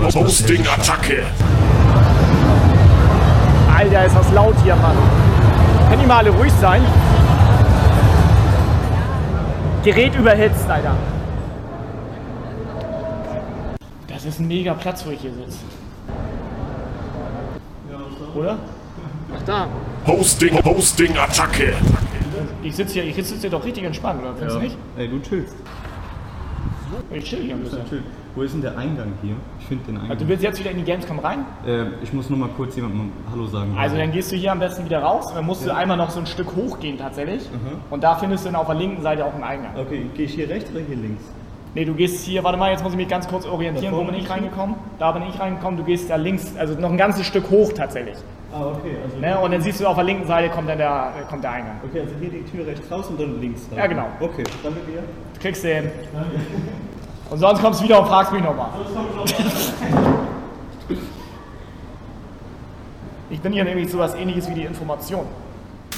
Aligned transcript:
Hosting, 0.00 0.22
Hosting, 0.22 0.66
Attacke. 0.66 1.26
Alter, 3.76 4.04
ist 4.06 4.16
das 4.16 4.32
laut 4.32 4.54
hier, 4.62 4.76
Mann. 4.76 4.96
Können 5.88 6.02
die 6.02 6.06
mal 6.06 6.18
alle 6.18 6.30
ruhig 6.30 6.52
sein? 6.60 6.82
Gerät 9.82 10.14
überhitzt, 10.14 10.70
Alter. 10.70 10.94
Das 14.06 14.24
ist 14.24 14.38
ein 14.38 14.46
mega 14.46 14.74
Platz, 14.74 15.04
wo 15.04 15.10
ich 15.10 15.20
hier 15.20 15.32
sitze. 15.32 15.58
Oder? 18.34 18.56
Ach 19.36 19.42
da. 19.46 19.66
Hosting, 20.06 20.64
Hosting, 20.64 21.16
Attacke. 21.18 21.74
Ich 22.62 22.76
sitze 22.76 22.94
hier, 22.94 23.04
ich 23.04 23.16
sitze 23.16 23.36
hier 23.40 23.50
doch 23.50 23.64
richtig 23.64 23.84
entspannt, 23.84 24.20
oder? 24.20 24.34
Findest 24.34 24.56
du 24.56 24.60
nicht? 24.60 24.76
Ey, 24.96 25.08
du 25.08 25.20
chillst. 25.20 25.54
Ich 27.10 27.24
chill 27.24 27.42
hier 27.42 27.54
ein 27.54 27.62
bisschen. 27.64 28.04
Wo 28.38 28.44
ist 28.44 28.54
denn 28.54 28.62
der 28.62 28.78
Eingang 28.78 29.14
hier? 29.20 29.34
Ich 29.58 29.66
finde 29.66 29.84
den 29.86 29.96
Eingang. 29.96 30.12
Also 30.12 30.24
du 30.24 30.30
willst 30.30 30.44
jetzt 30.44 30.60
wieder 30.60 30.70
in 30.70 30.76
die 30.76 30.84
Gamescom 30.84 31.18
rein? 31.18 31.44
äh, 31.66 31.86
ich 32.04 32.12
muss 32.12 32.30
nur 32.30 32.38
mal 32.38 32.48
kurz 32.56 32.76
jemandem 32.76 33.10
Hallo 33.32 33.46
sagen. 33.46 33.74
Also 33.76 33.96
dann 33.96 34.12
gehst 34.12 34.30
du 34.30 34.36
hier 34.36 34.52
am 34.52 34.60
besten 34.60 34.84
wieder 34.84 35.02
raus, 35.02 35.32
dann 35.34 35.44
musst 35.44 35.66
du 35.66 35.74
einmal 35.74 35.96
noch 35.96 36.10
so 36.10 36.20
ein 36.20 36.26
Stück 36.26 36.54
hochgehen 36.54 36.96
tatsächlich. 36.96 37.42
Und 37.90 38.04
da 38.04 38.14
findest 38.14 38.44
du 38.44 38.50
dann 38.50 38.60
auf 38.60 38.66
der 38.66 38.76
linken 38.76 39.02
Seite 39.02 39.24
auch 39.24 39.34
einen 39.34 39.42
Eingang. 39.42 39.72
Okay, 39.76 40.06
gehe 40.14 40.26
ich 40.26 40.34
hier 40.34 40.48
rechts 40.48 40.70
oder 40.70 40.82
hier 40.86 40.94
links? 40.94 41.24
Nee, 41.74 41.84
du 41.84 41.94
gehst 41.94 42.24
hier, 42.24 42.44
warte 42.44 42.56
mal, 42.58 42.70
jetzt 42.70 42.84
muss 42.84 42.92
ich 42.92 42.96
mich 42.98 43.08
ganz 43.08 43.26
kurz 43.26 43.44
orientieren, 43.44 43.92
wo 43.92 44.04
bin 44.04 44.14
ich 44.14 44.30
reingekommen? 44.30 44.76
Da 45.00 45.10
bin 45.10 45.24
ich 45.28 45.40
reingekommen, 45.40 45.76
du 45.76 45.82
gehst 45.82 46.08
da 46.08 46.14
links, 46.14 46.54
also 46.56 46.74
noch 46.78 46.90
ein 46.90 46.96
ganzes 46.96 47.26
Stück 47.26 47.50
hoch 47.50 47.72
tatsächlich. 47.72 48.18
Ah, 48.52 48.66
okay. 48.66 48.98
Also, 49.04 49.16
Ne? 49.18 49.36
Und 49.40 49.50
dann 49.50 49.62
siehst 49.62 49.80
du 49.80 49.86
auf 49.88 49.96
der 49.96 50.04
linken 50.04 50.28
Seite 50.28 50.48
kommt 50.48 50.68
dann 50.68 50.78
der, 50.78 51.12
kommt 51.28 51.42
der 51.42 51.50
Eingang. 51.50 51.80
okay, 51.84 52.02
also 52.02 52.14
hier 52.20 52.30
die 52.30 52.44
Tür 52.44 52.66
rechts 52.68 52.88
raus 52.88 53.08
und 53.08 53.20
dann 53.20 53.40
links 53.40 53.68
rein. 53.72 53.78
Ja, 53.78 53.86
genau. 53.88 54.06
Okay, 54.20 54.44
danke 54.62 54.78
dir. 54.86 55.02
Kriegst 55.40 55.64
du 55.64 55.74
hin. 55.74 55.90
Und 57.30 57.38
sonst 57.38 57.60
kommst 57.60 57.80
du 57.80 57.84
wieder 57.84 58.00
und 58.00 58.08
fragst 58.08 58.32
mich 58.32 58.42
nochmal. 58.42 58.70
Ich 63.30 63.40
bin 63.40 63.52
hier 63.52 63.64
nämlich 63.64 63.90
sowas 63.90 64.14
ähnliches 64.14 64.48
wie 64.48 64.54
die 64.54 64.64
Information. 64.64 65.26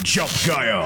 Jump 0.04 0.28
Guile. 0.44 0.84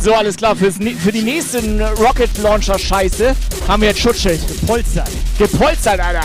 So, 0.00 0.14
alles 0.14 0.36
klar. 0.36 0.56
Fürs, 0.56 0.76
für 0.76 1.12
die 1.12 1.22
nächsten 1.22 1.82
Rocket 1.82 2.38
Launcher 2.38 2.78
Scheiße 2.78 3.34
haben 3.68 3.82
wir 3.82 3.88
jetzt 3.88 4.00
Schutzschild. 4.00 4.40
Polstern. 4.66 5.08
Gepolstert, 5.36 6.00
Alter. 6.00 6.24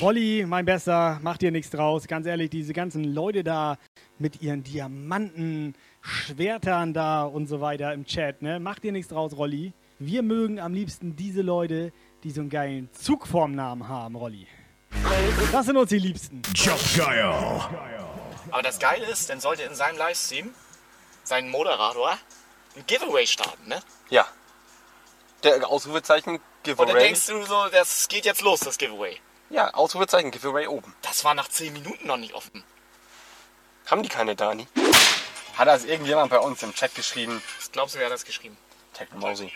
Rolli, 0.00 0.44
mein 0.46 0.64
Bester, 0.64 1.20
mach 1.22 1.38
dir 1.38 1.52
nichts 1.52 1.70
draus. 1.70 2.08
Ganz 2.08 2.26
ehrlich, 2.26 2.50
diese 2.50 2.72
ganzen 2.72 3.04
Leute 3.04 3.44
da 3.44 3.78
mit 4.18 4.42
ihren 4.42 4.64
Diamanten, 4.64 5.74
Schwertern 6.02 6.92
da 6.92 7.22
und 7.24 7.46
so 7.46 7.60
weiter 7.60 7.92
im 7.92 8.04
Chat, 8.04 8.42
ne? 8.42 8.60
Mach 8.60 8.78
dir 8.78 8.92
nichts 8.92 9.08
draus, 9.08 9.36
Rolli. 9.36 9.72
Wir 9.98 10.22
mögen 10.22 10.58
am 10.58 10.74
liebsten 10.74 11.14
diese 11.16 11.42
Leute, 11.42 11.92
die 12.24 12.30
so 12.32 12.40
einen 12.40 12.50
geilen 12.50 12.92
Zug 12.92 13.26
vorm 13.26 13.54
Namen 13.54 13.88
haben, 13.88 14.16
Rolli. 14.16 14.46
Das 15.52 15.66
sind 15.66 15.76
uns 15.76 15.90
die 15.90 15.98
Liebsten. 15.98 16.42
Guile. 16.42 17.34
Aber 18.50 18.62
das 18.62 18.78
Geile 18.78 19.06
ist, 19.06 19.30
dann 19.30 19.40
sollte 19.40 19.62
in 19.62 19.74
seinem 19.74 19.96
Livestream 19.96 20.50
sein 21.22 21.48
Moderator 21.48 22.18
ein 22.76 22.84
Giveaway 22.86 23.26
starten, 23.26 23.68
ne? 23.68 23.80
Ja. 24.10 24.26
Der 25.44 25.66
Ausrufezeichen 25.68 26.34
Und 26.34 26.40
dann 26.66 26.76
Giveaway. 26.76 26.98
denkst 27.00 27.26
du 27.26 27.42
so, 27.44 27.68
das 27.70 28.08
geht 28.08 28.24
jetzt 28.24 28.42
los, 28.42 28.60
das 28.60 28.76
Giveaway. 28.76 29.16
Ja, 29.50 29.72
Ausrufezeichen 29.74 30.30
Giveaway 30.30 30.66
oben. 30.66 30.94
Das 31.02 31.24
war 31.24 31.34
nach 31.34 31.48
10 31.48 31.72
Minuten 31.72 32.06
noch 32.06 32.16
nicht 32.16 32.34
offen. 32.34 32.64
Haben 33.86 34.02
die 34.02 34.08
keine 34.08 34.34
Dani? 34.34 34.66
Hat 35.56 35.68
das 35.68 35.84
irgendjemand 35.84 36.30
bei 36.30 36.38
uns 36.38 36.62
im 36.62 36.72
Chat 36.72 36.94
geschrieben? 36.94 37.42
Was 37.58 37.70
glaubst 37.70 37.94
du, 37.94 37.98
wer 37.98 38.06
hat 38.06 38.12
das 38.12 38.24
geschrieben? 38.24 38.56
Technomausi. 38.94 39.52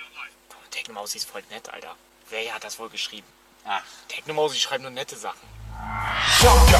Technomausi 0.70 1.16
ist 1.16 1.30
voll 1.30 1.42
nett, 1.50 1.72
Alter. 1.72 1.94
Wer 2.28 2.54
hat 2.54 2.64
das 2.64 2.78
wohl 2.78 2.90
geschrieben? 2.90 3.26
Ach. 3.64 3.82
Technomausi 4.08 4.58
schreibt 4.58 4.82
nur 4.82 4.90
nette 4.90 5.16
Sachen. 5.16 5.40
Guile. 6.40 6.76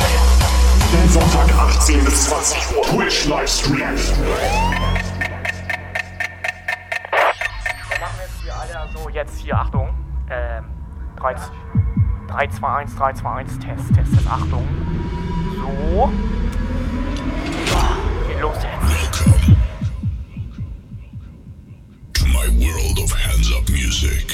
Jeden 0.93 1.09
Sonntag 1.09 1.51
18 1.51 2.05
bis 2.05 2.29
20 2.29 2.77
Uhr. 2.77 2.83
Twitch 2.83 3.25
Livestream. 3.25 3.79
Wir 3.79 3.87
machen 7.99 8.21
jetzt 8.21 8.43
hier, 8.43 8.55
Alter, 8.55 8.89
so 8.93 9.09
jetzt 9.09 9.39
hier, 9.39 9.57
Achtung. 9.57 9.95
Ähm, 10.31 10.67
3, 11.17 11.35
3, 12.29 12.49
2, 12.49 12.69
1, 12.69 12.97
3, 12.97 13.13
2, 13.15 13.31
1, 13.31 13.59
Test, 13.61 13.95
Test, 13.95 14.15
Test, 14.15 14.27
Achtung. 14.29 14.69
So. 15.57 16.13
Los 18.41 18.57
jetzt. 18.57 18.67
Welcome 18.83 19.57
to 22.13 22.27
my 22.27 22.49
world 22.61 22.99
of 22.99 23.11
hands 23.13 23.51
up 23.51 23.69
music. 23.71 24.31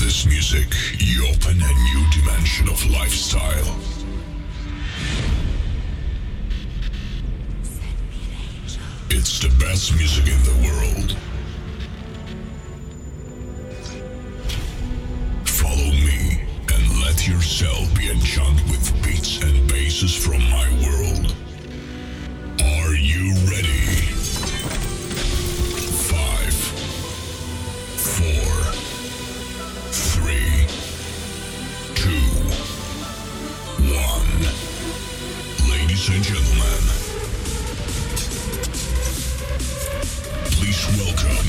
This 0.00 0.26
music, 0.26 0.74
you 0.98 1.26
open 1.28 1.62
a 1.62 1.72
new 1.88 2.10
dimension 2.10 2.68
of 2.68 2.84
lifestyle. 2.90 3.76
It's 9.10 9.38
the 9.40 9.48
best 9.58 9.94
music 9.96 10.26
in 10.26 10.42
the 10.42 10.68
world. 10.68 11.16
Follow 15.44 15.92
me 15.92 16.37
let 17.04 17.26
yourself 17.26 17.94
be 17.94 18.10
enchanted 18.10 18.68
with 18.70 18.92
beats 19.02 19.42
and 19.42 19.68
basses 19.68 20.14
from 20.14 20.38
my 20.50 20.68
world. 20.84 21.34
Are 22.60 22.94
you 22.94 23.34
ready? 23.50 23.86
Five, 26.08 26.54
four, 28.14 28.52
three, 29.90 30.66
two, 31.94 32.26
one. 33.92 34.42
Ladies 35.70 36.08
and 36.08 36.22
gentlemen, 36.24 36.82
please 40.50 40.86
welcome 40.98 41.48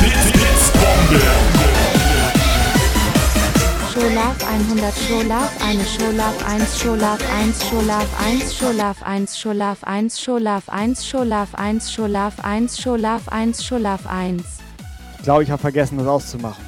Hits, 0.00 0.26
Hits, 0.32 0.70
Bombe. 0.72 1.20
Scholaf 3.92 4.36
100 4.48 4.94
Scholaf, 5.06 5.50
eine 5.64 5.84
Scholaf 5.84 6.34
1 6.46 6.80
Scholaf 6.80 7.18
1 7.32 7.68
Scholaf 7.68 8.06
1 8.18 8.56
Scholaf 8.58 9.02
1 9.02 9.38
Scholaf 9.38 9.82
1 9.82 10.18
Scholaf 10.20 10.68
1 10.68 11.08
Scholaf 11.08 11.54
1 11.54 11.92
Scholaf 11.92 12.38
1 12.42 12.78
Scholaf 12.80 13.28
1 13.28 13.62
Scholaf 13.64 14.06
1 14.06 14.57
ich 15.18 15.24
glaube, 15.24 15.42
ich 15.42 15.50
habe 15.50 15.60
vergessen, 15.60 15.98
das 15.98 16.06
auszumachen. 16.06 16.64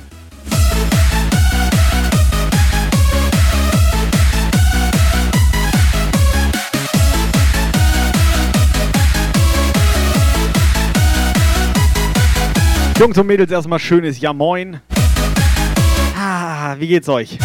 Jungs 12.99 13.17
und 13.17 13.27
Mädels, 13.27 13.51
erstmal 13.51 13.79
schönes 13.79 14.21
Ja 14.21 14.35
Moin. 14.35 14.81
Ah, 16.15 16.77
wie 16.79 16.87
geht's 16.87 17.09
euch? 17.09 17.39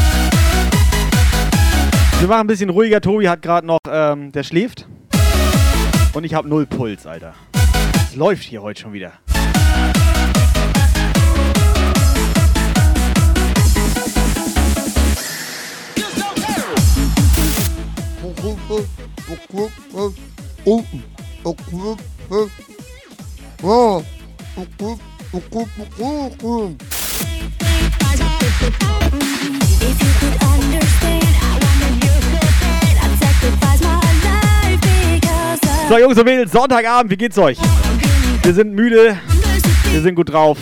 Wir 2.19 2.27
machen 2.27 2.41
ein 2.41 2.47
bisschen 2.47 2.69
ruhiger. 2.69 2.99
Tobi 2.99 3.29
hat 3.29 3.41
gerade 3.41 3.65
noch, 3.65 3.79
ähm, 3.89 4.33
der 4.33 4.43
schläft. 4.43 4.85
Und 6.13 6.25
ich 6.25 6.33
habe 6.33 6.49
null 6.49 6.65
Puls, 6.65 7.07
Alter. 7.07 7.35
Es 7.95 8.15
läuft 8.17 8.43
hier 8.43 8.61
heute 8.61 8.81
schon 8.81 8.91
wieder. 8.91 9.13
So, 35.87 35.99
Jungs 35.99 36.17
und 36.17 36.25
Mädels, 36.25 36.51
Sonntagabend, 36.51 37.11
wie 37.11 37.17
geht's 37.17 37.37
euch? 37.37 37.57
Wir 38.41 38.53
sind 38.53 38.73
müde, 38.73 39.17
wir 39.91 40.01
sind 40.01 40.15
gut 40.15 40.33
drauf. 40.33 40.57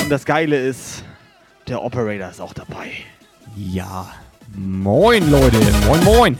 Und 0.00 0.10
das 0.10 0.24
Geile 0.24 0.56
ist, 0.56 1.02
der 1.66 1.82
Operator 1.82 2.30
ist 2.30 2.40
auch 2.40 2.52
dabei. 2.52 2.90
Ja. 3.56 4.10
Moin, 4.56 5.30
Leute. 5.30 5.56
Moin, 5.86 6.04
moin. 6.04 6.38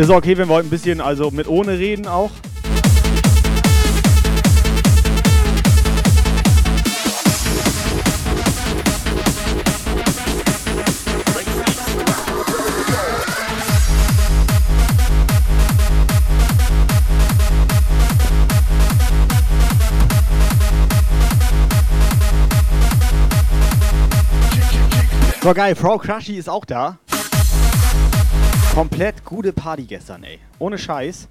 Ist 0.00 0.08
okay, 0.08 0.38
wenn 0.38 0.48
wir 0.48 0.54
heute 0.54 0.66
ein 0.66 0.70
bisschen, 0.70 1.02
also 1.02 1.30
mit 1.30 1.46
ohne 1.46 1.72
reden 1.72 2.06
auch. 2.06 2.30
So 25.42 25.52
geil, 25.52 25.74
Frau 25.74 25.98
Crushy 25.98 26.38
ist 26.38 26.48
auch 26.48 26.64
da. 26.64 26.98
Komplett 28.80 29.22
gute 29.26 29.52
Party 29.52 29.84
gestern, 29.84 30.24
ey. 30.24 30.38
Ohne 30.58 30.78
Scheiß. 30.78 31.28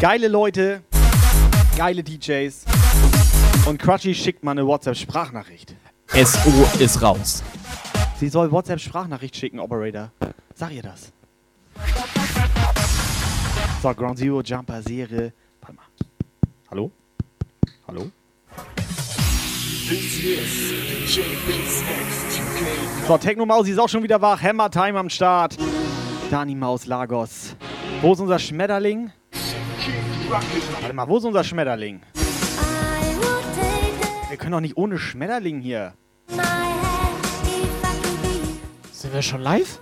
Geile 0.00 0.26
Leute, 0.26 0.82
geile 1.76 2.02
DJs. 2.02 2.64
Und 3.64 3.78
Crutchy 3.78 4.12
schickt 4.12 4.42
mal 4.42 4.50
eine 4.50 4.66
WhatsApp-Sprachnachricht. 4.66 5.76
SO 6.12 6.50
ist 6.80 7.00
raus. 7.00 7.44
Sie 8.16 8.28
soll 8.28 8.50
WhatsApp-Sprachnachricht 8.50 9.36
schicken, 9.36 9.60
Operator. 9.60 10.10
Sag 10.56 10.72
ihr 10.72 10.82
das. 10.82 11.12
So, 13.80 13.94
Ground 13.94 14.18
Zero, 14.18 14.42
Jumper, 14.42 14.82
Serie. 14.82 15.32
Warte 15.60 15.76
mal. 15.76 15.84
Hallo? 16.72 16.90
Hallo? 17.86 18.10
So, 23.06 23.16
Techno 23.16 23.46
Mausi 23.46 23.70
ist 23.70 23.78
auch 23.78 23.88
schon 23.88 24.02
wieder 24.02 24.20
wach. 24.20 24.42
Hammer 24.42 24.70
Time 24.70 24.98
am 24.98 25.08
Start. 25.08 25.56
Dani 26.30 26.54
Maus 26.54 26.84
Lagos. 26.84 27.56
Wo 28.02 28.12
ist 28.12 28.20
unser 28.20 28.38
Schmetterling? 28.38 29.10
Warte 30.80 30.94
mal, 30.94 31.08
wo 31.08 31.16
ist 31.16 31.24
unser 31.24 31.42
Schmetterling? 31.42 32.02
Wir 34.28 34.36
können 34.36 34.52
doch 34.52 34.60
nicht 34.60 34.76
ohne 34.76 34.98
Schmetterling 34.98 35.60
hier. 35.60 35.94
Sind 38.92 39.14
wir 39.14 39.22
schon 39.22 39.40
live? 39.40 39.80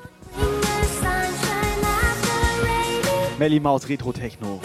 Melly 3.40 3.58
Maus 3.58 3.88
Retro 3.88 4.12
Techno. 4.12 4.60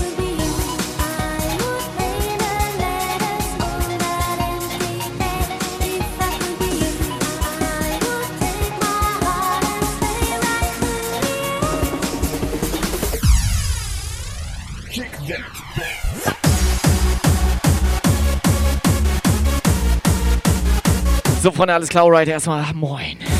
So, 21.42 21.52
Freunde, 21.52 21.74
alles 21.74 21.90
klar, 21.90 22.04
alright, 22.04 22.28
erstmal 22.28 22.72
moin. 22.76 23.31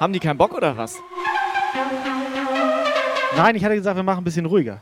Haben 0.00 0.14
die 0.14 0.18
keinen 0.18 0.38
Bock 0.38 0.54
oder 0.54 0.74
was? 0.78 0.96
Nein, 3.36 3.54
ich 3.54 3.62
hatte 3.62 3.74
gesagt, 3.74 3.96
wir 3.96 4.02
machen 4.02 4.22
ein 4.22 4.24
bisschen 4.24 4.46
ruhiger. 4.46 4.80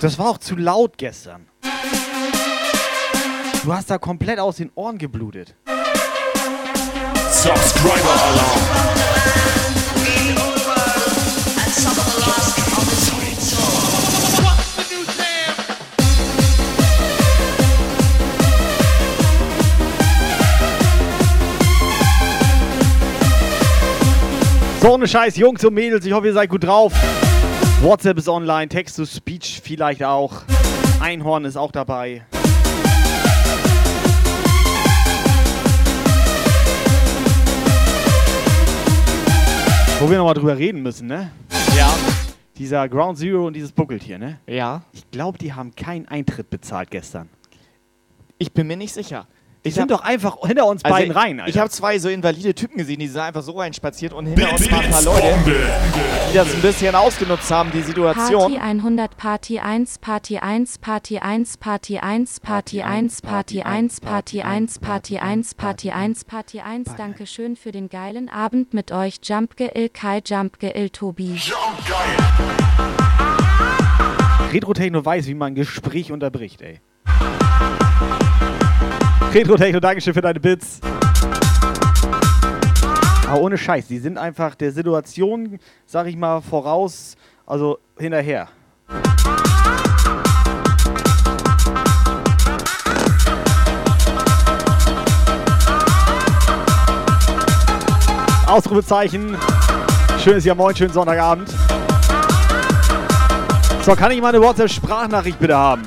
Das 0.00 0.18
war 0.18 0.30
auch 0.30 0.38
zu 0.38 0.56
laut 0.56 0.96
gestern. 0.96 1.46
Du 3.62 3.74
hast 3.74 3.90
da 3.90 3.98
komplett 3.98 4.38
aus 4.38 4.56
den 4.56 4.70
Ohren 4.74 4.96
geblutet. 4.96 5.54
Subscriber 7.30 8.14
Alarm. 8.24 8.60
So 24.86 24.94
eine 24.94 25.08
Scheiß, 25.08 25.36
Jungs 25.36 25.64
und 25.64 25.74
Mädels, 25.74 26.06
ich 26.06 26.12
hoffe, 26.12 26.28
ihr 26.28 26.32
seid 26.32 26.48
gut 26.48 26.62
drauf. 26.62 26.92
WhatsApp 27.82 28.18
ist 28.18 28.28
online, 28.28 28.68
Text-to-Speech 28.68 29.60
vielleicht 29.60 30.04
auch. 30.04 30.42
Einhorn 31.00 31.44
ist 31.44 31.56
auch 31.56 31.72
dabei. 31.72 32.24
Wo 39.98 40.08
wir 40.08 40.18
nochmal 40.18 40.34
drüber 40.34 40.56
reden 40.56 40.84
müssen, 40.84 41.08
ne? 41.08 41.32
Ja. 41.76 41.92
Dieser 42.56 42.88
Ground 42.88 43.18
Zero 43.18 43.44
und 43.44 43.54
dieses 43.54 43.72
Buckeltier, 43.72 44.20
ne? 44.20 44.38
Ja. 44.46 44.82
Ich 44.92 45.10
glaube, 45.10 45.36
die 45.36 45.52
haben 45.52 45.74
keinen 45.74 46.06
Eintritt 46.06 46.48
bezahlt 46.48 46.92
gestern. 46.92 47.28
Ich 48.38 48.52
bin 48.52 48.68
mir 48.68 48.76
nicht 48.76 48.94
sicher. 48.94 49.26
Die 49.66 49.70
Ich 49.70 49.74
sind 49.74 49.90
doch 49.90 50.02
einfach 50.02 50.36
hinter 50.46 50.64
uns 50.66 50.84
Also 50.84 50.94
beiden 50.94 51.10
rein, 51.10 51.40
Alter. 51.40 51.50
Ich 51.50 51.58
habe 51.58 51.68
zwei 51.70 51.98
so 51.98 52.08
invalide 52.08 52.54
Typen 52.54 52.78
gesehen, 52.78 53.00
die 53.00 53.08
sind 53.08 53.20
einfach 53.20 53.42
so 53.42 53.50
reinspaziert 53.58 54.12
und 54.12 54.26
hinter 54.26 54.52
uns 54.52 54.70
waren 54.70 54.84
ein 54.84 54.90
paar 54.92 55.02
Leute, 55.02 55.34
die 56.30 56.36
das 56.36 56.54
ein 56.54 56.62
bisschen 56.62 56.94
ausgenutzt 56.94 57.50
haben, 57.50 57.72
die 57.72 57.82
Situation. 57.82 58.54
Party 58.54 58.58
100 58.58 59.16
Party 59.16 59.58
1 59.58 59.98
Party 59.98 60.38
1 60.38 60.78
Party 60.78 61.18
1 61.18 61.56
Party 61.58 61.98
1 61.98 62.38
Party 62.38 62.80
1 62.80 63.20
Party 63.22 63.62
1 63.62 64.00
Party 64.00 64.40
1 64.42 64.78
Party 64.78 65.18
1 65.18 65.54
Party 65.54 65.90
1 65.90 66.24
Party 66.24 66.60
1 66.60 66.94
Danke 66.96 67.26
schön 67.26 67.56
für 67.56 67.72
den 67.72 67.88
geilen 67.88 68.28
Abend 68.28 68.72
mit 68.72 68.92
euch 68.92 69.18
Jumpge 69.24 69.72
Il 69.74 69.88
Kai 69.88 70.22
Jumpge 70.24 70.70
Il 70.76 70.90
Tobi 70.90 71.40
Retro-Techno 74.52 75.04
weiß, 75.04 75.26
wie 75.26 75.34
man 75.34 75.48
ein 75.48 75.54
Gespräch 75.56 76.12
unterbricht, 76.12 76.62
ey. 76.62 76.80
Retro-Techno, 79.32 79.80
Dankeschön 79.80 80.14
für 80.14 80.20
deine 80.20 80.40
Bits. 80.40 80.80
Aber 83.28 83.40
ohne 83.40 83.58
Scheiß, 83.58 83.88
die 83.88 83.98
sind 83.98 84.18
einfach 84.18 84.54
der 84.54 84.72
Situation, 84.72 85.58
sag 85.84 86.06
ich 86.06 86.16
mal, 86.16 86.40
voraus, 86.40 87.16
also 87.44 87.78
hinterher. 87.98 88.48
Ausrufezeichen. 98.46 99.36
Schönes 100.22 100.44
Jahr 100.44 100.56
Moin, 100.56 100.74
schönen 100.74 100.92
Sonntagabend. 100.92 101.52
So, 103.82 103.94
kann 103.94 104.12
ich 104.12 104.20
mal 104.20 104.28
eine 104.28 104.40
WhatsApp-Sprachnachricht 104.40 105.38
bitte 105.38 105.56
haben? 105.56 105.82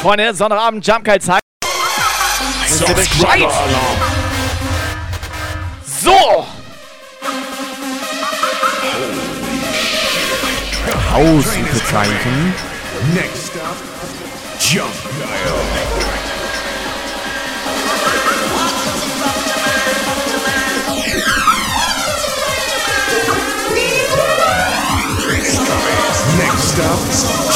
Freunde, 0.00 0.32
Sonntagabend, 0.32 0.86
Jumpkite 0.86 1.20
Zeit. 1.20 1.40
Subscriber 2.68 3.48
Alarm. 3.48 3.98
So! 5.84 6.46
Ausrufezeichen. 11.14 12.54
Next 13.14 13.56
up, 13.56 13.76
Jump. 14.60 14.94
Next 26.38 26.78
up, 26.80 27.47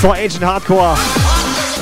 So, 0.00 0.12
Agent 0.12 0.44
Hardcore, 0.44 0.96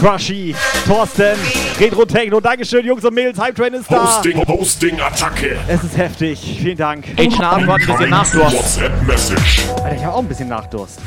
Crushy, 0.00 0.54
Thorsten, 0.86 1.36
Retro 1.78 2.06
Techno, 2.06 2.40
Dankeschön, 2.40 2.86
Jungs 2.86 3.04
und 3.04 3.12
Mädels, 3.12 3.38
Hype 3.38 3.54
Train 3.54 3.74
ist 3.74 3.92
da. 3.92 4.04
Hosting, 4.04 4.42
Hosting, 4.48 4.98
Attacke. 5.00 5.58
Es 5.68 5.84
ist 5.84 5.98
heftig, 5.98 6.38
vielen 6.62 6.78
Dank. 6.78 7.08
Agent 7.18 7.38
Hardcore 7.38 7.72
hat 7.72 7.80
ein 7.82 7.86
bisschen 7.86 8.10
Nachdurst. 8.10 8.80
Alter, 8.80 9.94
ich 9.94 10.04
habe 10.04 10.14
auch 10.14 10.18
ein 10.20 10.28
bisschen 10.28 10.48
Nachdurst. 10.48 10.98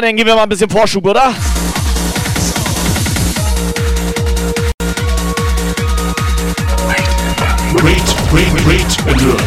Dann 0.00 0.16
geben 0.16 0.28
wir 0.28 0.34
mal 0.34 0.42
ein 0.44 0.48
bisschen 0.48 0.68
Vorschub, 0.68 1.06
oder? 1.06 1.34
Wait, 7.82 8.16
wait, 8.32 8.66
wait, 8.66 9.06
alert. 9.06 9.42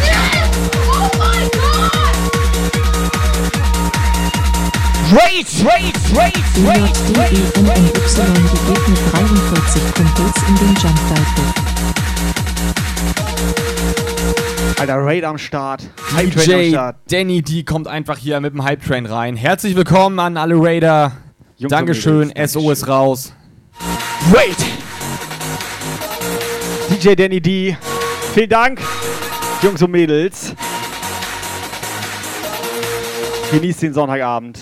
Raid, 5.12 5.46
Raid, 5.64 5.96
Raid, 6.16 6.44
Raid, 6.64 6.96
EJDENNY 7.16 8.48
geht 8.66 8.88
mit 8.88 9.12
43 9.12 9.82
Kumpels 9.94 10.36
in 10.48 10.54
den 10.56 10.74
Jump 10.76 10.98
Dive. 11.08 11.65
Alter, 14.78 14.98
Raid 14.98 15.24
am 15.24 15.38
Start. 15.38 15.88
Hype 16.14 16.32
Train 16.32 16.52
am 16.52 16.60
DJ 16.60 16.68
Start. 16.68 16.96
Danny 17.10 17.40
D 17.40 17.62
kommt 17.62 17.88
einfach 17.88 18.18
hier 18.18 18.38
mit 18.40 18.52
dem 18.52 18.62
Hype 18.62 18.84
Train 18.84 19.06
rein. 19.06 19.34
Herzlich 19.34 19.74
willkommen 19.74 20.18
an 20.18 20.36
alle 20.36 20.54
Raider. 20.56 21.12
Jungs 21.56 21.70
Dankeschön, 21.70 22.28
Mädels, 22.28 22.52
SO 22.52 22.70
ist 22.70 22.86
raus. 22.86 23.32
Raid. 24.30 24.56
DJ 26.90 27.14
Danny 27.14 27.40
D. 27.40 27.76
Vielen 28.34 28.50
Dank, 28.50 28.82
Jungs 29.62 29.82
und 29.82 29.92
Mädels. 29.92 30.54
Genießt 33.50 33.80
den 33.82 33.94
Sonntagabend. 33.94 34.58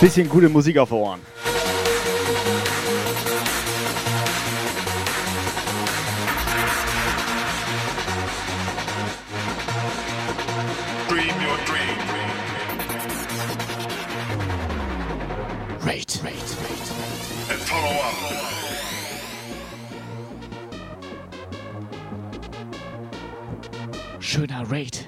Bisschen 0.00 0.26
gute 0.26 0.48
Musik 0.48 0.78
auf 0.78 0.90
Ohren. 0.90 1.20
Schöner 24.46 24.70
Raid. 24.70 25.05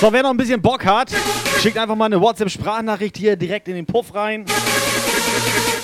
So, 0.00 0.10
wer 0.10 0.22
noch 0.22 0.30
ein 0.30 0.38
bisschen 0.38 0.62
Bock 0.62 0.86
hat, 0.86 1.10
schickt 1.60 1.76
einfach 1.76 1.94
mal 1.94 2.06
eine 2.06 2.18
WhatsApp-Sprachnachricht 2.18 3.18
hier 3.18 3.36
direkt 3.36 3.68
in 3.68 3.74
den 3.74 3.84
Puff 3.84 4.14
rein. 4.14 4.46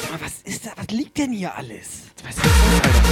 Aber 0.08 0.24
was 0.24 0.40
ist 0.42 0.64
da? 0.64 0.70
Was 0.74 0.86
liegt 0.88 1.18
denn 1.18 1.32
hier 1.32 1.54
alles? 1.54 2.04
Was 2.24 2.36
ist 2.36 2.46
das, 2.46 2.52
Alter? 2.82 3.02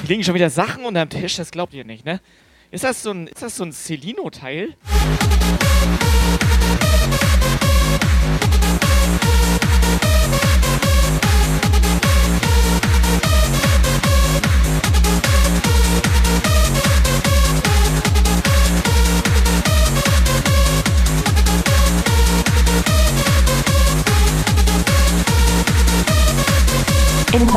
Hier 0.00 0.08
liegen 0.08 0.24
schon 0.24 0.34
wieder 0.34 0.50
Sachen 0.50 0.84
unterm 0.84 1.08
Tisch, 1.08 1.36
das 1.36 1.52
glaubt 1.52 1.72
ihr 1.72 1.84
nicht, 1.84 2.04
ne? 2.04 2.20
Ist 2.72 2.82
das 2.82 3.00
so 3.00 3.12
ein, 3.12 3.28
ist 3.28 3.42
das 3.42 3.56
so 3.56 3.62
ein 3.62 3.70
Celino-Teil? 3.70 4.74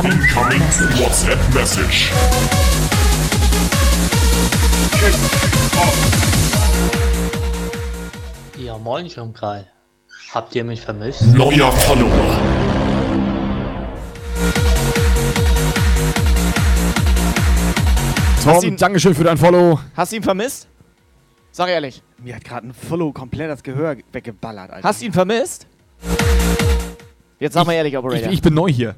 Incoming 0.01 0.60
WhatsApp 0.99 1.38
message. 1.53 2.12
Ja, 8.58 8.77
moin 8.77 9.10
schon 9.10 9.34
Karl. 9.34 9.65
Habt 10.34 10.56
ihr 10.56 10.63
mich 10.63 10.82
vermisst? 10.82 11.21
Neuer 11.34 11.71
Follower. 11.71 12.39
Hast 18.45 18.62
Tom, 18.62 18.63
ihn- 18.71 18.77
Dankeschön 18.77 19.15
für 19.15 19.23
dein 19.23 19.38
Follow. 19.38 19.79
Hast 19.95 20.12
du 20.12 20.17
ihn 20.17 20.23
vermisst? 20.23 20.67
Sag 21.51 21.69
ehrlich. 21.69 22.01
Mir 22.17 22.36
hat 22.36 22.43
gerade 22.43 22.67
ein 22.67 22.73
Follow 22.73 23.12
komplett 23.12 23.49
das 23.49 23.63
Gehör 23.63 23.95
weggeballert, 24.12 24.71
Alter. 24.71 24.88
Hast 24.88 25.01
du 25.01 25.06
ihn 25.06 25.13
vermisst? 25.13 25.67
Jetzt 27.39 27.53
sag 27.53 27.65
mal 27.65 27.73
ehrlich, 27.73 27.93
Ich, 27.93 27.99
Operator. 27.99 28.32
ich 28.32 28.41
bin 28.41 28.53
neu 28.53 28.67
hier. 28.69 28.95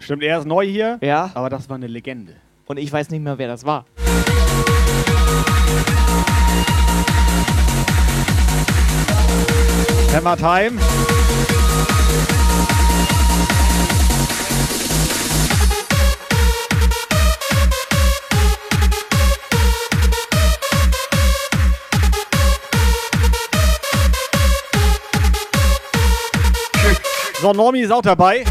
Stimmt, 0.00 0.22
er 0.22 0.38
ist 0.38 0.46
neu 0.46 0.64
hier, 0.66 0.98
ja, 1.02 1.30
aber 1.34 1.50
das 1.50 1.68
war 1.68 1.76
eine 1.76 1.86
Legende. 1.86 2.34
und 2.66 2.78
ich 2.78 2.92
weiß 2.92 3.10
nicht 3.10 3.22
mehr, 3.22 3.38
wer 3.38 3.48
das 3.48 3.64
war. 3.64 3.84
Hammer 10.14 10.36
Time. 10.36 10.78
So, 27.40 27.52
Normi 27.52 27.80
ist 27.82 27.92
auch 27.92 28.02
dabei. 28.02 28.44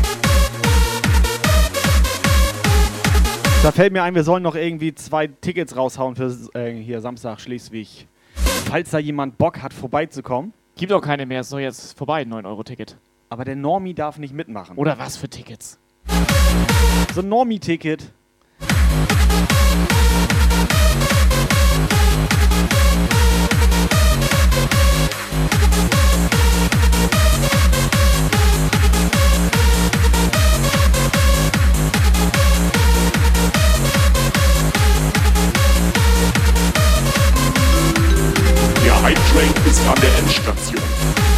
Da 3.64 3.72
fällt 3.72 3.92
mir 3.92 4.04
ein, 4.04 4.16
wir 4.16 4.24
sollen 4.24 4.44
noch 4.44 4.56
irgendwie 4.56 4.94
zwei 4.94 5.28
Tickets 5.28 5.76
raushauen 5.76 6.16
für 6.16 6.34
äh, 6.54 6.72
hier 6.72 7.02
Samstag 7.02 7.40
Schleswig. 7.40 8.08
Falls 8.70 8.92
da 8.92 9.00
jemand 9.00 9.38
Bock 9.38 9.62
hat, 9.62 9.74
vorbeizukommen. 9.74 10.54
Gibt 10.76 10.92
auch 10.94 11.02
keine 11.02 11.26
mehr, 11.26 11.42
ist 11.42 11.52
doch 11.52 11.60
jetzt 11.60 11.98
vorbei, 11.98 12.22
9-Euro-Ticket. 12.22 12.98
Aber 13.30 13.44
der 13.46 13.56
Normi 13.56 13.94
darf 13.94 14.20
nicht 14.20 14.34
mitmachen. 14.34 14.78
Oder 14.78 15.00
was 15.00 15.18
für 15.18 15.28
Tickets? 15.28 15.80
So 17.14 17.22
ein 17.22 17.30
Normi-Ticket. 17.30 18.14
An 39.88 39.96
der 40.02 40.18
Endstation. 40.20 41.37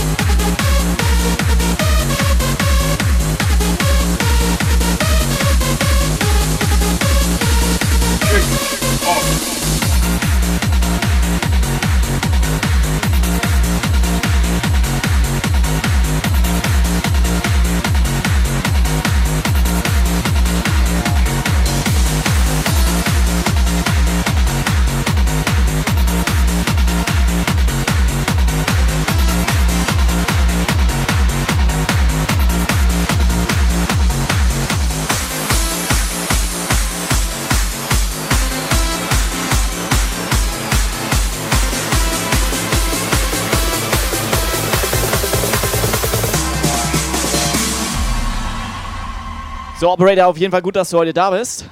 So, 49.89 49.93
Operator, 49.93 50.27
auf 50.27 50.37
jeden 50.37 50.51
Fall 50.51 50.61
gut, 50.61 50.75
dass 50.75 50.91
du 50.91 50.99
heute 50.99 51.13
da 51.13 51.31
bist. 51.31 51.65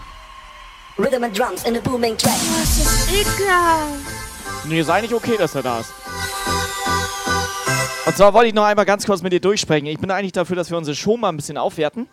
Rhythm 0.98 1.24
and 1.24 1.38
drums 1.38 1.64
in 1.66 1.78
a 1.78 1.80
booming 1.80 2.18
track. 2.18 2.34
Das 2.34 2.78
ist 2.80 3.12
ekelhaft. 3.12 3.94
Nee, 4.68 4.80
ist 4.80 4.90
eigentlich 4.90 5.14
okay, 5.14 5.36
dass 5.38 5.54
er 5.54 5.62
da 5.62 5.82
ist. 5.82 5.92
Und 8.08 8.18
zwar 8.18 8.34
wollte 8.34 8.48
ich 8.48 8.56
noch 8.56 8.64
einmal 8.64 8.86
ganz 8.86 9.06
kurz 9.06 9.22
mit 9.22 9.34
dir 9.34 9.40
durchsprechen. 9.40 9.86
Ich 9.86 10.00
bin 10.00 10.10
eigentlich 10.10 10.32
dafür, 10.32 10.56
dass 10.56 10.72
wir 10.72 10.78
unsere 10.80 10.96
Show 10.96 11.16
mal 11.16 11.30
ein 11.30 11.36
bisschen 11.36 11.58
aufwerten. 11.60 12.08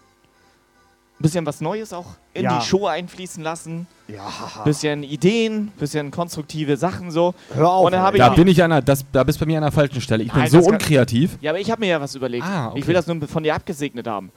bisschen 1.20 1.46
was 1.46 1.62
Neues 1.62 1.94
auch 1.94 2.06
in 2.34 2.42
Ja. 2.44 2.58
die 2.58 2.66
Show 2.66 2.86
einfließen 2.86 3.42
lassen. 3.42 3.86
Ja. 4.08 4.30
Bisschen 4.66 5.04
Ideen, 5.04 5.68
bisschen 5.78 6.10
konstruktive 6.10 6.76
Sachen 6.76 7.10
so. 7.10 7.34
Hör 7.54 7.70
auf. 7.70 7.86
Und 7.86 7.92
dann 7.92 8.02
habe 8.02 8.18
ich 8.18 8.22
Da 8.22 8.28
bin 8.28 8.46
ich 8.48 8.62
an 8.62 8.72
einer, 8.72 8.82
das, 8.82 9.06
da 9.10 9.24
bist 9.24 9.40
du 9.40 9.46
bei 9.46 9.52
mir 9.52 9.56
an 9.56 9.62
der 9.62 9.72
falschen 9.72 10.02
Stelle. 10.02 10.22
Ich 10.24 10.30
bin 10.32 10.40
Nein, 10.42 10.50
so 10.50 10.58
das 10.58 10.66
kann- 10.66 10.74
unkreativ. 10.74 11.38
Ja, 11.40 11.52
aber 11.52 11.60
ich 11.60 11.70
habe 11.70 11.80
mir 11.80 11.86
ja 11.88 12.00
was 12.00 12.14
überlegt. 12.14 12.44
Ah, 12.44 12.68
okay. 12.68 12.80
Ich 12.80 12.86
will 12.86 12.92
das 12.92 13.06
nur 13.06 13.26
von 13.26 13.42
dir 13.42 13.54
abgesegnet 13.54 14.06
haben. 14.06 14.30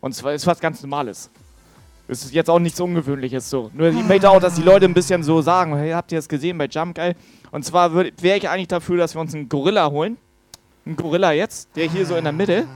Und 0.00 0.14
zwar 0.14 0.32
ist 0.32 0.46
was 0.46 0.60
ganz 0.60 0.82
Normales. 0.82 1.30
Es 2.08 2.24
ist 2.24 2.34
jetzt 2.34 2.50
auch 2.50 2.58
nichts 2.58 2.80
Ungewöhnliches 2.80 3.48
so. 3.48 3.70
Nur 3.72 3.88
ich 3.88 4.04
möchte 4.04 4.28
auch, 4.28 4.40
dass 4.40 4.54
die 4.54 4.62
Leute 4.62 4.86
ein 4.86 4.94
bisschen 4.94 5.22
so 5.22 5.42
sagen, 5.42 5.76
hey, 5.76 5.92
habt 5.92 6.10
ihr 6.10 6.18
das 6.18 6.28
gesehen 6.28 6.58
bei 6.58 6.66
Jump 6.66 6.96
Guy? 6.96 7.14
Und 7.52 7.64
zwar 7.64 7.94
wäre 7.94 8.36
ich 8.36 8.48
eigentlich 8.48 8.68
dafür, 8.68 8.96
dass 8.96 9.14
wir 9.14 9.20
uns 9.20 9.34
einen 9.34 9.48
Gorilla 9.48 9.88
holen. 9.90 10.16
Einen 10.84 10.96
Gorilla 10.96 11.32
jetzt, 11.32 11.68
der 11.76 11.88
hier 11.88 12.04
so 12.06 12.16
in 12.16 12.24
der 12.24 12.32
Mitte 12.32 12.66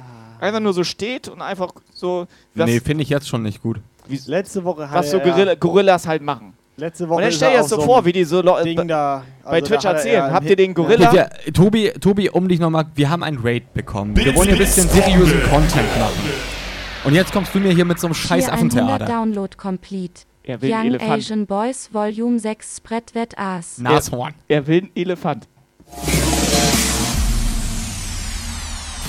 einfach 0.40 0.60
nur 0.60 0.72
so 0.72 0.84
steht 0.84 1.28
und 1.28 1.40
einfach 1.42 1.70
so 1.92 2.26
was, 2.54 2.66
nee, 2.66 2.80
finde 2.80 3.02
ich 3.02 3.08
jetzt 3.08 3.28
schon 3.28 3.42
nicht 3.42 3.62
gut. 3.62 3.80
Letzte 4.26 4.62
Woche 4.62 4.88
hat 4.90 4.98
was 4.98 5.10
so 5.10 5.18
er- 5.18 5.24
Gorilla, 5.30 5.54
Gorillas 5.54 6.06
halt 6.06 6.22
machen. 6.22 6.52
Letzte 6.76 7.08
Woche 7.08 7.16
Und 7.18 7.22
dann 7.22 7.32
stell 7.32 7.52
dir 7.52 7.58
das 7.58 7.68
so 7.68 7.80
vor, 7.80 8.04
wie 8.04 8.12
die 8.12 8.24
so 8.24 8.42
Ding 8.64 8.88
da, 8.88 9.24
bei 9.44 9.50
also 9.50 9.60
da 9.60 9.66
Twitch 9.68 9.84
er 9.84 9.92
erzählen. 9.92 10.14
ja 10.14 10.30
Habt 10.32 10.50
ihr 10.50 10.56
den 10.56 10.74
Gorilla? 10.74 11.12
Wir, 11.12 11.30
Tobi, 11.52 11.92
Tobi, 12.00 12.28
um 12.30 12.48
dich 12.48 12.58
nochmal, 12.58 12.87
wir 12.96 13.08
haben 13.08 13.22
ein 13.22 13.38
Raid 13.40 13.72
bekommen. 13.72 14.16
Wir 14.16 14.34
wollen 14.34 14.48
hier 14.48 14.56
ein 14.56 14.58
bisschen 14.58 14.88
seriösen 14.88 15.40
Content 15.44 15.98
machen. 15.98 16.63
Und 17.04 17.14
jetzt 17.14 17.32
kommst 17.32 17.54
du 17.54 17.60
mir 17.60 17.72
hier 17.72 17.84
mit 17.84 18.00
so 18.00 18.06
einem 18.06 18.14
scheiß 18.14 18.48
100 18.48 18.80
Affentheater. 18.80 19.04
Download 19.04 19.56
complete. 19.58 20.22
Er 20.42 20.62
will 20.62 20.72
einen 20.72 20.92
Young 20.92 21.00
Elefant. 21.00 21.12
Asian 21.12 21.46
Boys 21.46 21.90
Volume 21.92 22.38
6 22.38 22.76
Spread 22.78 23.14
Wet 23.14 23.38
Ass. 23.38 23.78
Nashorn. 23.78 24.34
Er 24.48 24.66
will 24.66 24.78
einen 24.78 24.90
Elefant. 24.94 25.46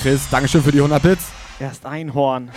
Chris, 0.02 0.28
Dankeschön 0.30 0.62
für 0.62 0.72
die 0.72 0.78
100 0.78 1.02
Bits. 1.02 1.24
Erst 1.58 1.86
Einhorn. 1.86 2.50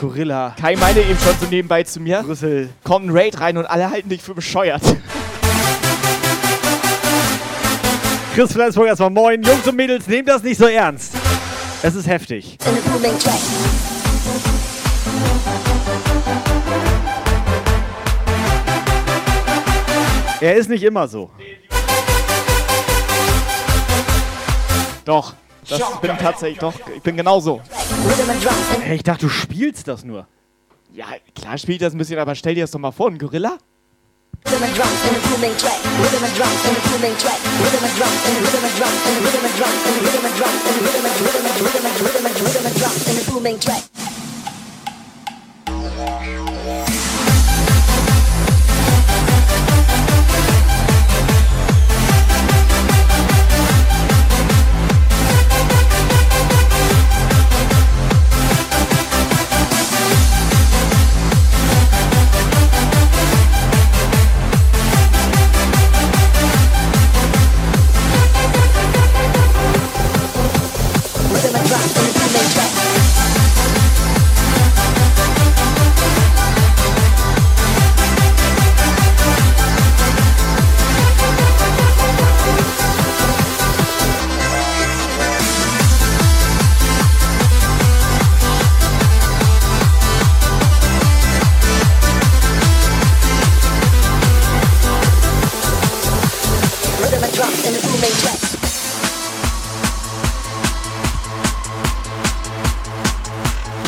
Gorilla. 0.00 0.54
Kai 0.58 0.76
meinte 0.76 1.00
eben 1.00 1.18
schon 1.18 1.34
so 1.40 1.46
nebenbei 1.46 1.82
zu 1.82 2.00
mir. 2.00 2.22
Brüssel. 2.22 2.70
Kommt 2.84 3.06
ein 3.06 3.10
Raid 3.10 3.40
rein 3.40 3.58
und 3.58 3.66
alle 3.66 3.90
halten 3.90 4.08
dich 4.08 4.22
für 4.22 4.34
bescheuert. 4.34 4.82
Chris 8.34 8.52
Flensburg 8.52 8.86
erstmal 8.86 9.10
moin. 9.10 9.42
Jungs 9.42 9.66
und 9.66 9.76
Mädels, 9.76 10.06
nehmt 10.06 10.28
das 10.28 10.42
nicht 10.44 10.58
so 10.58 10.66
ernst. 10.66 11.14
Es 11.82 11.96
ist 11.96 12.06
heftig. 12.06 12.58
In. 12.64 13.99
Er 20.40 20.56
ist 20.56 20.70
nicht 20.70 20.82
immer 20.82 21.06
so. 21.06 21.30
Doch. 25.04 25.34
Das 25.68 26.00
bin 26.00 26.16
tatsächlich 26.16 26.58
doch. 26.58 26.74
Ich 26.96 27.02
bin 27.02 27.16
genauso. 27.16 27.60
Hey, 28.80 28.96
ich 28.96 29.02
dachte, 29.02 29.26
du 29.26 29.28
spielst 29.28 29.86
das 29.86 30.04
nur. 30.04 30.26
Ja, 30.92 31.06
klar 31.34 31.58
spielt 31.58 31.82
das 31.82 31.94
ein 31.94 31.98
bisschen, 31.98 32.18
aber 32.18 32.34
stell 32.34 32.54
dir 32.54 32.64
das 32.64 32.70
doch 32.70 32.78
mal 32.80 32.90
vor, 32.90 33.08
ein 33.08 33.18
Gorilla? 33.18 33.58
Rhythm 34.46 34.62
and 34.62 34.74
drums 34.74 35.00
in 35.06 35.14
the 35.14 35.20
booming 35.28 35.56
track. 35.56 35.80
Rhythm 36.00 36.24
and 36.24 36.34
drums 36.34 36.64
in 36.64 36.74
the 36.74 36.80
booming 36.88 37.16
track. 37.16 37.40
Rhythm 37.60 37.84
and 37.84 37.94
drums 37.96 38.20
the 38.24 38.30
rhythm 38.40 38.64
and 38.64 38.74
drums 38.76 39.00
the 39.04 39.10
rhythm 39.20 39.44
and 39.44 39.54
drums 39.56 39.80
the 39.84 39.90
rhythm 40.00 40.24
and 40.24 40.34
drums 40.36 40.60
the 40.64 40.72
rhythm 40.80 41.04
and 41.04 41.16
rhythm 41.20 41.44
and 41.46 41.60
rhythm 41.60 41.84
and 41.86 42.00
rhythm 42.00 42.26
and 42.26 42.40
rhythm 42.40 42.66
and 42.66 42.76
drums 42.76 43.08
in 43.08 43.14
the 43.16 43.24
booming 43.30 43.58
track. 43.58 43.84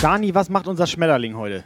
Dani, 0.02 0.34
was 0.34 0.48
macht 0.48 0.66
unser 0.66 0.88
Schmetterling 0.88 1.36
heute? 1.36 1.62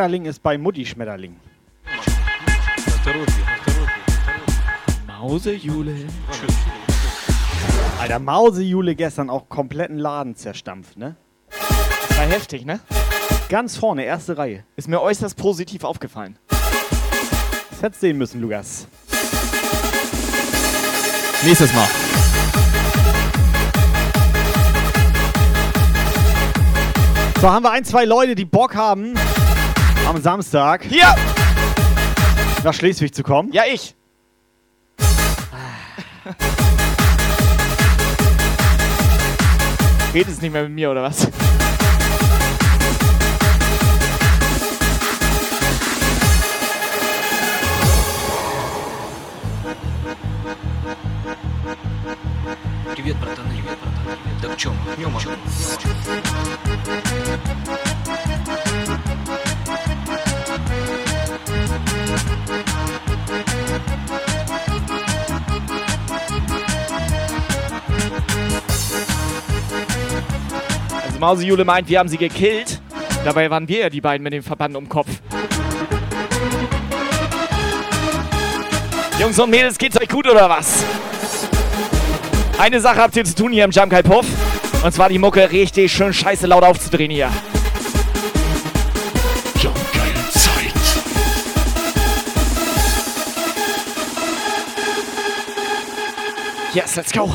Schmetterling 0.00 0.24
ist 0.24 0.42
bei 0.42 0.56
Mutti 0.56 0.86
Schmetterling. 0.86 1.36
Mausejule. 5.06 5.94
Alter, 8.00 8.18
Mausejule 8.18 8.94
gestern 8.94 9.28
auch 9.28 9.50
kompletten 9.50 9.98
Laden 9.98 10.36
zerstampft, 10.36 10.96
ne? 10.96 11.16
Das 11.50 12.16
war 12.16 12.24
heftig, 12.24 12.64
ne? 12.64 12.80
Ganz 13.50 13.76
vorne, 13.76 14.04
erste 14.04 14.38
Reihe. 14.38 14.64
Ist 14.74 14.88
mir 14.88 15.02
äußerst 15.02 15.36
positiv 15.36 15.84
aufgefallen. 15.84 16.38
Das 16.48 17.82
hättest 17.82 18.00
sehen 18.00 18.16
müssen, 18.16 18.40
Lukas. 18.40 18.86
Nächstes 21.44 21.74
Mal. 21.74 21.88
So, 27.38 27.50
haben 27.50 27.64
wir 27.64 27.70
ein, 27.70 27.84
zwei 27.84 28.06
Leute, 28.06 28.34
die 28.34 28.46
Bock 28.46 28.74
haben, 28.74 29.14
am 30.09 30.21
Samstag 30.21 30.83
Hier! 30.83 31.15
nach 32.65 32.73
Schleswig 32.73 33.13
zu 33.13 33.23
kommen. 33.23 33.51
Ja, 33.53 33.63
ich. 33.71 33.95
Redest 40.13 40.41
nicht 40.41 40.51
mehr 40.51 40.63
mit 40.63 40.71
mir, 40.71 40.89
oder 40.91 41.03
was? 41.03 41.27
Привет, 52.95 53.17
братаны. 53.17 53.49
Привет, 53.49 53.77
братаны. 53.79 54.39
Да 54.41 54.49
в 54.49 54.57
чем? 54.57 54.73
В 54.95 55.19
чем? 55.19 55.35
Mausejule 71.20 71.64
meint, 71.64 71.88
wir 71.88 71.98
haben 71.98 72.08
sie 72.08 72.16
gekillt. 72.16 72.80
Dabei 73.24 73.50
waren 73.50 73.68
wir 73.68 73.80
ja 73.80 73.90
die 73.90 74.00
beiden 74.00 74.24
mit 74.24 74.32
dem 74.32 74.42
Verband 74.42 74.74
um 74.74 74.88
Kopf. 74.88 75.10
Jungs 79.20 79.38
und 79.38 79.50
Mädels, 79.50 79.76
geht's 79.76 80.00
euch 80.00 80.08
gut 80.08 80.26
oder 80.26 80.48
was? 80.48 80.82
Eine 82.58 82.80
Sache 82.80 82.96
habt 82.96 83.14
ihr 83.16 83.24
zu 83.24 83.34
tun 83.34 83.52
hier 83.52 83.64
im 83.64 83.70
Jump 83.70 83.92
Puff. 84.02 84.26
Und 84.82 84.92
zwar 84.92 85.10
die 85.10 85.18
Mucke 85.18 85.50
richtig 85.52 85.92
schön 85.92 86.12
scheiße 86.12 86.46
laut 86.46 86.64
aufzudrehen 86.64 87.10
hier. 87.10 87.30
Zeit. 90.32 90.72
Yes, 96.72 96.96
let's 96.96 97.12
go. 97.12 97.30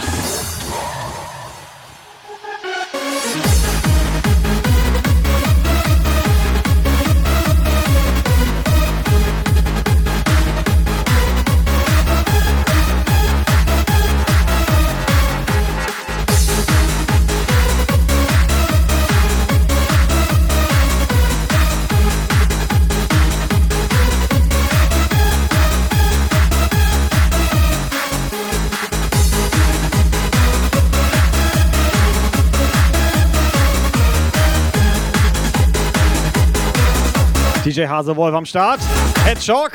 Hasewolf 37.96 38.36
am 38.36 38.46
Start. 38.46 38.82
Hedgehog. 39.24 39.72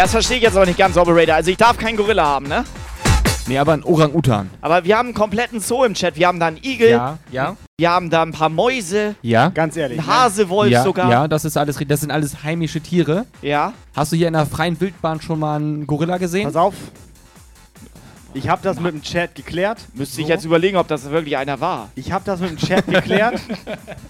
Ja, 0.00 0.04
das 0.04 0.12
verstehe 0.12 0.38
ich 0.38 0.42
jetzt 0.42 0.56
aber 0.56 0.64
nicht 0.64 0.78
ganz, 0.78 0.96
Operator. 0.96 1.34
Also 1.34 1.50
ich 1.50 1.58
darf 1.58 1.76
keinen 1.76 1.98
Gorilla 1.98 2.24
haben, 2.24 2.48
ne? 2.48 2.64
Nee, 3.46 3.58
aber 3.58 3.74
ein 3.74 3.84
Orang-Utan. 3.84 4.48
Aber 4.62 4.82
wir 4.82 4.96
haben 4.96 5.08
einen 5.08 5.14
kompletten 5.14 5.60
Zoo 5.60 5.84
im 5.84 5.92
Chat. 5.92 6.16
Wir 6.16 6.26
haben 6.26 6.40
da 6.40 6.46
einen 6.46 6.56
Igel. 6.56 6.88
Ja, 6.88 7.18
ja. 7.30 7.58
Wir 7.76 7.90
haben 7.90 8.08
da 8.08 8.22
ein 8.22 8.32
paar 8.32 8.48
Mäuse. 8.48 9.14
Ja. 9.20 9.50
Ganz 9.50 9.76
ehrlich. 9.76 9.98
Ein 9.98 10.06
Hasewolf 10.06 10.70
ja, 10.70 10.84
sogar. 10.84 11.10
Ja, 11.10 11.28
das 11.28 11.44
ist 11.44 11.58
alles, 11.58 11.78
das 11.86 12.00
sind 12.00 12.10
alles 12.10 12.42
heimische 12.42 12.80
Tiere. 12.80 13.26
Ja. 13.42 13.74
Hast 13.94 14.12
du 14.12 14.16
hier 14.16 14.28
in 14.28 14.32
der 14.32 14.46
freien 14.46 14.80
Wildbahn 14.80 15.20
schon 15.20 15.38
mal 15.38 15.56
einen 15.56 15.86
Gorilla 15.86 16.16
gesehen? 16.16 16.44
Pass 16.44 16.56
auf. 16.56 16.72
Ich 18.32 18.48
habe 18.48 18.62
das 18.62 18.80
mit 18.80 18.94
dem 18.94 19.02
Chat 19.02 19.34
geklärt. 19.34 19.80
Müsste 19.92 20.22
ich 20.22 20.28
jetzt 20.28 20.46
überlegen, 20.46 20.78
ob 20.78 20.88
das 20.88 21.10
wirklich 21.10 21.36
einer 21.36 21.60
war. 21.60 21.90
Ich 21.94 22.10
habe 22.10 22.24
das 22.24 22.40
mit 22.40 22.48
dem 22.48 22.56
Chat 22.56 22.86
geklärt. 22.86 23.38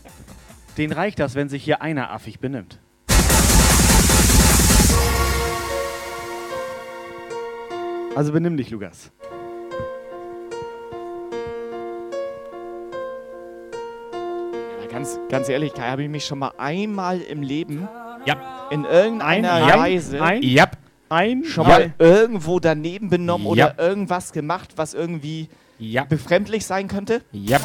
Den 0.79 0.92
reicht 0.92 1.18
das, 1.18 1.35
wenn 1.35 1.48
sich 1.48 1.64
hier 1.64 1.83
einer 1.83 2.12
affig 2.12 2.38
benimmt. 2.38 2.79
Also 8.14 8.33
benimm 8.33 8.57
dich, 8.57 8.70
Lukas. 8.70 9.11
Ja, 14.12 14.87
ganz, 14.90 15.18
ganz 15.29 15.49
ehrlich, 15.49 15.75
Kai, 15.75 15.88
habe 15.90 16.03
ich 16.05 16.09
mich 16.09 16.25
schon 16.25 16.38
mal 16.38 16.53
einmal 16.59 17.20
im 17.20 17.42
Leben 17.42 17.88
ja. 18.25 18.68
in 18.70 18.85
irgendeiner 18.85 19.53
Ein- 19.55 19.62
ein- 19.70 19.79
Weise 19.79 20.23
ein- 20.23 20.42
Ja. 20.42 20.66
Ein 21.09 21.42
schon 21.44 21.64
Ja. 21.64 21.70
mal 21.70 21.94
irgendwo 21.99 22.61
daneben 22.61 23.11
benommen 23.11 23.44
Ja. 23.57 23.73
oder 23.75 23.79
irgendwas 23.85 24.31
gemacht, 24.33 24.70
was 24.77 24.94
irgendwie 24.94 25.49
Ja. 25.81 26.05
befremdlich 26.05 26.64
sein 26.64 26.87
könnte? 26.87 27.23
Ja. 27.33 27.59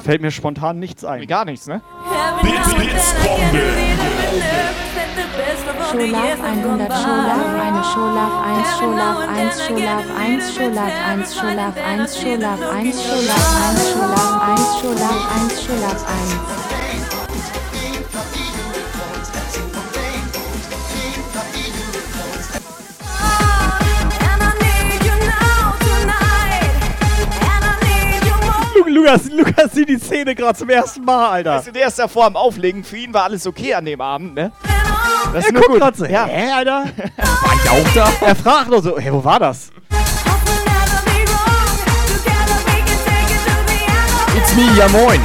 Fällt 0.00 0.22
mir 0.22 0.30
spontan 0.30 0.78
nichts 0.78 1.04
ein. 1.04 1.26
Gar 1.26 1.44
nichts, 1.44 1.66
ne? 1.66 1.80
Scholaf 5.90 6.40
100, 6.40 6.92
Scholaf 6.92 7.46
1, 7.66 7.86
Scholaf 7.92 8.32
1, 8.46 8.78
Scholaf 8.78 9.18
1, 9.26 9.64
Scholaf 9.66 10.04
1, 10.18 10.54
Scholaf 10.54 10.94
1, 10.96 11.34
Scholaf 11.34 11.76
1, 11.76 12.16
Scholaf 12.16 12.60
1, 12.60 12.96
Scholaf 13.02 13.42
1, 13.66 13.90
Scholaf 13.90 14.28
1, 14.48 14.60
Scholaf 14.80 15.20
1, 15.36 15.62
Scholaf 15.62 16.00
1. 16.54 16.59
Lukas, 29.00 29.30
Lukas 29.30 29.72
sieht 29.72 29.88
die 29.88 29.98
Szene 29.98 30.34
gerade 30.34 30.58
zum 30.58 30.68
ersten 30.68 31.02
Mal, 31.04 31.30
Alter. 31.30 31.56
Weißt 31.56 31.68
du, 31.68 31.72
der 31.72 31.88
ist 31.88 31.98
davor 31.98 32.26
am 32.26 32.36
Auflegen. 32.36 32.84
Für 32.84 32.98
ihn 32.98 33.14
war 33.14 33.24
alles 33.24 33.46
okay 33.46 33.72
an 33.74 33.86
dem 33.86 34.00
Abend, 34.00 34.34
ne? 34.34 34.52
Das 35.32 35.46
Er 35.46 35.52
guckt 35.52 35.78
grad 35.78 35.96
so, 35.96 36.04
Ja. 36.04 36.26
hä, 36.26 36.50
Alter? 36.52 36.84
War 37.16 37.54
ich 37.64 37.70
auch 37.70 37.94
da? 37.94 38.12
Er 38.20 38.36
fragt 38.36 38.68
nur 38.68 38.82
so, 38.82 38.98
hey, 38.98 39.10
wo 39.12 39.24
war 39.24 39.38
das? 39.40 39.70
It's 44.36 44.54
me, 44.54 44.68
ja 44.76 44.86
moin. 44.88 45.20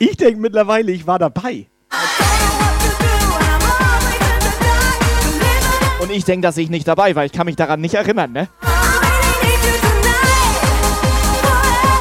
Ich 0.00 0.16
denke 0.16 0.40
mittlerweile, 0.40 0.90
ich 0.90 1.06
war 1.06 1.18
dabei. 1.20 1.68
Und 6.00 6.10
ich 6.10 6.24
denke, 6.24 6.46
dass 6.46 6.56
ich 6.56 6.68
nicht 6.68 6.88
dabei 6.88 7.14
war. 7.14 7.24
Ich 7.24 7.32
kann 7.32 7.44
mich 7.46 7.56
daran 7.56 7.80
nicht 7.80 7.94
erinnern, 7.94 8.32
ne? 8.32 8.48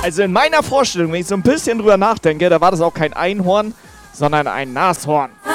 Also 0.09 0.23
in 0.23 0.31
meiner 0.31 0.63
Vorstellung, 0.63 1.11
wenn 1.11 1.21
ich 1.21 1.27
so 1.27 1.35
ein 1.35 1.43
bisschen 1.43 1.77
drüber 1.77 1.95
nachdenke, 1.95 2.49
da 2.49 2.59
war 2.59 2.71
das 2.71 2.81
auch 2.81 2.95
kein 2.95 3.13
Einhorn, 3.13 3.75
sondern 4.11 4.47
ein 4.47 4.73
Nashorn. 4.73 5.29
I 5.45 5.49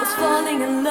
was 0.00 0.12
falling 0.14 0.60
in 0.60 0.82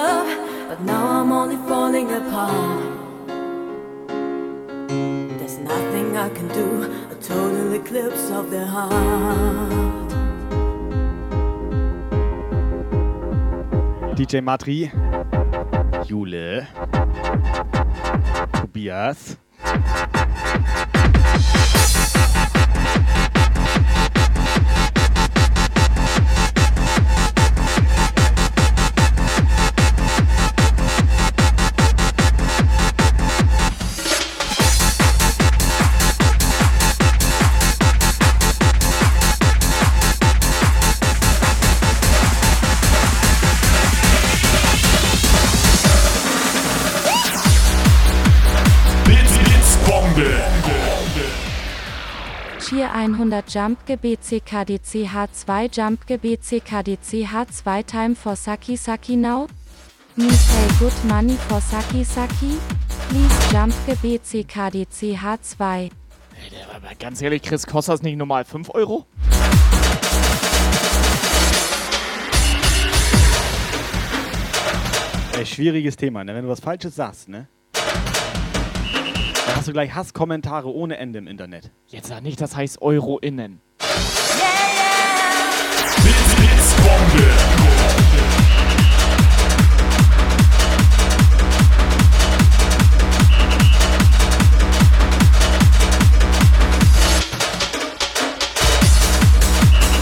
200 53.22 53.54
Jumpge 53.54 53.98
BCKDC 53.98 55.06
H2 55.06 55.70
Jumpge 55.72 56.18
BCKDC 56.18 57.28
H2 57.28 57.86
Time 57.86 58.16
for 58.16 58.36
Saki 58.36 58.76
Saki 58.76 59.16
Now? 59.16 59.48
Me 60.18 60.28
pay 60.28 60.80
good 60.80 60.94
money 61.06 61.36
for 61.36 61.62
Saki 61.62 62.04
Saki? 62.04 62.58
Please 63.10 63.52
Jumpge 63.52 63.96
BCKDC 64.02 65.16
H2. 65.20 65.92
Aber 66.76 66.96
ganz 67.00 67.22
ehrlich, 67.22 67.44
Chris, 67.44 67.68
kostet 67.68 67.94
das 67.94 68.02
nicht 68.02 68.18
normal 68.18 68.44
5 68.44 68.74
Euro? 68.74 69.06
Ey, 75.38 75.46
schwieriges 75.46 75.96
Thema, 75.96 76.24
ne? 76.24 76.34
Wenn 76.34 76.44
du 76.44 76.50
was 76.50 76.60
Falsches 76.60 76.96
sagst, 76.96 77.30
ne? 77.30 77.48
Hast 79.62 79.68
du 79.68 79.74
gleich 79.74 79.94
Hasskommentare 79.94 80.74
ohne 80.74 80.98
Ende 80.98 81.20
im 81.20 81.28
Internet. 81.28 81.70
Jetzt 81.86 82.08
sag 82.08 82.24
nicht, 82.24 82.42
das 82.42 82.56
heißt 82.56 82.82
Euro 82.82 83.20
innen. 83.20 83.62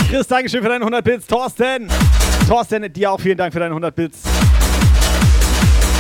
Chris, 0.09 0.25
Dankeschön 0.27 0.63
für 0.63 0.69
deine 0.69 0.85
100 0.85 1.03
Bits. 1.03 1.27
Thorsten! 1.27 1.89
Thorsten, 2.47 2.93
dir 2.93 3.11
auch 3.11 3.19
vielen 3.19 3.37
Dank 3.37 3.51
für 3.51 3.59
deine 3.59 3.71
100 3.71 3.93
Bits. 3.93 4.21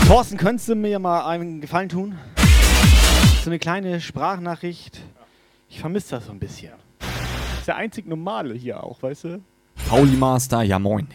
Thorsten, 0.07 0.37
könntest 0.37 0.69
du 0.69 0.75
mir 0.75 0.97
mal 0.97 1.27
einen 1.27 1.59
Gefallen 1.59 1.89
tun? 1.89 2.15
So 3.43 3.49
eine 3.49 3.59
kleine 3.59 4.01
Sprachnachricht. 4.01 4.99
Ich 5.69 5.79
vermisse 5.79 6.11
das 6.11 6.25
so 6.25 6.31
ein 6.31 6.39
bisschen. 6.39 6.73
ist 7.57 7.67
der 7.67 7.77
einzig 7.77 8.05
Normale 8.05 8.53
hier 8.53 8.83
auch, 8.83 9.01
weißt 9.01 9.23
du? 9.23 9.41
Pauli 9.87 10.17
Master, 10.17 10.61
ja 10.63 10.77
moin. 10.77 11.07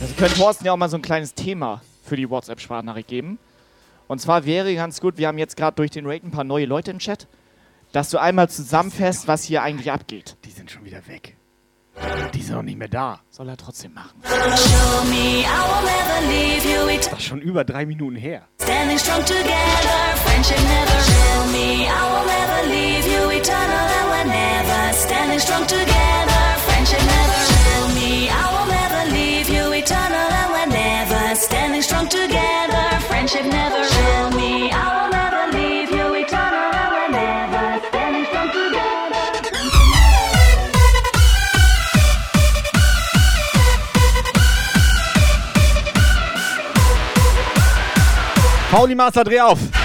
Also 0.00 0.14
können 0.14 0.34
Thorsten 0.34 0.66
ja 0.66 0.72
auch 0.72 0.76
mal 0.76 0.88
so 0.88 0.96
ein 0.96 1.02
kleines 1.02 1.34
Thema 1.34 1.80
für 2.02 2.16
die 2.16 2.28
WhatsApp-Sprachnachricht 2.28 3.06
geben. 3.06 3.38
Und 4.08 4.20
zwar 4.20 4.44
wäre 4.44 4.74
ganz 4.74 5.00
gut, 5.00 5.16
wir 5.16 5.28
haben 5.28 5.38
jetzt 5.38 5.56
gerade 5.56 5.76
durch 5.76 5.92
den 5.92 6.06
Raid 6.06 6.24
ein 6.24 6.32
paar 6.32 6.42
neue 6.42 6.66
Leute 6.66 6.90
im 6.90 6.98
Chat, 6.98 7.28
dass 7.92 8.10
du 8.10 8.18
einmal 8.18 8.50
zusammenfasst, 8.50 9.28
was 9.28 9.44
hier 9.44 9.62
eigentlich 9.62 9.92
abgeht. 9.92 10.36
Die 10.44 10.50
sind 10.50 10.72
schon 10.72 10.84
wieder 10.84 11.06
weg. 11.06 11.36
Die 12.32 12.42
sind 12.42 12.56
noch 12.56 12.62
nicht 12.62 12.78
mehr 12.78 12.88
da. 12.88 13.20
Soll 13.30 13.48
er 13.48 13.56
trotzdem 13.56 13.94
machen. 13.94 14.20
Das 17.10 17.12
ist 17.12 17.22
schon 17.22 17.40
über 17.40 17.64
drei 17.64 17.86
Minuten 17.86 18.16
her. 18.16 18.48
standing 18.64 18.98
strong 18.98 19.24
together. 19.24 19.98
Friendship 20.24 20.58
never. 20.58 20.98
Show 21.10 21.46
me 21.52 21.86
I 21.88 22.02
will 22.12 22.26
never 22.26 22.60
leave 22.74 23.06
you. 23.06 23.30
Eternal 23.30 23.86
and 24.20 24.94
standing 24.94 25.38
strong 25.40 25.66
together. 25.66 26.44
Friendship 26.66 27.02
never. 27.14 27.40
Show 27.54 27.88
me 27.98 28.28
I 28.30 28.44
will 28.52 28.68
never 28.78 29.02
leave 29.16 29.48
you. 29.48 29.72
Eternal 29.72 30.30
and 30.62 31.38
standing 31.38 31.82
strong 31.82 32.08
together. 32.08 32.86
Friendship 33.08 33.46
never. 33.46 33.82
Show 33.84 34.30
me 34.36 34.70
I 34.70 34.84
will 34.94 35.03
Pauli 48.74 48.96
Master, 48.96 49.22
dreh 49.22 49.40
auf. 49.40 49.83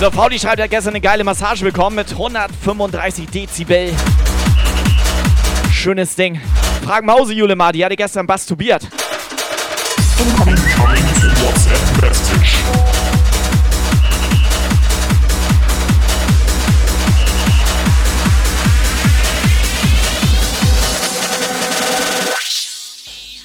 So, 0.00 0.10
Pauli 0.10 0.38
schreibt, 0.38 0.58
er 0.60 0.64
hat 0.64 0.70
gestern 0.70 0.94
eine 0.94 1.02
geile 1.02 1.24
Massage 1.24 1.62
bekommen 1.62 1.96
mit 1.96 2.10
135 2.10 3.28
Dezibel. 3.28 3.94
Schönes 5.70 6.16
Ding. 6.16 6.40
Frag 6.82 7.04
Mause 7.04 7.34
Julema, 7.34 7.70
die 7.70 7.84
hatte 7.84 7.96
gestern 7.96 8.24
masturbiert. 8.24 8.88
Message. 12.00 12.56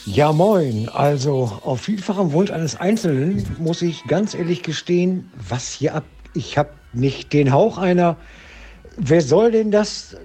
Ja, 0.06 0.32
moin. 0.32 0.88
Also 0.88 1.60
auf 1.66 1.82
vielfachem 1.82 2.32
Wunsch 2.32 2.52
eines 2.52 2.78
Einzelnen 2.78 3.46
muss 3.60 3.82
ich 3.82 4.06
ganz 4.06 4.34
ehrlich 4.34 4.64
gestehen, 4.64 5.30
was 5.50 5.74
hier 5.74 5.96
ab. 5.96 6.06
Ich 6.36 6.58
habe 6.58 6.70
nicht 6.94 7.34
den 7.34 7.52
Hauch 7.52 7.78
einer. 7.78 8.18
Wer 8.98 9.22
soll 9.22 9.52
denn 9.52 9.72
das? 9.72 10.16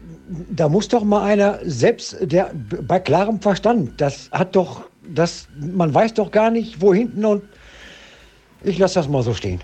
Da 0.51 0.69
muss 0.69 0.89
doch 0.89 1.05
mal 1.05 1.23
einer, 1.23 1.59
selbst 1.63 2.17
der 2.21 2.53
bei 2.55 3.01
klarem 3.01 3.41
Verstand, 3.41 4.01
das 4.01 4.31
hat 4.31 4.55
doch, 4.55 4.85
das, 5.03 5.49
man 5.59 5.93
weiß 5.93 6.15
doch 6.15 6.31
gar 6.31 6.51
nicht, 6.51 6.81
wo 6.81 6.95
hinten 6.95 7.25
und. 7.25 7.43
Ich 8.63 8.79
lasse 8.79 8.97
das 8.97 9.09
mal 9.09 9.23
so 9.23 9.33
stehen. 9.33 9.61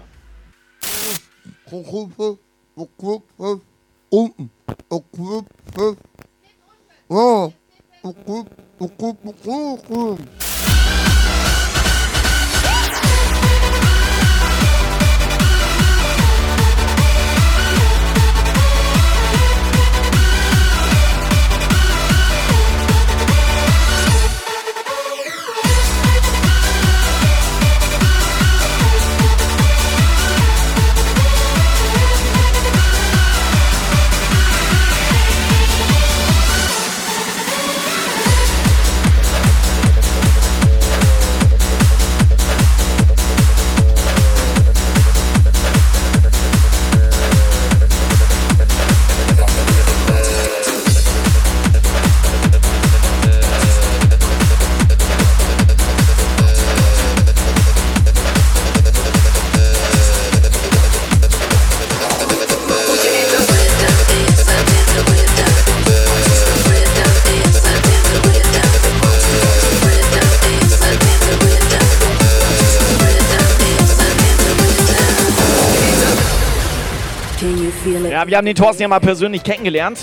Ja, 78.26 78.30
wir 78.30 78.36
haben 78.38 78.46
den 78.46 78.56
Thorsten 78.56 78.82
ja 78.82 78.88
mal 78.88 78.98
persönlich 78.98 79.44
kennengelernt. 79.44 80.00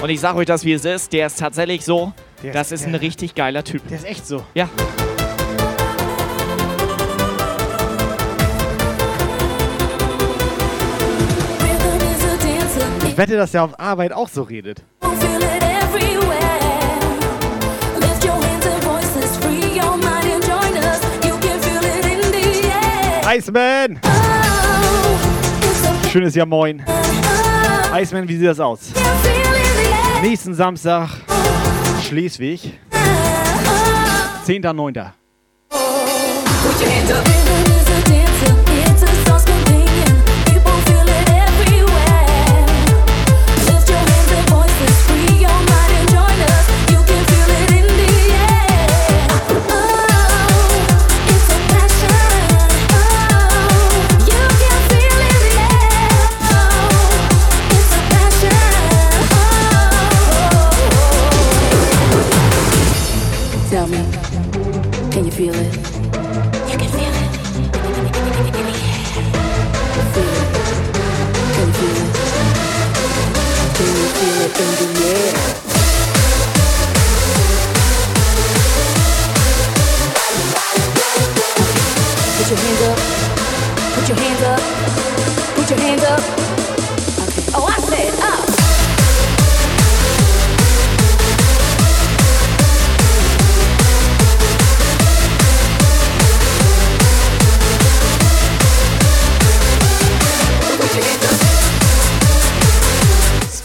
Und 0.00 0.08
ich 0.08 0.20
sage 0.20 0.38
euch 0.38 0.46
das, 0.46 0.64
wie 0.64 0.72
es 0.72 0.84
ist. 0.84 1.12
Der 1.12 1.26
ist 1.26 1.40
tatsächlich 1.40 1.84
so. 1.84 2.12
Der 2.44 2.52
das 2.52 2.70
ist- 2.70 2.82
ist 2.82 2.86
ein 2.86 2.92
der- 2.92 3.00
richtig 3.00 3.34
geiler 3.34 3.64
Typ. 3.64 3.82
Der 3.88 3.98
ist 3.98 4.04
echt 4.06 4.24
so. 4.24 4.44
Ja. 4.54 4.68
Ich 13.06 13.16
wette, 13.16 13.36
dass 13.36 13.54
er 13.54 13.64
auf 13.64 13.78
Arbeit 13.80 14.12
auch 14.12 14.28
so 14.28 14.42
redet. 14.42 14.82
Iceman! 23.28 23.98
Schönes 26.10 26.34
Jahr 26.34 26.46
moin. 26.46 26.82
Iceman, 27.98 28.28
wie 28.28 28.36
sieht 28.36 28.46
das 28.46 28.60
aus? 28.60 28.92
Nächsten 30.20 30.52
Samstag 30.52 31.08
Schleswig. 32.02 32.78
10.9. 34.44 35.12
Tell 36.78 38.25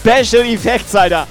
Special 0.01 0.43
Effects, 0.45 0.95
Alter. 0.95 1.27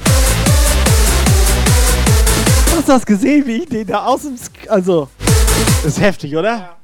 Hast 2.77 2.87
du 2.87 2.93
das 2.93 3.05
gesehen, 3.05 3.45
wie 3.45 3.57
ich 3.63 3.69
den 3.69 3.85
da 3.85 4.07
aus 4.07 4.23
dem... 4.23 4.37
Sk 4.37 4.53
also, 4.69 5.09
das 5.83 5.95
ist 5.97 6.01
heftig, 6.01 6.37
oder? 6.37 6.77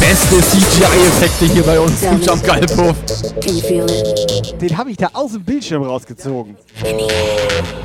Beste 0.00 0.40
CGI-Effekte 0.40 1.52
hier 1.52 1.62
bei 1.64 1.78
uns 1.78 2.02
im 2.02 2.18
Jump 2.22 2.42
Galpuff. 2.42 2.96
Can 3.42 3.54
you 3.54 3.60
feel 3.60 3.84
it? 3.84 4.58
Den 4.58 4.78
habe 4.78 4.90
ich 4.90 4.96
da 4.96 5.10
aus 5.12 5.32
dem 5.32 5.44
Bildschirm 5.44 5.82
rausgezogen. 5.82 6.56
Feel 6.72 6.98
it? 6.98 7.12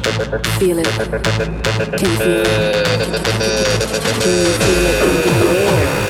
Can 0.01 0.23
you 0.32 0.51
feel 0.57 0.80
it? 0.80 0.88
Can 1.97 2.09
you 2.09 2.15
feel 2.15 2.43
it 6.03 6.09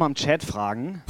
mal 0.00 0.06
im 0.06 0.14
Chat 0.14 0.42
fragen? 0.42 1.02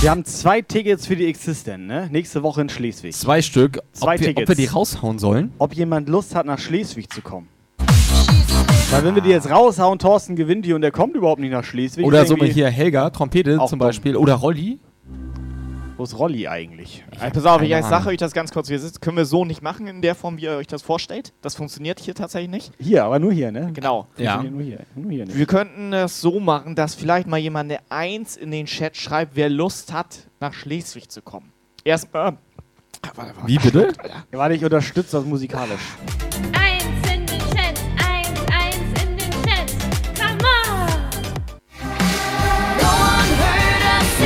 Wir 0.00 0.10
haben 0.10 0.24
zwei 0.24 0.62
Tickets 0.62 1.06
für 1.06 1.16
die 1.16 1.26
Existent, 1.26 1.86
ne? 1.86 2.08
Nächste 2.10 2.42
Woche 2.42 2.62
in 2.62 2.68
Schleswig. 2.70 3.14
Zwei 3.14 3.42
Stück. 3.42 3.80
Zwei 3.92 4.14
ob, 4.14 4.20
wir, 4.20 4.26
Tickets. 4.28 4.42
ob 4.42 4.48
wir 4.48 4.54
die 4.66 4.70
raushauen 4.72 5.18
sollen? 5.18 5.52
Ob 5.58 5.74
jemand 5.74 6.08
Lust 6.08 6.34
hat, 6.34 6.46
nach 6.46 6.58
Schleswig 6.58 7.12
zu 7.12 7.20
kommen. 7.20 7.48
Weil 8.90 9.04
wenn 9.04 9.14
wir 9.14 9.22
die 9.22 9.28
jetzt 9.30 9.50
raushauen, 9.50 9.98
Thorsten 9.98 10.34
gewinnt 10.34 10.64
die 10.64 10.72
und 10.72 10.80
der 10.80 10.92
kommt 10.92 11.14
überhaupt 11.14 11.40
nicht 11.40 11.50
nach 11.50 11.64
Schleswig. 11.64 12.06
Oder 12.06 12.24
so 12.26 12.34
irgendwie- 12.36 12.52
hier 12.52 12.68
Helga, 12.70 13.10
Trompete 13.10 13.58
zum. 13.68 13.78
Beispiel. 13.78 14.16
Oder 14.16 14.34
Rolli. 14.34 14.78
Wo 15.96 16.02
ist 16.02 16.18
Rolli 16.18 16.48
eigentlich? 16.48 17.04
Ey, 17.20 17.30
pass 17.30 17.46
auf, 17.46 17.62
ich 17.62 17.70
sage 17.70 18.08
euch 18.08 18.16
das 18.16 18.32
ganz 18.32 18.50
kurz. 18.50 18.68
Wir 18.68 18.80
sind, 18.80 19.00
können 19.00 19.16
wir 19.16 19.24
so 19.24 19.44
nicht 19.44 19.62
machen 19.62 19.86
in 19.86 20.02
der 20.02 20.16
Form, 20.16 20.38
wie 20.38 20.42
ihr 20.42 20.56
euch 20.56 20.66
das 20.66 20.82
vorstellt. 20.82 21.32
Das 21.40 21.54
funktioniert 21.54 22.00
hier 22.00 22.16
tatsächlich 22.16 22.50
nicht. 22.50 22.72
Hier, 22.80 23.04
aber 23.04 23.20
nur 23.20 23.32
hier, 23.32 23.52
ne? 23.52 23.70
Genau. 23.72 24.08
Ja. 24.16 24.42
Nur 24.42 24.60
hier, 24.60 24.80
nur 24.96 25.12
hier 25.12 25.24
nicht. 25.24 25.38
Wir 25.38 25.46
könnten 25.46 25.92
das 25.92 26.20
so 26.20 26.40
machen, 26.40 26.74
dass 26.74 26.96
vielleicht 26.96 27.28
mal 27.28 27.36
jemand 27.36 27.70
eine 27.70 27.78
Eins 27.90 28.36
in 28.36 28.50
den 28.50 28.66
Chat 28.66 28.96
schreibt, 28.96 29.36
wer 29.36 29.48
Lust 29.48 29.92
hat, 29.92 30.28
nach 30.40 30.52
Schleswig 30.52 31.10
zu 31.10 31.22
kommen. 31.22 31.52
Erstmal. 31.84 32.38
Wie 33.46 33.58
bitte? 33.58 33.92
Ja, 34.32 34.38
warte, 34.38 34.56
ich 34.56 34.64
unterstütze 34.64 35.18
das 35.18 35.24
musikalisch. 35.24 35.80
Eins 36.58 36.84
in 37.14 37.24
den 37.24 37.38
Chat, 37.38 37.78
eins, 38.04 38.40
eins 38.50 39.00
in 39.00 39.16
den 39.16 39.30
Chat. 39.44 39.72
Come 40.18 40.42
on! 40.66 40.88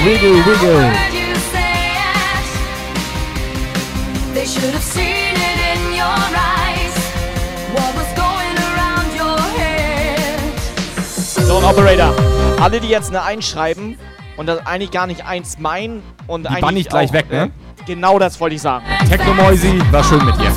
Wiggle, 0.04 0.46
wiggle. 0.46 1.17
They 4.35 4.47
should 4.47 4.72
have 4.74 4.83
seen 4.83 5.35
it 5.35 5.59
in 5.74 5.93
your 5.95 6.05
eyes. 6.05 6.95
What 7.74 7.95
was 7.97 8.09
going 8.14 8.57
around 8.68 9.14
your 9.16 9.39
head? 9.59 10.41
So, 11.47 11.57
Operator. 11.64 12.12
Alle, 12.61 12.81
die 12.81 12.89
jetzt 12.89 13.09
eine 13.11 13.22
Eins 13.22 13.49
schreiben 13.49 13.99
und 14.37 14.47
das 14.47 14.64
eigentlich 14.66 14.91
gar 14.91 15.07
nicht 15.07 15.24
eins 15.26 15.59
meinen 15.59 16.03
und 16.26 16.43
Die 16.45 16.49
eigentlich 16.49 16.61
bann 16.62 16.76
ich 16.76 16.89
gleich 16.89 17.11
auch, 17.11 17.14
weg, 17.14 17.31
ne? 17.31 17.45
äh, 17.45 17.85
Genau 17.87 18.18
das 18.18 18.39
wollte 18.41 18.57
ich 18.57 18.62
sagen. 18.62 18.85
Technomäusi, 19.09 19.81
war 19.91 20.05
schön 20.05 20.24
mit 20.24 20.37
dir. 20.39 20.51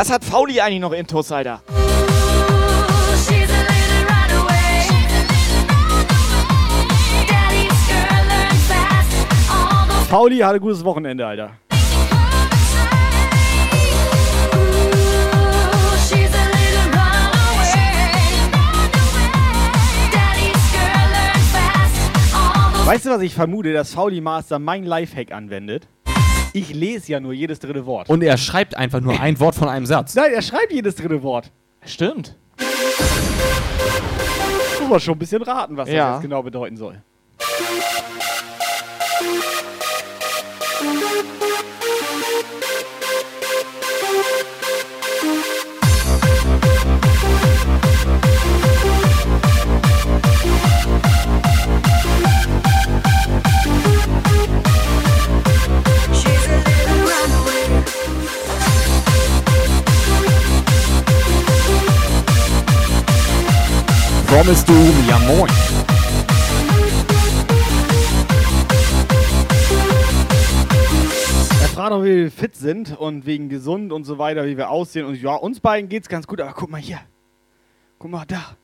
Was 0.00 0.10
hat 0.10 0.24
Fauli 0.24 0.58
eigentlich 0.62 0.80
noch 0.80 0.92
intus, 0.92 1.30
Alter? 1.30 1.60
Pauli 10.08 10.38
hatte 10.38 10.54
ein 10.54 10.60
gutes 10.62 10.82
Wochenende, 10.86 11.26
Alter. 11.26 11.50
Weißt 22.86 23.04
du, 23.04 23.10
was 23.10 23.20
ich 23.20 23.34
vermute, 23.34 23.74
dass 23.74 23.92
Fauli 23.92 24.22
Master 24.22 24.58
mein 24.58 24.84
Lifehack 24.84 25.30
anwendet? 25.32 25.86
Ich 26.52 26.74
lese 26.74 27.12
ja 27.12 27.20
nur 27.20 27.32
jedes 27.32 27.58
dritte 27.60 27.86
Wort. 27.86 28.08
Und 28.08 28.22
er 28.22 28.36
schreibt 28.36 28.76
einfach 28.76 29.00
nur 29.00 29.18
ein 29.20 29.38
Wort 29.40 29.54
von 29.54 29.68
einem 29.68 29.86
Satz. 29.86 30.14
Nein, 30.14 30.32
er 30.34 30.42
schreibt 30.42 30.72
jedes 30.72 30.96
dritte 30.96 31.22
Wort. 31.22 31.50
Stimmt. 31.84 32.36
Muss 34.80 34.88
man 34.88 35.00
schon 35.00 35.14
ein 35.14 35.18
bisschen 35.18 35.42
raten, 35.42 35.76
was 35.76 35.88
Ja. 35.88 36.06
das 36.06 36.14
jetzt 36.16 36.22
genau 36.22 36.42
bedeuten 36.42 36.76
soll. 36.76 37.02
Promise 64.30 64.64
du, 64.64 64.72
ja 65.08 65.18
moin. 65.18 65.50
Er 71.60 71.68
fragt 71.74 71.92
auch, 71.92 72.04
wie 72.04 72.16
wir 72.16 72.30
fit 72.30 72.54
sind 72.54 72.96
und 72.96 73.26
wegen 73.26 73.48
gesund 73.48 73.92
und 73.92 74.04
so 74.04 74.18
weiter, 74.18 74.46
wie 74.46 74.56
wir 74.56 74.70
aussehen. 74.70 75.04
Und 75.04 75.20
ja, 75.20 75.34
uns 75.34 75.58
beiden 75.58 75.88
geht's 75.88 76.08
ganz 76.08 76.28
gut, 76.28 76.40
aber 76.40 76.52
guck 76.52 76.70
mal 76.70 76.80
hier. 76.80 77.00
Guck 77.98 78.12
mal 78.12 78.24
da. 78.24 78.56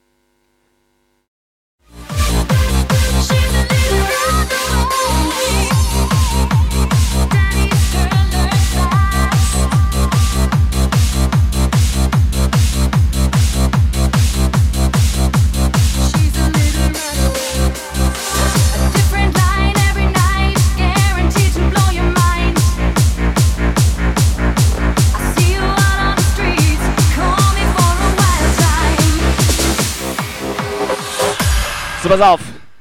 So, 32.06 32.10
pass 32.10 32.20
auf. 32.20 32.40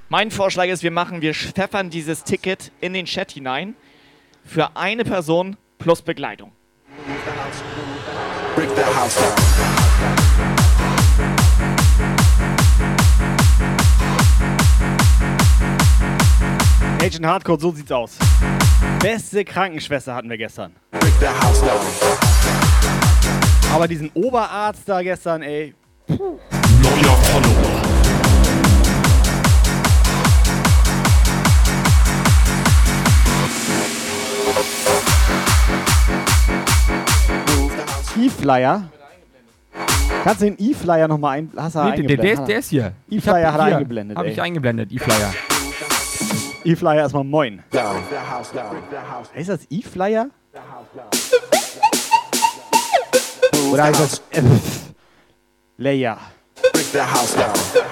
Mein 0.09 0.29
Vorschlag 0.29 0.67
ist, 0.67 0.83
wir 0.83 0.91
machen, 0.91 1.19
wir 1.19 1.33
pfeffern 1.33 1.89
dieses 1.89 2.23
Ticket 2.23 2.71
in 2.79 2.93
den 2.93 3.07
Chat 3.07 3.31
hinein. 3.31 3.73
Für 4.43 4.77
eine 4.77 5.03
Person 5.03 5.57
plus 5.79 6.03
Begleitung. 6.03 6.51
Break 8.55 8.75
that 8.75 8.85
house 8.95 9.15
down. 9.15 9.33
Agent 17.01 17.25
Hardcore, 17.25 17.59
so 17.59 17.71
sieht's 17.71 17.91
aus. 17.91 18.19
Beste 18.99 19.43
Krankenschwester 19.43 20.13
hatten 20.13 20.29
wir 20.29 20.37
gestern. 20.37 20.75
Aber 23.73 23.87
diesen 23.87 24.11
Oberarzt 24.13 24.87
da 24.87 25.01
gestern, 25.01 25.41
ey. 25.41 25.73
Neuer 26.09 27.17
Follower. 27.23 27.54
E-Flyer. 38.25 38.89
Kannst 40.23 40.41
du 40.41 40.45
den 40.45 40.55
E-Flyer 40.57 41.07
nochmal 41.07 41.37
ein... 41.37 41.51
Hast 41.55 41.75
du 41.75 41.79
Nee, 41.83 41.85
der, 41.85 41.95
der, 41.95 42.01
eingeblendet? 42.01 42.39
ist, 42.39 42.47
der 42.47 42.57
ist 42.59 42.69
hier. 42.69 42.93
E-Flyer 43.09 43.53
hat 43.53 43.59
er 43.59 43.65
eingeblendet, 43.65 44.17
Hab 44.17 44.25
ey. 44.25 44.31
ich 44.31 44.41
eingeblendet, 44.41 44.91
E-Flyer. 44.91 45.33
E-Flyer 46.63 46.95
erstmal 46.95 47.23
moin. 47.23 47.63
Heißt 49.35 49.49
das 49.49 49.59
E-Flyer? 49.69 50.27
Oder 53.71 53.83
heißt 53.83 53.99
das 53.99 54.21
F? 54.31 54.45
Leia. 55.77 56.17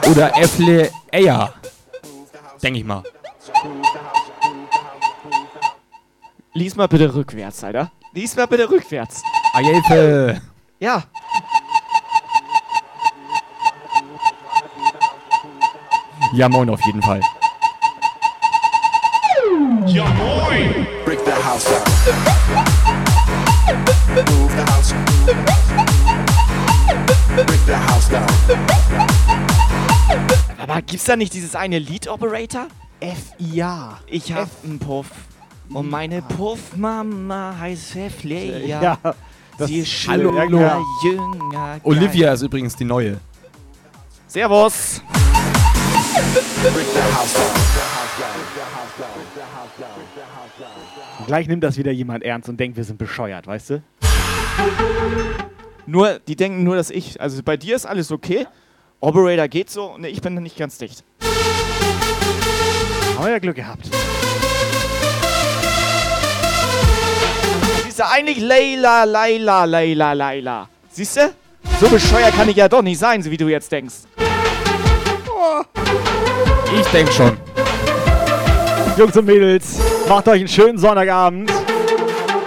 Oder 0.10 0.38
Äffle 0.38 0.90
Eier. 1.12 1.54
Denke 2.62 2.80
ich 2.80 2.86
mal. 2.86 3.04
Lies 6.54 6.76
mal 6.76 6.88
bitte 6.88 7.14
rückwärts, 7.14 7.64
Alter. 7.64 7.92
Lies 8.14 8.36
mal 8.36 8.46
bitte 8.48 8.70
rückwärts. 8.70 9.22
Eiefe. 9.56 10.42
Ja. 10.80 11.04
Ja, 16.34 16.50
moin 16.50 16.70
auf 16.72 16.84
jeden 16.88 17.04
Fall. 17.04 17.22
Ja 19.86 20.06
moin! 20.06 20.88
Break 21.06 21.20
the 21.24 21.32
house 21.32 21.66
down. 21.66 21.84
Move 24.16 24.52
the 24.56 24.64
house. 24.74 24.94
Break 27.36 27.66
the 27.68 27.76
house 27.76 28.10
down. 28.10 28.26
Aber 30.58 30.82
gibt's 30.82 31.06
da 31.06 31.16
nicht 31.16 31.34
dieses 31.34 31.56
eine 31.56 31.78
Lead 31.78 32.08
Operator? 32.08 32.68
F-I-A. 33.00 34.00
Ich 34.08 34.34
hab 34.34 34.50
einen 34.64 34.80
Puff. 34.80 35.12
Und 35.70 35.92
meine 35.92 36.24
Puffmama 36.24 37.56
heißt 37.60 38.24
Leia. 38.24 38.82
Ja, 38.82 38.98
das- 39.58 39.68
Sie 39.70 39.80
ist 39.80 40.08
Hallo, 40.08 40.34
hallo. 40.38 40.84
jünger. 41.04 41.80
Olivia 41.84 42.34
ist 42.34 42.42
übrigens 42.42 42.76
die 42.76 42.86
neue. 42.86 43.18
Servus. 44.28 45.02
Und 51.20 51.28
gleich 51.28 51.48
nimmt 51.48 51.64
das 51.64 51.78
wieder 51.78 51.92
jemand 51.92 52.24
ernst 52.24 52.50
und 52.50 52.60
denkt, 52.60 52.78
wir 52.78 52.84
sind 52.84 52.98
bescheuert, 52.98 53.48
weißt 53.48 53.70
du? 53.72 53.84
Nur, 55.86 56.20
die 56.28 56.36
denken 56.36 56.64
nur, 56.64 56.76
dass 56.76 56.90
ich. 56.90 57.20
Also 57.22 57.42
bei 57.44 57.58
dir 57.58 57.76
ist 57.76 57.86
alles 57.86 58.12
okay. 58.12 58.48
Operator 59.00 59.48
geht 59.48 59.70
so 59.70 59.94
und 59.94 60.06
ich 60.06 60.22
bin 60.22 60.36
nicht 60.36 60.58
ganz 60.58 60.78
dicht. 60.78 61.04
Haben 63.18 63.26
wir 63.26 63.32
ja 63.32 63.40
Glück 63.40 63.56
gehabt. 63.56 63.90
Siehst 67.94 68.10
du, 68.10 68.12
eigentlich 68.12 68.40
Leila, 68.40 69.04
Leila, 69.04 69.66
Leila, 69.66 70.14
Leila. 70.14 70.68
Siehst 70.90 71.16
du? 71.16 71.32
So 71.80 71.88
bescheuert 71.88 72.36
kann 72.36 72.50
ich 72.50 72.56
ja 72.56 72.68
doch 72.68 72.82
nicht 72.82 72.98
sein, 72.98 73.22
so 73.22 73.30
wie 73.30 73.38
du 73.38 73.48
jetzt 73.48 73.72
denkst. 73.72 73.94
Ich 76.76 76.88
denke 76.88 77.12
schon. 77.12 77.38
Jungs 78.98 79.16
und 79.16 79.26
Mädels, 79.26 79.78
macht 80.10 80.28
euch 80.28 80.40
einen 80.40 80.48
schönen 80.48 80.80
Sonntagabend. 80.80 81.52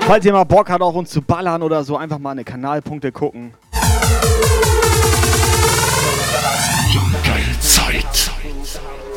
Falls 0.00 0.24
ihr 0.24 0.32
mal 0.32 0.42
Bock 0.42 0.68
habt, 0.68 0.82
auch 0.82 0.94
uns 0.94 1.10
zu 1.10 1.22
ballern 1.22 1.62
oder 1.62 1.84
so, 1.84 1.96
einfach 1.96 2.18
mal 2.18 2.32
eine 2.32 2.42
Kanalpunkte 2.42 3.12
gucken. 3.12 3.54
Zeit. 7.60 8.32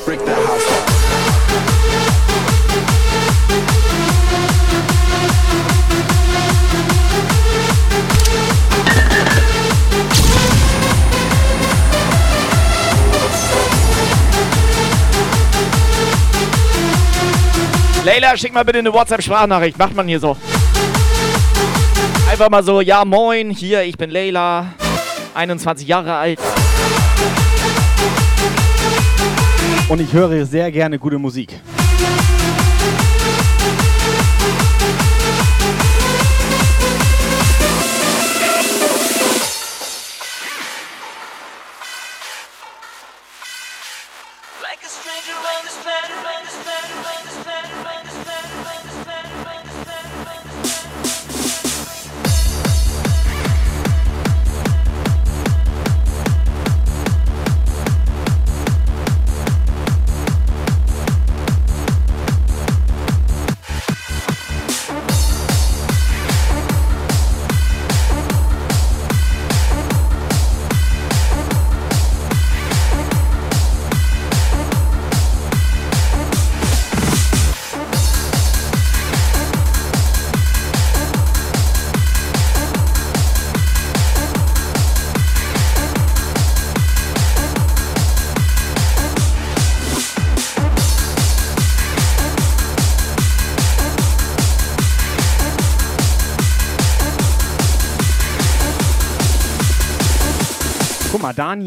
Break 0.05 0.19
the 0.19 0.35
house 0.35 0.89
Leila, 18.09 18.35
schick 18.35 18.51
mal 18.51 18.65
bitte 18.65 18.79
eine 18.79 18.91
WhatsApp-Sprachnachricht. 18.91 19.77
Macht 19.77 19.93
man 19.95 20.07
hier 20.07 20.19
so. 20.19 20.35
Einfach 22.27 22.49
mal 22.49 22.63
so, 22.63 22.81
ja 22.81 23.05
moin, 23.05 23.51
hier, 23.51 23.83
ich 23.83 23.99
bin 23.99 24.09
Leila, 24.09 24.73
21 25.35 25.87
Jahre 25.87 26.15
alt. 26.15 26.39
Und 29.89 30.01
ich 30.01 30.11
höre 30.11 30.43
sehr 30.47 30.71
gerne 30.71 30.97
gute 30.97 31.19
Musik. 31.19 31.59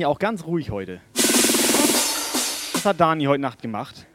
Dani 0.03 0.07
auch 0.07 0.19
ganz 0.19 0.45
ruhig 0.45 0.71
heute. 0.71 1.01
Was 2.73 2.85
hat 2.85 2.99
Dani 2.99 3.27
heute 3.27 3.41
Nacht 3.41 3.63
gemacht? 3.63 4.07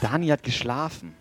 Dani 0.00 0.28
hat 0.28 0.42
geschlafen. 0.42 1.14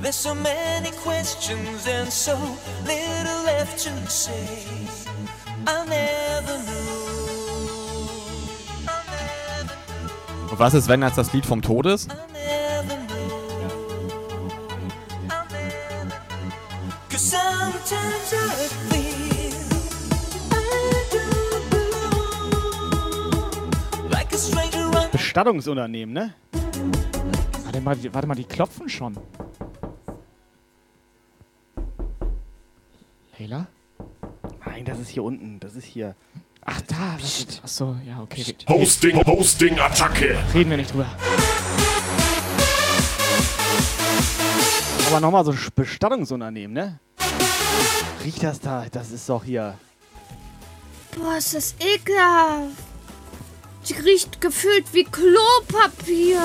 There's 0.00 0.14
so 0.14 0.34
many 0.34 0.90
questions 1.02 1.86
and 1.88 2.10
so 2.10 2.36
little 2.86 3.42
left 3.44 3.78
to 3.84 3.90
say. 4.08 4.64
I'll 5.66 5.84
never 5.86 6.58
know. 6.64 7.08
Und 10.50 10.58
was 10.58 10.74
ist, 10.74 10.88
wenn 10.88 11.00
das 11.00 11.14
das 11.14 11.32
Lied 11.32 11.44
vom 11.44 11.62
Tod 11.62 11.86
ist? 11.86 12.08
Cause 17.10 17.30
sometimes 17.30 18.32
I 18.32 18.97
Bestattungsunternehmen, 25.28 26.14
ne? 26.14 26.32
Warte 27.64 27.82
mal, 27.82 27.94
die- 27.94 28.14
warte 28.14 28.26
mal, 28.26 28.34
die 28.34 28.44
klopfen 28.44 28.88
schon. 28.88 29.14
Leila? 33.38 33.66
Nein, 34.64 34.86
das 34.86 34.98
ist 35.00 35.10
hier 35.10 35.22
unten. 35.22 35.60
Das 35.60 35.74
ist 35.74 35.84
hier. 35.84 36.16
Ach, 36.64 36.80
da. 36.80 37.18
Ach 37.62 37.68
so, 37.68 37.98
ja, 38.06 38.22
okay. 38.22 38.42
Hosting, 38.70 39.22
Hosting, 39.26 39.78
Attacke. 39.78 40.38
Reden 40.54 40.70
wir 40.70 40.78
nicht 40.78 40.94
drüber. 40.94 41.06
Aber 45.08 45.20
nochmal 45.20 45.44
so 45.44 45.50
ein 45.50 45.58
Bestattungsunternehmen, 45.74 46.72
ne? 46.72 47.00
Riecht 48.24 48.42
das 48.42 48.60
da? 48.60 48.86
Das 48.90 49.10
ist 49.10 49.28
doch 49.28 49.44
hier. 49.44 49.74
Boah, 51.14 51.36
ist 51.36 51.52
das 51.54 51.74
ekelhaft. 51.80 52.87
Riecht 53.96 54.40
gefühlt 54.40 54.92
wie 54.92 55.04
Klopapier. 55.04 56.42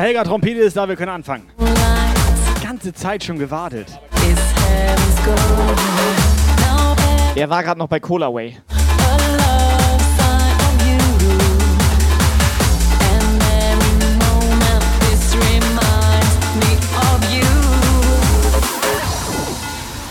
Helga 0.00 0.24
Trompete 0.24 0.60
ist 0.60 0.78
da, 0.78 0.88
wir 0.88 0.96
können 0.96 1.10
anfangen. 1.10 1.50
Die 1.58 2.64
ganze 2.64 2.90
Zeit 2.94 3.22
schon 3.22 3.38
gewartet. 3.38 3.86
Er 7.34 7.50
war 7.50 7.62
gerade 7.62 7.78
noch 7.78 7.86
bei 7.86 8.00
Cola 8.00 8.32
Way. 8.32 8.56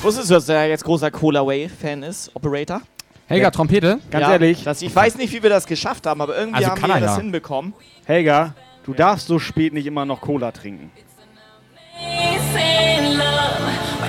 Wusstest 0.04 0.30
du, 0.30 0.34
dass 0.36 0.50
er 0.50 0.68
jetzt 0.68 0.84
großer 0.84 1.10
Cola 1.10 1.44
Way-Fan 1.44 2.04
ist, 2.04 2.30
Operator? 2.36 2.82
Helga, 3.26 3.50
Trompete? 3.50 4.00
Ganz 4.12 4.22
Ja, 4.24 4.34
ehrlich. 4.34 4.64
Das, 4.64 4.84
ich 4.84 4.96
weiß 4.96 5.18
nicht, 5.18 5.34
wie 5.34 5.42
wir 5.42 5.50
das 5.50 5.66
geschafft 5.66 6.06
haben, 6.06 6.22
aber 6.22 6.38
irgendwie 6.38 6.58
Also 6.58 6.70
haben 6.70 6.80
kann 6.80 6.90
wir 6.92 6.96
er 6.96 7.02
das 7.02 7.16
ja. 7.16 7.22
hinbekommen. 7.24 7.74
Helga, 8.06 8.54
du 8.90 8.96
darfst 8.96 9.28
so 9.28 9.38
spät 9.38 9.72
nicht 9.72 9.86
immer 9.86 10.04
noch 10.04 10.20
Cola 10.20 10.52
trinken. 10.52 10.90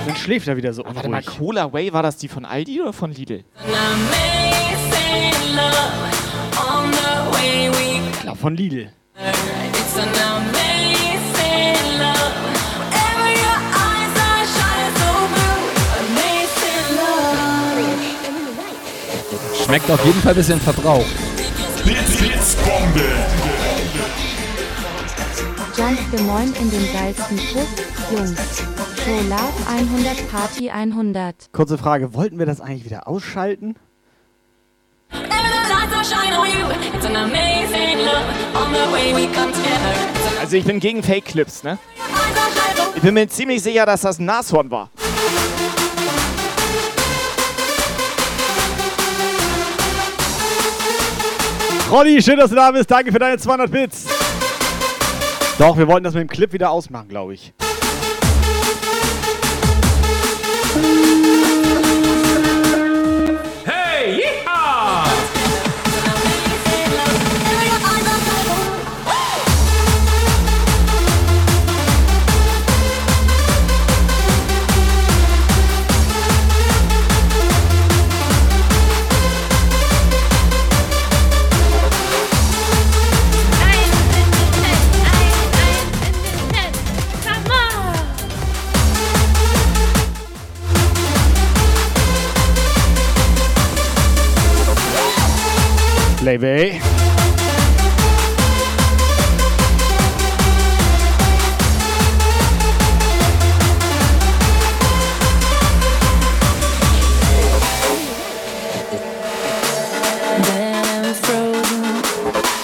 Dann 0.07 0.15
schläft 0.15 0.47
er 0.47 0.57
wieder 0.57 0.73
so 0.73 0.83
Warte 0.83 1.07
mal, 1.07 1.19
unruhig. 1.19 1.37
Cola 1.37 1.71
Way, 1.71 1.93
war 1.93 2.01
das 2.01 2.17
die 2.17 2.27
von 2.27 2.45
Aldi 2.45 2.81
oder 2.81 2.91
von 2.91 3.11
Lidl? 3.11 3.43
Ich 8.11 8.21
glaub, 8.21 8.37
von 8.37 8.55
Lidl. 8.55 8.91
Schmeckt 19.63 19.91
auf 19.91 20.03
jeden 20.05 20.19
Fall 20.21 20.31
ein 20.31 20.35
bisschen 20.35 20.59
verbraucht. 20.59 21.05
Blitz, 21.83 22.17
Blitzbombe. 22.17 23.01
Jump 23.01 23.50
the 26.11 26.23
Moin 26.23 26.53
in 26.59 26.69
den 26.69 26.93
geilsten 26.93 27.37
Puff, 27.37 27.67
Jungs. 28.11 28.59
Show 29.03 29.19
Love 29.29 29.53
100 29.67 30.31
Party 30.31 30.69
100. 30.69 31.49
Kurze 31.51 31.77
Frage, 31.77 32.13
wollten 32.13 32.39
wir 32.39 32.45
das 32.45 32.61
eigentlich 32.61 32.85
wieder 32.85 33.07
ausschalten? 33.07 33.75
Also 40.39 40.55
ich 40.55 40.63
bin 40.65 40.79
gegen 40.79 41.03
Fake-Clips, 41.03 41.63
ne? 41.63 41.77
Ich 42.95 43.01
bin 43.01 43.13
mir 43.13 43.27
ziemlich 43.27 43.61
sicher, 43.63 43.85
dass 43.85 44.01
das 44.01 44.19
ein 44.19 44.25
Nashorn 44.25 44.69
war. 44.71 44.89
Rolli, 51.91 52.21
schön, 52.21 52.37
dass 52.37 52.49
du 52.49 52.55
da 52.55 52.71
bist. 52.71 52.89
Danke 52.89 53.11
für 53.11 53.19
deine 53.19 53.37
200 53.37 53.69
Bits. 53.69 54.10
Doch, 55.61 55.77
wir 55.77 55.87
wollten 55.87 56.05
das 56.05 56.15
mit 56.15 56.21
dem 56.21 56.27
Clip 56.27 56.53
wieder 56.53 56.71
ausmachen, 56.71 57.07
glaube 57.07 57.35
ich. 57.35 57.53
Playbay. 96.21 96.79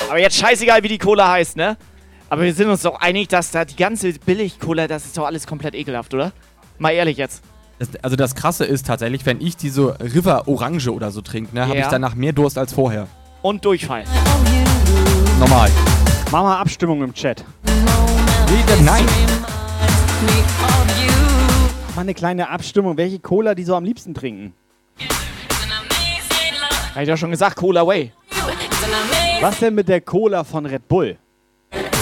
Aber 0.09 0.19
jetzt 0.19 0.37
scheißegal, 0.37 0.83
wie 0.83 0.87
die 0.87 0.97
Cola 0.97 1.31
heißt, 1.31 1.57
ne? 1.57 1.77
Aber 2.29 2.43
wir 2.43 2.53
sind 2.53 2.69
uns 2.69 2.81
doch 2.81 2.99
einig, 2.99 3.27
dass 3.29 3.51
da 3.51 3.65
die 3.65 3.75
ganze 3.75 4.13
Billig-Cola, 4.13 4.87
das 4.87 5.05
ist 5.05 5.17
doch 5.17 5.25
alles 5.25 5.47
komplett 5.47 5.75
ekelhaft, 5.75 6.13
oder? 6.13 6.31
Mal 6.77 6.91
ehrlich 6.91 7.17
jetzt. 7.17 7.41
Das, 7.79 7.89
also 8.01 8.15
das 8.15 8.35
Krasse 8.35 8.65
ist 8.65 8.87
tatsächlich, 8.87 9.25
wenn 9.25 9.39
ich 9.39 9.55
diese 9.55 9.97
River 9.99 10.47
Orange 10.47 10.89
oder 10.89 11.11
so 11.11 11.21
trinke, 11.21 11.53
ne, 11.55 11.67
habe 11.67 11.77
Ja. 11.77 11.85
ich 11.85 11.87
danach 11.87 12.15
mehr 12.15 12.33
Durst 12.33 12.57
als 12.57 12.73
vorher. 12.73 13.07
Und 13.47 13.63
Durchfall. 13.63 14.03
Normal. 15.39 15.71
Mach 16.33 16.43
mal 16.43 16.59
Abstimmung 16.59 17.01
im 17.01 17.13
Chat. 17.13 17.45
Nein. 18.83 19.05
Mal 21.95 22.01
eine 22.01 22.13
kleine 22.13 22.49
Abstimmung, 22.49 22.97
welche 22.97 23.19
Cola 23.19 23.55
die 23.55 23.63
so 23.63 23.73
am 23.75 23.85
liebsten 23.85 24.13
trinken. 24.13 24.53
Hab 26.93 27.01
ich 27.01 27.07
doch 27.07 27.15
schon 27.15 27.31
gesagt, 27.31 27.55
Cola 27.55 27.87
Way. 27.87 28.11
Was 29.39 29.59
denn 29.59 29.75
mit 29.75 29.87
der 29.87 30.01
Cola 30.01 30.43
von 30.43 30.65
Red 30.65 30.85
Bull? 30.89 31.17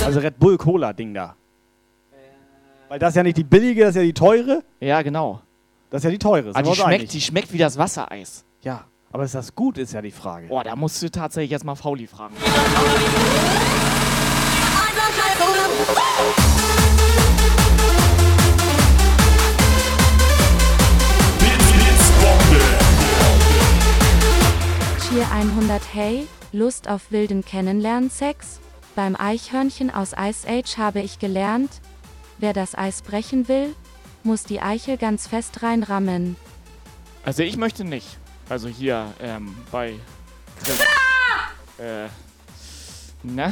Also 0.04 0.22
Red 0.22 0.40
Bull 0.40 0.58
Cola 0.58 0.94
Ding 0.94 1.14
da. 1.14 1.36
Weil 2.90 2.98
das 2.98 3.10
ist 3.10 3.18
ja 3.18 3.22
nicht 3.22 3.38
die 3.38 3.44
billige, 3.44 3.82
das 3.82 3.92
ist 3.92 3.98
ja 3.98 4.02
die 4.02 4.14
teure. 4.14 4.64
Ja, 4.80 5.04
genau. 5.04 5.42
Das 5.92 6.00
ist 6.00 6.06
ja 6.06 6.10
die 6.10 6.18
teure. 6.18 6.56
wir 6.56 6.64
die 6.64 6.74
schmeckt, 6.74 7.14
die 7.14 7.22
schmeckt 7.22 7.54
wie 7.54 7.60
das 7.60 7.78
Wassereis. 7.78 8.44
Ja, 8.64 8.86
aber 9.16 9.24
ist 9.24 9.34
das 9.34 9.56
gut, 9.56 9.78
ist 9.78 9.94
ja 9.94 10.02
die 10.02 10.12
Frage. 10.12 10.48
Boah, 10.48 10.66
da 10.66 10.76
musst 10.76 11.02
du 11.02 11.10
tatsächlich 11.10 11.52
jetzt 11.52 11.64
mal 11.64 11.76
Fauli 11.76 12.06
fragen. 12.06 12.36
Cheer 25.08 25.32
100 25.32 25.82
Hey, 25.94 26.28
Lust 26.52 26.90
auf 26.90 27.10
wilden 27.10 27.46
Kennenlernsex? 27.46 28.60
Beim 28.98 29.16
Eichhörnchen 29.16 29.92
aus 29.92 30.12
Ice 30.12 30.46
Age 30.46 30.78
habe 30.78 31.00
ich 31.00 31.20
gelernt, 31.20 31.80
wer 32.40 32.52
das 32.52 32.78
Eis 32.78 33.02
brechen 33.02 33.48
will, 33.48 33.74
muss 34.24 34.44
die 34.44 34.60
Eichel 34.60 34.98
ganz 34.98 35.26
fest 35.26 35.64
reinrammen. 35.64 36.36
Also 37.24 37.44
ich 37.44 37.56
möchte 37.56 37.86
nicht. 37.86 38.20
Also 38.48 38.68
hier, 38.68 39.14
ähm, 39.20 39.56
bei 39.72 40.00
Chris. 40.64 40.80
Äh. 41.78 42.08
Na? 43.24 43.52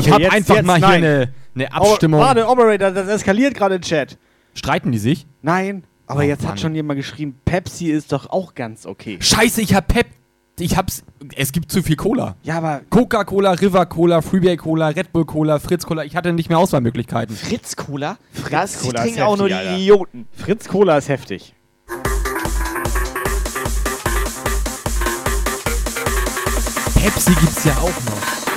Ich 0.00 0.10
habe 0.10 0.30
einfach 0.30 0.62
mal 0.62 0.78
hier 0.78 0.88
eine, 0.88 1.32
eine 1.54 1.72
Abstimmung. 1.72 2.20
Oh, 2.20 2.24
warte, 2.24 2.48
Operator, 2.48 2.90
das 2.90 3.08
eskaliert 3.08 3.54
gerade 3.54 3.76
im 3.76 3.82
Chat. 3.82 4.18
Streiten 4.54 4.92
die 4.92 4.98
sich? 4.98 5.26
Nein, 5.42 5.84
aber 6.06 6.20
Oh, 6.20 6.22
jetzt 6.22 6.42
Mann. 6.42 6.52
hat 6.52 6.60
schon 6.60 6.74
jemand 6.74 6.98
geschrieben, 6.98 7.38
Pepsi 7.44 7.86
ist 7.90 8.12
doch 8.12 8.28
auch 8.30 8.54
ganz 8.54 8.86
okay. 8.86 9.18
Scheiße, 9.20 9.60
ich 9.62 9.74
hab 9.74 9.88
Pep. 9.88 10.06
Ich 10.58 10.76
hab's. 10.76 11.02
Es 11.34 11.50
gibt 11.52 11.72
zu 11.72 11.82
viel 11.82 11.96
Cola. 11.96 12.36
Ja, 12.42 12.58
aber. 12.58 12.82
Coca-Cola, 12.90 13.52
River 13.52 13.86
Cola, 13.86 14.20
Freeway 14.20 14.56
Cola, 14.58 14.88
Red 14.88 15.10
Bull 15.12 15.24
Cola, 15.24 15.58
Fritz 15.58 15.86
Cola. 15.86 16.04
Ich 16.04 16.14
hatte 16.14 16.32
nicht 16.34 16.50
mehr 16.50 16.58
Auswahlmöglichkeiten. 16.58 17.34
Fritz 17.34 17.74
Cola? 17.74 18.18
Fritz 18.32 18.50
das 18.50 18.82
Cola 18.82 18.98
ist 18.98 19.02
trinken 19.04 19.22
auch 19.22 19.36
nur 19.38 19.48
die 19.48 19.54
heftig, 19.54 19.68
Alter. 19.70 19.80
Idioten. 19.80 20.28
Fritz 20.36 20.68
Cola 20.68 20.98
ist 20.98 21.08
heftig. 21.08 21.54
Pepsi 26.94 27.32
gibt's 27.40 27.64
ja 27.64 27.72
auch 27.78 27.88
noch. 28.04 28.51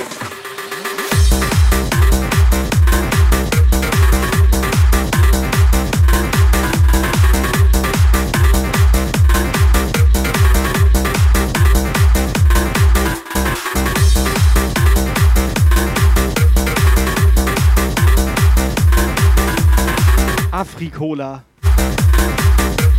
Afrikola. 20.76 21.42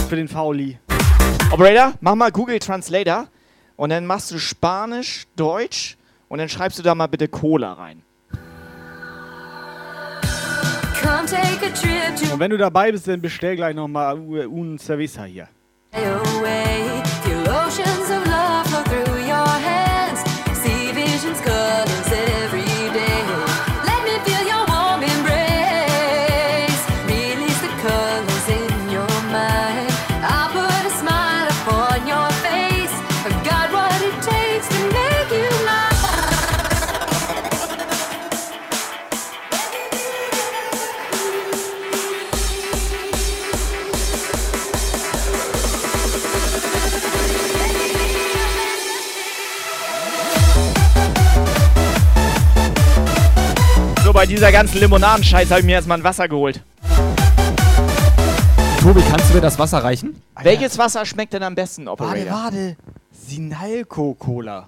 Für 0.10 0.16
den 0.16 0.28
Fauli. 0.28 0.80
Operator, 1.52 1.94
mach 2.02 2.16
mal 2.16 2.32
Google 2.32 2.58
Translator 2.58 3.28
und 3.76 3.92
dann 3.92 4.08
machst 4.08 4.32
du 4.32 4.40
Spanisch, 4.40 5.28
Deutsch 5.36 5.96
und 6.28 6.40
dann 6.40 6.50
schreibst 6.50 6.80
du 6.80 6.84
da 6.84 6.96
mal 6.96 7.06
bitte 7.06 7.28
Cola 7.28 7.74
rein. 7.74 8.02
Und 12.32 12.40
wenn 12.40 12.50
du 12.50 12.58
dabei 12.58 12.92
bist, 12.92 13.08
dann 13.08 13.22
bestell 13.22 13.56
gleich 13.56 13.76
nochmal 13.76 14.18
un 14.18 14.80
Cerveza 14.80 15.26
hier. 15.26 15.48
away. 15.94 16.97
Dieser 54.28 54.52
ganzen 54.52 54.80
Limonadenscheiß 54.80 55.50
habe 55.50 55.62
ich 55.62 55.66
mir 55.66 55.74
erstmal 55.74 55.98
ein 55.98 56.04
Wasser 56.04 56.28
geholt. 56.28 56.62
Tobi, 58.82 59.02
kannst 59.10 59.30
du 59.30 59.36
mir 59.36 59.42
das 59.42 59.58
Wasser 59.60 59.80
reichen? 59.84 60.22
Welches 60.42 60.78
Wasser 60.78 61.06
schmeckt 61.06 61.34
denn 61.34 61.44
am 61.44 61.56
besten, 61.56 61.86
Warte, 61.88 62.04
Operator? 62.04 62.32
warte. 62.32 62.76
Sinalco 63.12 64.14
Cola. 64.14 64.68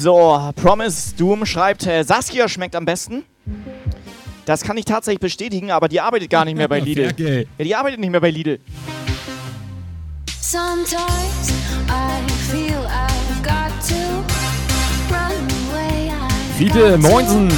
So, 0.00 0.52
Promise 0.54 1.16
Doom 1.16 1.44
schreibt, 1.44 1.84
äh, 1.84 2.04
Saskia 2.04 2.48
schmeckt 2.48 2.76
am 2.76 2.84
besten. 2.84 3.24
Das 4.46 4.62
kann 4.62 4.76
ich 4.76 4.84
tatsächlich 4.84 5.18
bestätigen, 5.18 5.72
aber 5.72 5.88
die 5.88 6.00
arbeitet 6.00 6.30
gar 6.30 6.44
nicht 6.44 6.56
mehr 6.56 6.68
bei 6.68 6.78
Lidl. 6.88 7.12
Ja, 7.58 7.64
die 7.64 7.74
arbeitet 7.74 7.98
nicht 7.98 8.10
mehr 8.10 8.20
bei 8.20 8.30
Lidl. 8.30 8.60
Sometimes 10.40 11.50
I 11.88 12.30
feel 12.48 12.78
I've 12.86 13.42
got 13.42 13.72
to 13.88 14.22
run 15.10 15.48
away. 15.72 16.12
Fiete, 16.56 16.96
Moinsen. 16.98 17.52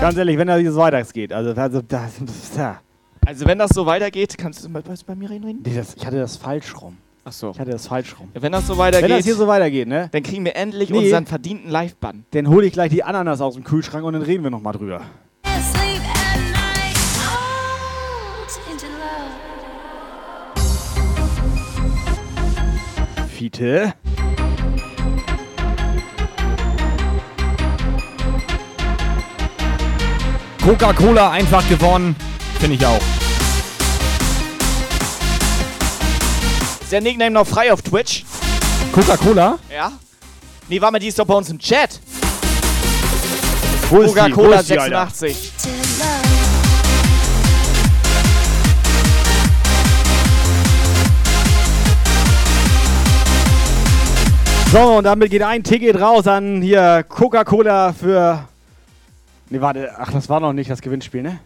Ganz 0.00 0.16
ehrlich, 0.16 0.38
wenn 0.38 0.48
das 0.48 0.60
so 0.64 0.76
weitergeht, 0.76 1.32
also, 1.32 1.52
also 1.52 1.82
das, 1.82 2.14
ja. 2.56 2.80
Also 3.24 3.46
wenn 3.46 3.58
das 3.58 3.70
so 3.72 3.86
weitergeht, 3.86 4.36
kannst 4.36 4.64
du 4.64 4.70
bei, 4.70 4.82
bei 4.82 5.14
mir 5.14 5.30
reden? 5.30 5.62
Nee, 5.64 5.76
das, 5.76 5.94
ich 5.94 6.04
hatte 6.04 6.18
das 6.18 6.36
falsch 6.36 6.74
rum. 6.82 6.96
Ach 7.28 7.32
so. 7.32 7.50
Ich 7.50 7.58
hatte 7.60 7.72
das 7.72 7.86
falsch 7.86 8.16
rum. 8.18 8.28
Wenn 8.32 8.52
das 8.52 8.66
so 8.66 8.78
weitergeht, 8.78 9.10
Wenn 9.10 9.16
das 9.18 9.26
hier 9.26 9.34
so 9.34 9.46
weitergeht, 9.46 9.86
ne? 9.86 10.08
dann 10.12 10.22
kriegen 10.22 10.46
wir 10.46 10.56
endlich 10.56 10.88
Nee. 10.88 10.96
unseren 10.96 11.26
verdienten 11.26 11.70
Live-Bann. 11.70 12.24
Dann 12.30 12.48
hole 12.48 12.66
ich 12.66 12.72
gleich 12.72 12.88
die 12.90 13.04
Ananas 13.04 13.42
aus 13.42 13.52
dem 13.52 13.64
Kühlschrank 13.64 14.02
und 14.06 14.14
dann 14.14 14.22
reden 14.22 14.44
wir 14.44 14.50
nochmal 14.50 14.72
drüber. 14.72 15.02
sleep 15.44 16.00
at 16.00 16.38
night. 16.54 16.96
Out 17.28 18.58
into 18.72 18.86
love. 23.18 23.28
Fiete. 23.28 23.92
Coca-Cola 30.64 31.30
einfach 31.30 31.66
gewonnen. 31.68 32.14
Finde 32.58 32.76
ich 32.76 32.86
auch. 32.86 33.00
Ist 36.88 36.92
der 36.92 37.02
Nickname 37.02 37.32
noch 37.32 37.46
frei 37.46 37.70
auf 37.70 37.82
Twitch? 37.82 38.24
Coca-Cola? 38.94 39.58
Ja? 39.70 39.92
Nee, 40.70 40.80
warte 40.80 40.92
mal, 40.92 40.98
die 40.98 41.08
ist 41.08 41.18
doch 41.18 41.26
bei 41.26 41.34
uns 41.34 41.50
im 41.50 41.58
Chat. 41.58 42.00
Coca-Cola 43.90 44.60
ist 44.60 44.70
die, 44.70 44.78
Alter? 44.78 45.06
86. 45.10 45.52
So, 54.72 54.78
und 54.96 55.04
damit 55.04 55.30
geht 55.30 55.42
ein 55.42 55.62
Ticket 55.62 56.00
raus 56.00 56.26
an 56.26 56.62
hier 56.62 57.04
Coca-Cola 57.06 57.92
für. 57.92 58.48
Ne, 59.50 59.60
warte, 59.60 59.92
ach, 59.98 60.10
das 60.10 60.30
war 60.30 60.40
noch 60.40 60.54
nicht 60.54 60.70
das 60.70 60.80
Gewinnspiel, 60.80 61.20
ne? 61.20 61.38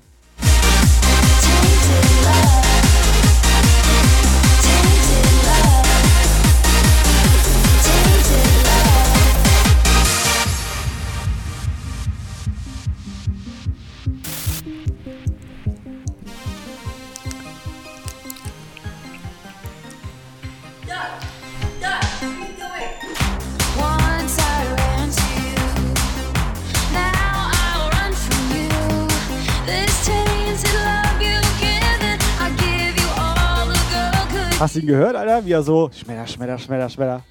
Hast 34.62 34.76
du 34.76 34.78
ihn 34.78 34.86
gehört, 34.86 35.16
Alter? 35.16 35.44
Wie 35.44 35.50
er 35.50 35.62
so 35.64 35.90
schmetter, 35.92 36.24
schmetter, 36.24 36.56
schmetter, 36.56 36.88
schmetter. 36.88 37.24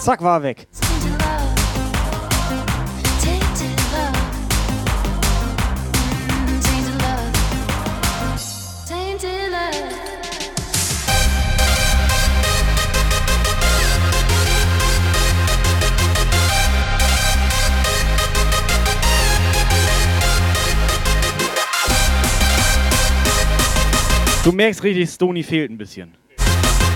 Zack, 0.00 0.20
war 0.20 0.42
weg. 0.42 0.66
Du 24.44 24.50
merkst 24.50 24.82
richtig, 24.82 25.08
Stony 25.08 25.42
fehlt 25.44 25.70
ein 25.70 25.78
bisschen. 25.78 26.14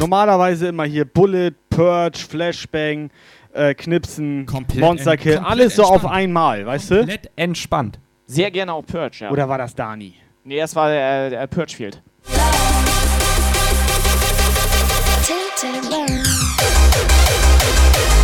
Normalerweise 0.01 0.69
immer 0.69 0.85
hier 0.85 1.05
Bullet, 1.05 1.53
Purge, 1.71 2.19
Flashbang, 2.29 3.11
äh, 3.53 3.73
Knipsen, 3.75 4.47
Monster 4.75 5.17
Kill, 5.17 5.37
komplett 5.37 5.51
alles 5.53 5.77
so 5.77 5.85
auf 5.85 5.93
entspannt. 6.03 6.15
einmal, 6.15 6.67
weißt 6.67 6.91
du? 6.91 6.97
Komplett 6.99 7.31
entspannt. 7.37 7.99
Sehr 8.27 8.51
gerne 8.51 8.73
auch 8.73 8.85
Purge, 8.85 9.19
ja. 9.21 9.31
Oder 9.31 9.49
war 9.49 9.59
das 9.59 9.75
Dani? 9.75 10.15
Nee, 10.43 10.59
das 10.59 10.75
war 10.75 10.89
der, 10.91 11.31
der 11.31 11.47
Purge 11.47 11.75
Field. 11.77 12.03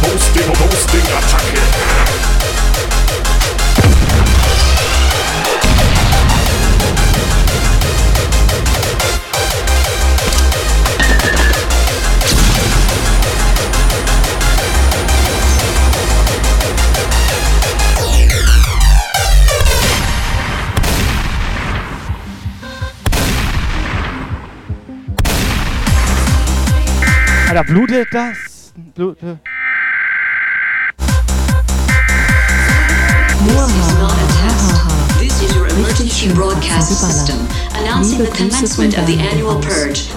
Hosting, 0.02 0.48
Hosting, 0.48 1.06
Attacke. 1.16 1.91
Alter, 27.52 27.64
blutet 27.64 28.08
das? 28.12 28.72
Blutet. 28.94 29.22
Äh. 29.22 29.36
This 35.18 35.42
is 35.42 35.54
your 35.54 35.66
emergency 35.66 36.32
broadcast 36.32 36.98
system 36.98 37.46
announcing 37.74 38.20
the 38.20 38.30
commencement 38.30 38.96
of 38.96 39.06
the 39.06 39.18
annual 39.18 39.60
purge. 39.60 40.08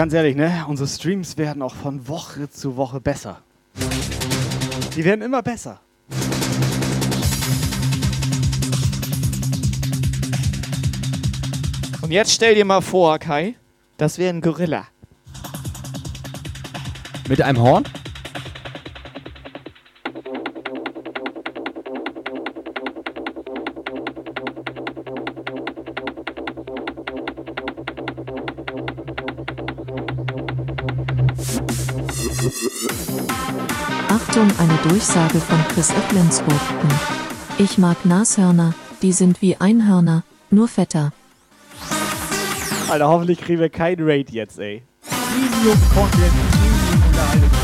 Ganz 0.00 0.14
ehrlich, 0.14 0.34
ne? 0.34 0.64
Unsere 0.66 0.88
Streams 0.88 1.36
werden 1.36 1.60
auch 1.60 1.74
von 1.74 2.08
Woche 2.08 2.48
zu 2.48 2.78
Woche 2.78 3.02
besser. 3.02 3.42
Die 4.96 5.04
werden 5.04 5.20
immer 5.20 5.42
besser. 5.42 5.78
Und 12.00 12.12
jetzt 12.12 12.32
stell 12.32 12.54
dir 12.54 12.64
mal 12.64 12.80
vor, 12.80 13.18
Kai, 13.18 13.56
das 13.98 14.16
wäre 14.16 14.32
ein 14.32 14.40
Gorilla. 14.40 14.86
Mit 17.28 17.42
einem 17.42 17.60
Horn? 17.60 17.84
Durchsage 35.00 35.40
von 35.40 35.58
Chris 35.72 35.90
Öpplenskoten. 35.92 36.90
Ich 37.56 37.78
mag 37.78 38.04
Nashörner, 38.04 38.74
die 39.00 39.14
sind 39.14 39.40
wie 39.40 39.56
Einhörner, 39.56 40.24
nur 40.50 40.68
fetter. 40.68 41.14
Alter, 42.90 43.08
hoffentlich 43.08 43.40
kriegen 43.40 43.60
wir 43.60 43.70
kein 43.70 43.96
Raid 43.98 44.28
jetzt, 44.28 44.58
ey. 44.58 44.82
Premium-Content, 45.08 46.32
Premium-Unterhaltung. 46.52 47.59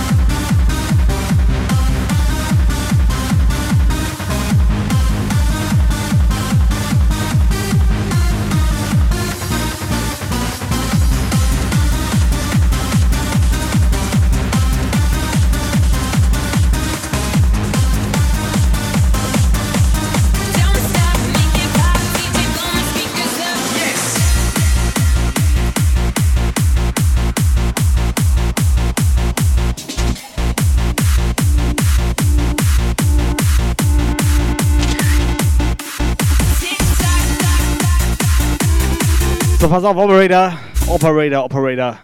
So, 39.67 39.71
pass 39.71 39.83
auf, 39.83 39.97
Operator. 39.97 40.57
Operator, 40.87 41.45
Operator. 41.45 41.99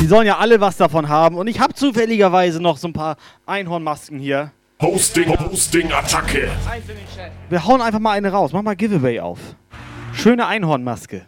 Die 0.00 0.06
sollen 0.06 0.26
ja 0.26 0.38
alle 0.38 0.62
was 0.62 0.78
davon 0.78 1.10
haben. 1.10 1.36
Und 1.36 1.46
ich 1.46 1.60
habe 1.60 1.74
zufälligerweise 1.74 2.58
noch 2.58 2.78
so 2.78 2.88
ein 2.88 2.94
paar 2.94 3.16
Einhornmasken 3.44 4.18
hier. 4.18 4.52
Hosting, 4.80 5.28
Hosting, 5.28 5.92
Attacke. 5.92 6.48
Wir 7.50 7.66
hauen 7.66 7.82
einfach 7.82 7.98
mal 7.98 8.12
eine 8.12 8.32
raus. 8.32 8.54
Mach 8.54 8.62
mal 8.62 8.76
Giveaway 8.76 9.20
auf. 9.20 9.38
Schöne 10.14 10.46
Einhornmaske. 10.46 11.26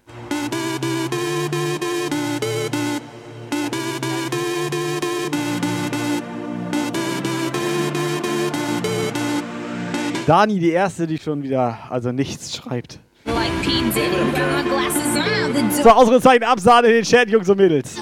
Dani, 10.27 10.59
die 10.61 10.71
erste, 10.71 11.07
die 11.07 11.19
schon 11.19 11.43
wieder 11.43 11.79
also 11.91 12.11
nichts 12.11 12.57
schreibt. 12.57 13.01
So. 15.83 15.91
Ausrufezeichen, 15.91 16.45
Absahne 16.45 16.89
in 16.89 16.95
den 16.95 17.05
Chat, 17.05 17.29
Jungs 17.29 17.49
und 17.49 17.57
Mädels. 17.59 17.97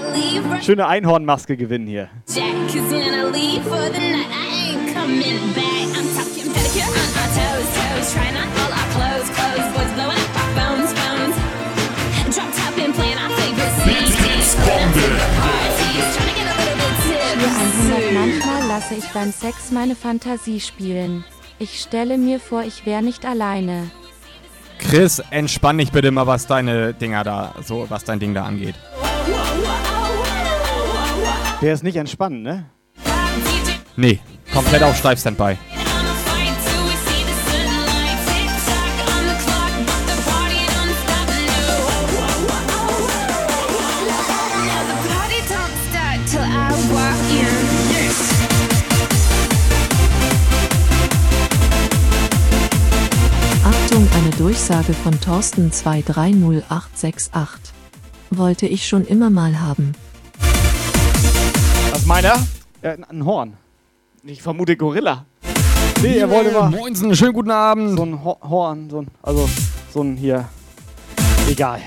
Schöne 0.62 0.86
Einhornmaske 0.86 1.56
gewinnen 1.56 1.86
hier. 1.86 2.10
Jack, 2.28 2.44
cause 2.68 2.90
when 2.90 3.14
I 3.14 3.24
leave 3.30 3.62
for 3.62 3.90
the 3.90 3.98
night, 3.98 4.28
I 4.28 4.72
ain't 4.72 4.94
coming 4.94 5.54
back. 5.54 5.88
I'm 5.96 6.08
talking 6.14 6.52
pedicure 6.52 6.88
on 6.88 7.08
our 7.16 7.30
toes, 7.32 7.68
toes. 7.72 8.12
Trying 8.12 8.36
on 8.36 8.48
all 8.60 8.72
our 8.72 8.88
clothes, 8.92 9.30
clothes. 9.32 9.68
Boys 9.72 9.92
blowing 9.94 10.20
up 10.20 10.36
our 10.36 10.50
phones, 10.58 10.92
phones. 10.92 11.36
Drop 12.34 12.50
top 12.52 12.76
and 12.78 12.94
playing 12.94 13.18
our 13.18 13.30
favorite 13.30 13.74
CDs. 13.80 14.56
Parties, 15.40 16.06
trying 16.16 16.28
to 16.28 16.34
get 16.36 16.46
a 16.48 16.56
little 16.60 16.76
bit 16.76 16.94
Für 17.06 17.16
100 17.16 18.04
tipsy. 18.04 18.14
manchmal 18.14 18.68
lasse 18.68 18.94
ich 18.94 19.08
beim 19.12 19.32
Sex 19.32 19.70
meine 19.70 19.96
Fantasie 19.96 20.60
spielen. 20.60 21.24
Ich 21.58 21.80
stelle 21.80 22.18
mir 22.18 22.40
vor, 22.40 22.62
ich 22.62 22.84
wäre 22.84 23.02
nicht 23.02 23.24
alleine. 23.24 23.90
Chris, 24.80 25.22
entspann 25.30 25.78
dich 25.78 25.92
bitte 25.92 26.10
mal, 26.10 26.26
was 26.26 26.46
deine 26.46 26.94
Dinger 26.94 27.22
da, 27.22 27.54
so, 27.64 27.86
was 27.88 28.04
dein 28.04 28.18
Ding 28.18 28.34
da 28.34 28.44
angeht. 28.44 28.74
Der 31.60 31.74
ist 31.74 31.84
nicht 31.84 31.96
entspannen, 31.96 32.42
ne? 32.42 32.64
Nee, 33.96 34.18
komplett 34.52 34.82
auf 34.82 34.96
Steif-Standby. 34.96 35.58
Durchsage 54.40 54.94
von 54.94 55.20
Thorsten 55.20 55.70
230868. 55.70 57.74
Wollte 58.30 58.66
ich 58.66 58.88
schon 58.88 59.04
immer 59.04 59.28
mal 59.28 59.60
haben. 59.60 59.92
Was 61.90 62.06
meint 62.06 62.24
er? 62.24 62.46
Ja, 62.80 62.96
ein 63.10 63.26
Horn. 63.26 63.58
Ich 64.24 64.40
vermute 64.40 64.78
Gorilla. 64.78 65.26
Nee, 66.00 66.16
er 66.16 66.30
wollte 66.30 66.52
mal. 66.52 66.70
Moinsen, 66.70 67.14
schönen 67.14 67.34
guten 67.34 67.50
Abend. 67.50 67.98
So 67.98 68.02
ein 68.02 68.24
Ho 68.24 68.38
Horn, 68.40 68.88
so 68.88 69.02
ein, 69.02 69.08
also 69.20 69.46
so 69.92 70.00
ein 70.00 70.16
hier. 70.16 70.48
Egal. 71.46 71.82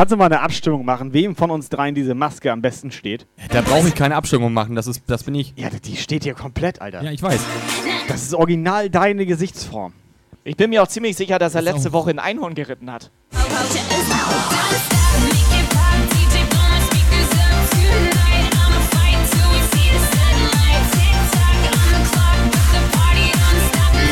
Kannst 0.00 0.12
du 0.12 0.16
mal 0.16 0.24
eine 0.24 0.40
Abstimmung 0.40 0.86
machen, 0.86 1.12
wem 1.12 1.36
von 1.36 1.50
uns 1.50 1.68
dreien 1.68 1.94
diese 1.94 2.14
Maske 2.14 2.50
am 2.50 2.62
besten 2.62 2.90
steht? 2.90 3.26
Da 3.50 3.60
brauche 3.60 3.86
ich 3.86 3.94
keine 3.94 4.16
Abstimmung 4.16 4.50
machen, 4.50 4.74
das, 4.74 4.86
ist, 4.86 5.02
das 5.08 5.24
bin 5.24 5.34
ich. 5.34 5.52
Ja, 5.56 5.68
die 5.68 5.94
steht 5.94 6.24
hier 6.24 6.32
komplett, 6.32 6.80
Alter. 6.80 7.02
Ja, 7.02 7.10
ich 7.10 7.22
weiß. 7.22 7.38
Das 8.08 8.22
ist 8.22 8.32
original 8.32 8.88
deine 8.88 9.26
Gesichtsform. 9.26 9.92
Ich 10.42 10.56
bin 10.56 10.70
mir 10.70 10.82
auch 10.82 10.88
ziemlich 10.88 11.18
sicher, 11.18 11.38
dass 11.38 11.54
er 11.54 11.60
letzte 11.60 11.92
Woche 11.92 12.08
ein 12.08 12.18
Einhorn 12.18 12.54
geritten 12.54 12.90
hat. 12.90 13.10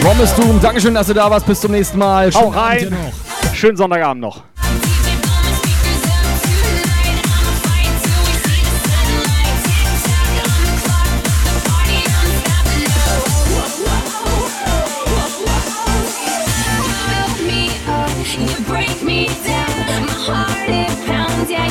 Promise 0.02 0.36
Doom, 0.36 0.60
Dankeschön, 0.60 0.92
dass 0.92 1.06
du 1.06 1.14
da 1.14 1.30
warst. 1.30 1.46
Bis 1.46 1.62
zum 1.62 1.72
nächsten 1.72 1.96
Mal. 1.96 2.30
Hau 2.34 2.52
Schönen 2.52 2.54
Abend 2.54 2.92
rein. 2.92 3.54
Schönen 3.54 3.76
Sonntagabend 3.78 4.20
noch. 4.20 4.42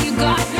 You 0.03 0.15
got 0.15 0.51
me. 0.51 0.56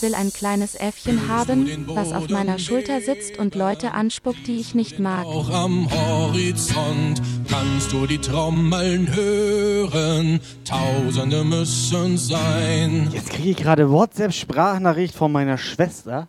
Ich 0.00 0.06
will 0.06 0.14
ein 0.14 0.32
kleines 0.32 0.76
Äffchen 0.76 1.28
haben, 1.28 1.84
was 1.88 2.14
auf 2.14 2.30
meiner 2.30 2.58
Schulter 2.58 3.02
sitzt 3.02 3.38
und 3.38 3.54
Leute 3.54 3.92
anspuckt, 3.92 4.46
die 4.46 4.58
ich 4.58 4.74
nicht 4.74 4.98
mag. 4.98 5.26
Auch 5.26 5.50
am 5.50 5.90
Horizont 5.90 7.20
kannst 7.46 7.92
du 7.92 8.06
die 8.06 8.16
Trommeln 8.16 9.14
hören. 9.14 10.40
Tausende 10.64 11.44
müssen 11.44 12.16
sein. 12.16 13.10
Jetzt 13.12 13.28
kriege 13.28 13.50
ich 13.50 13.56
gerade 13.58 13.90
WhatsApp-Sprachnachricht 13.90 15.14
von 15.14 15.32
meiner 15.32 15.58
Schwester. 15.58 16.28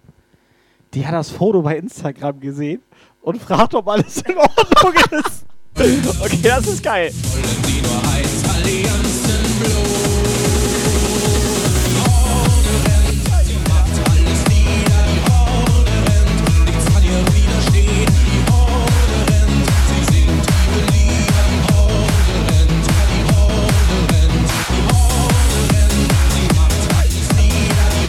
Die 0.94 1.08
hat 1.08 1.14
das 1.14 1.30
Foto 1.30 1.62
bei 1.62 1.78
Instagram 1.78 2.42
gesehen 2.42 2.82
und 3.22 3.42
fragt, 3.42 3.74
ob 3.74 3.88
alles 3.88 4.18
in 4.24 4.38
Ordnung 4.38 5.22
ist. 5.26 5.46
Okay, 6.22 6.40
das 6.44 6.68
ist 6.68 6.84
geil. 6.84 7.12
Die 7.66 7.82
nur 7.82 8.14
eins 8.14 8.31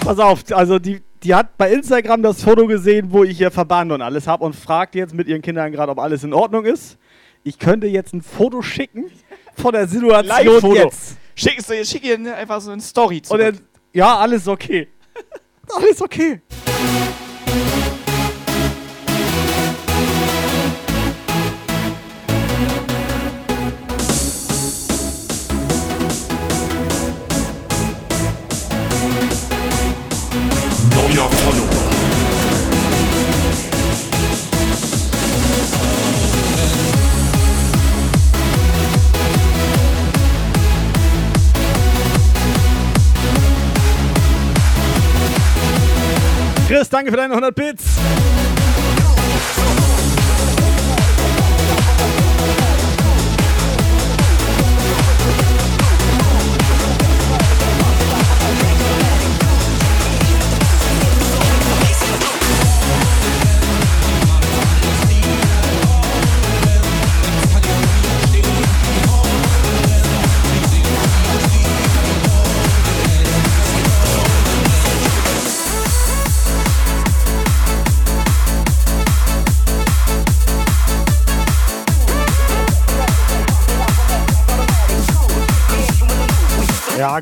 Pass 0.05 0.19
auf, 0.19 0.41
also 0.51 0.79
die, 0.79 1.01
die 1.23 1.35
hat 1.35 1.57
bei 1.57 1.73
Instagram 1.73 2.23
das 2.23 2.43
Foto 2.43 2.67
gesehen, 2.67 3.13
wo 3.13 3.23
ich 3.23 3.41
ihr 3.41 3.51
Verband 3.53 3.93
und 3.93 4.03
alles 4.03 4.27
habe 4.27 4.45
und 4.45 4.57
fragt 4.57 4.95
jetzt 4.97 5.15
mit 5.15 5.29
ihren 5.29 5.43
Kindern 5.43 5.71
gerade, 5.71 5.93
ob 5.93 5.99
alles 6.01 6.25
in 6.25 6.35
Ordnung 6.35 6.65
ist. 6.65 6.99
Ich 7.45 7.59
könnte 7.59 7.87
jetzt 7.87 8.13
ein 8.13 8.23
Foto 8.23 8.63
schicken 8.63 9.11
von 9.57 9.73
der 9.73 9.87
Situation 9.87 10.75
jetzt. 10.75 11.17
Schickst 11.35 11.71
du, 11.71 11.85
schick 11.85 12.05
ihr 12.05 12.37
einfach 12.37 12.61
so 12.61 12.73
eine 12.73 12.83
Story 12.83 13.23
Und 13.29 13.39
dann, 13.39 13.61
ja, 13.93 14.19
alles 14.19 14.49
okay. 14.49 14.89
alles 15.77 16.03
okay. 16.03 16.41
Danke 47.03 47.11
für 47.11 47.17
deine 47.17 47.35
100 47.35 47.55
Bits. 47.55 48.62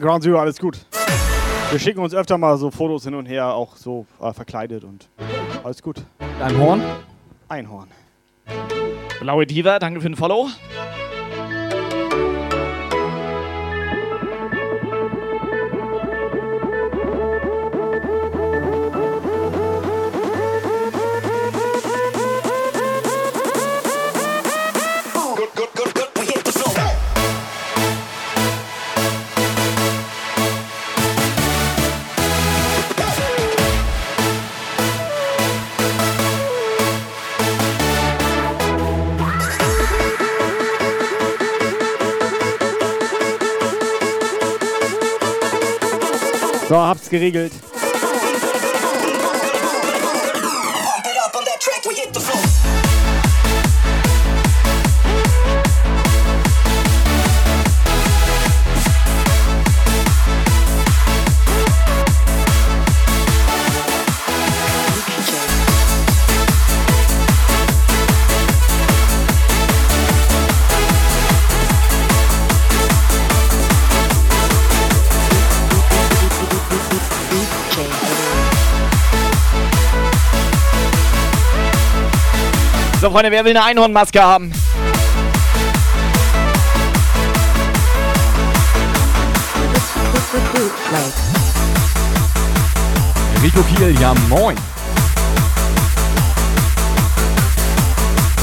Ground 0.01 0.25
Zero, 0.25 0.39
alles 0.39 0.59
gut. 0.59 0.79
Wir 1.71 1.79
schicken 1.79 2.01
uns 2.01 2.15
öfter 2.15 2.39
mal 2.39 2.57
so 2.57 2.71
Fotos 2.71 3.05
hin 3.05 3.15
und 3.15 3.27
her, 3.27 3.55
auch 3.55 3.77
so 3.77 4.07
äh, 4.21 4.33
verkleidet 4.33 4.83
und 4.83 5.09
alles 5.63 5.83
gut. 5.83 6.03
Ein 6.43 6.59
Horn? 6.59 6.83
Einhorn. 7.49 7.89
Blaue 9.21 9.47
Diva, 9.47 9.79
danke 9.79 10.01
für 10.01 10.09
den 10.09 10.17
Follow. 10.17 10.49
So, 46.71 46.77
hab's 46.77 47.09
geregelt. 47.09 47.70
So, 83.11 83.15
Freunde, 83.15 83.33
wer 83.33 83.45
will 83.45 83.57
eine 83.57 83.65
Einhornmaske 83.65 84.23
haben? 84.23 84.53
Rico 93.43 93.63
Kiel, 93.63 94.01
ja 94.01 94.15
moin. 94.29 94.57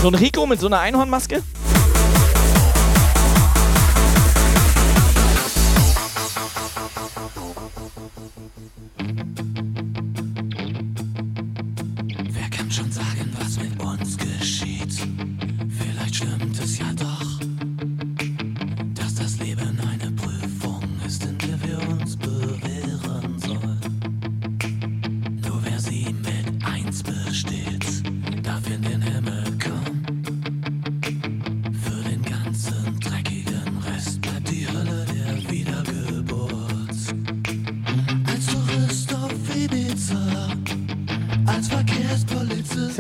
So 0.02 0.10
ein 0.10 0.16
Rico 0.16 0.46
mit 0.46 0.60
so 0.60 0.68
einer 0.68 0.80
Einhornmaske? 0.80 1.44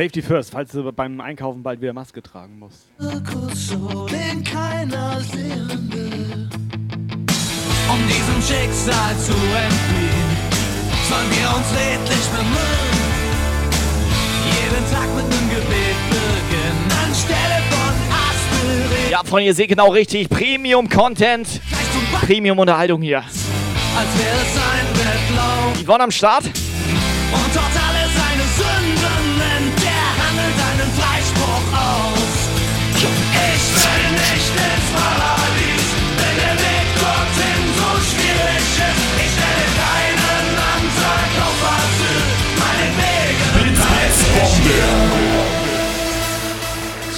Safety 0.07 0.21
first, 0.21 0.51
falls 0.51 0.71
du 0.71 0.89
beim 0.93 1.19
Einkaufen 1.19 1.61
bald 1.63 1.81
wieder 1.81 1.91
Maske 1.91 2.23
tragen 2.23 2.59
musst. 2.59 2.88
Den 2.97 4.41
keiner 4.41 5.19
sehen 5.19 5.89
will. 5.91 6.49
Um 7.89 8.07
diesem 8.07 8.41
Schicksal 8.41 9.17
zu 9.17 9.34
entfliehen, 9.34 10.31
sollen 11.09 11.29
wir 11.31 11.49
uns 11.57 11.67
redlich 11.75 12.25
bemühen. 12.29 12.95
Jeden 14.45 14.85
Tag 14.89 15.07
mit 15.13 15.25
einem 15.25 15.49
Gebet 15.49 15.99
beginnen, 16.09 16.88
anstelle 17.05 17.59
von 17.69 17.95
Aspirin. 18.15 19.11
Ja, 19.11 19.23
Freunde, 19.25 19.47
ihr 19.47 19.55
seht 19.55 19.67
genau 19.67 19.89
richtig. 19.89 20.29
Premium-Content. 20.29 21.59
Premium-Unterhaltung 22.21 23.01
hier. 23.01 23.17
Als 23.17 23.27
wäre 24.17 24.38
es 24.38 24.55
ein 24.55 24.88
Wettlauf. 24.99 25.84
Yvonne 25.84 26.03
am 26.05 26.11
Start. 26.11 26.45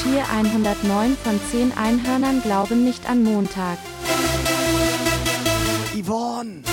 Cheer 0.01 0.25
109 0.31 1.17
von 1.23 1.39
10 1.51 1.73
Einhörnern 1.77 2.41
glauben 2.41 2.83
nicht 2.83 3.09
an 3.09 3.23
Montag. 3.23 3.77
Yvonne! 5.93 6.63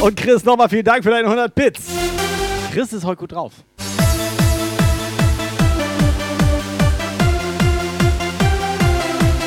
Und 0.00 0.16
Chris, 0.16 0.44
nochmal 0.44 0.68
vielen 0.68 0.84
Dank 0.84 1.04
für 1.04 1.10
deine 1.10 1.24
100 1.24 1.54
Bits. 1.54 1.82
Chris 2.72 2.92
ist 2.92 3.04
heute 3.04 3.18
gut 3.18 3.32
drauf. 3.32 3.52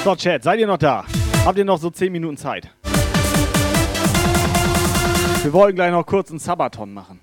So, 0.04 0.16
Chat, 0.16 0.44
seid 0.44 0.60
ihr 0.60 0.68
noch 0.68 0.78
da? 0.78 1.06
Habt 1.46 1.58
ihr 1.58 1.66
noch 1.66 1.80
so 1.80 1.90
10 1.90 2.12
Minuten 2.12 2.38
Zeit? 2.38 2.70
Wir 5.44 5.54
wollen 5.54 5.76
gleich 5.76 5.92
noch 5.92 6.06
kurz 6.06 6.30
einen 6.30 6.40
Sabaton 6.40 6.94
machen. 6.94 7.20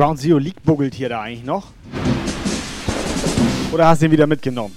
Ground 0.00 0.18
Zero 0.18 0.38
League 0.38 0.62
buggelt 0.64 0.94
hier 0.94 1.10
da 1.10 1.20
eigentlich 1.20 1.44
noch? 1.44 1.66
Oder 3.70 3.88
hast 3.88 4.00
du 4.00 4.06
ihn 4.06 4.12
wieder 4.12 4.26
mitgenommen? 4.26 4.74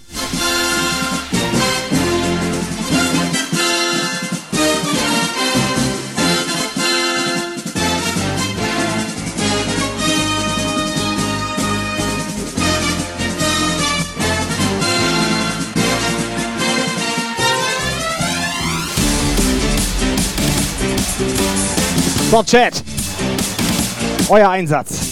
So, 22.30 22.44
Chat. 22.44 22.84
Euer 24.28 24.50
Einsatz. 24.50 25.03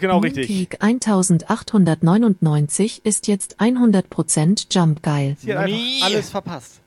Kommst 0.00 0.02
genau 0.02 0.18
richtig. 0.18 0.48
Mooncake 0.48 0.82
1899 0.82 3.04
ist 3.04 3.26
jetzt 3.26 3.60
100% 3.60 4.66
Jump 4.70 5.02
geil. 5.02 5.36
Sie 5.38 5.54
hat 5.54 5.64
einfach 5.64 6.06
alles 6.06 6.30
verpasst. 6.30 6.80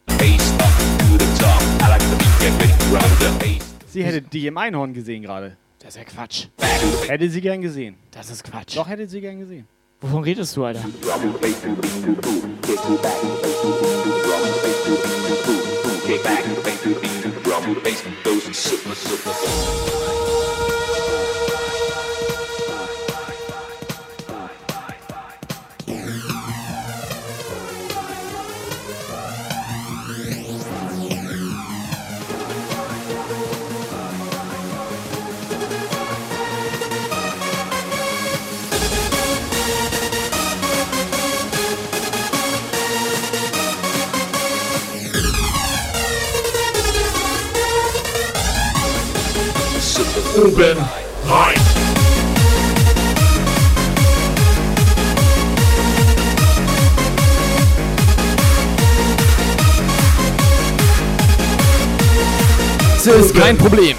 Sie 3.87 4.03
hätte 4.03 4.21
die 4.21 4.47
im 4.47 4.57
Einhorn 4.57 4.93
gesehen 4.93 5.23
gerade. 5.23 5.57
Das 5.79 5.95
ist 5.95 5.97
ja 5.97 6.03
Quatsch. 6.05 6.47
Hätte 7.07 7.29
sie 7.29 7.41
gern 7.41 7.61
gesehen. 7.61 7.95
Das 8.11 8.29
ist 8.29 8.43
Quatsch. 8.43 8.77
Doch, 8.77 8.87
hätte 8.87 9.07
sie 9.07 9.21
gern 9.21 9.39
gesehen. 9.39 9.67
Wovon 10.01 10.23
redest 10.23 10.55
du, 10.57 10.65
Alter? 10.65 10.83
Oben 50.53 50.77
rein. 51.25 51.55
Das 62.93 63.07
ist 63.07 63.35
kein 63.35 63.57
Problem. 63.57 63.97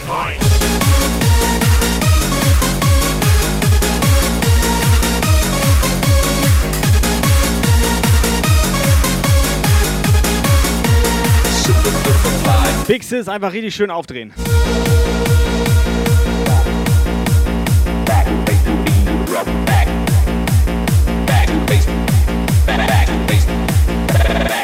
Fixes 12.87 13.29
einfach 13.29 13.53
richtig 13.53 13.75
schön 13.75 13.91
aufdrehen. 13.91 14.33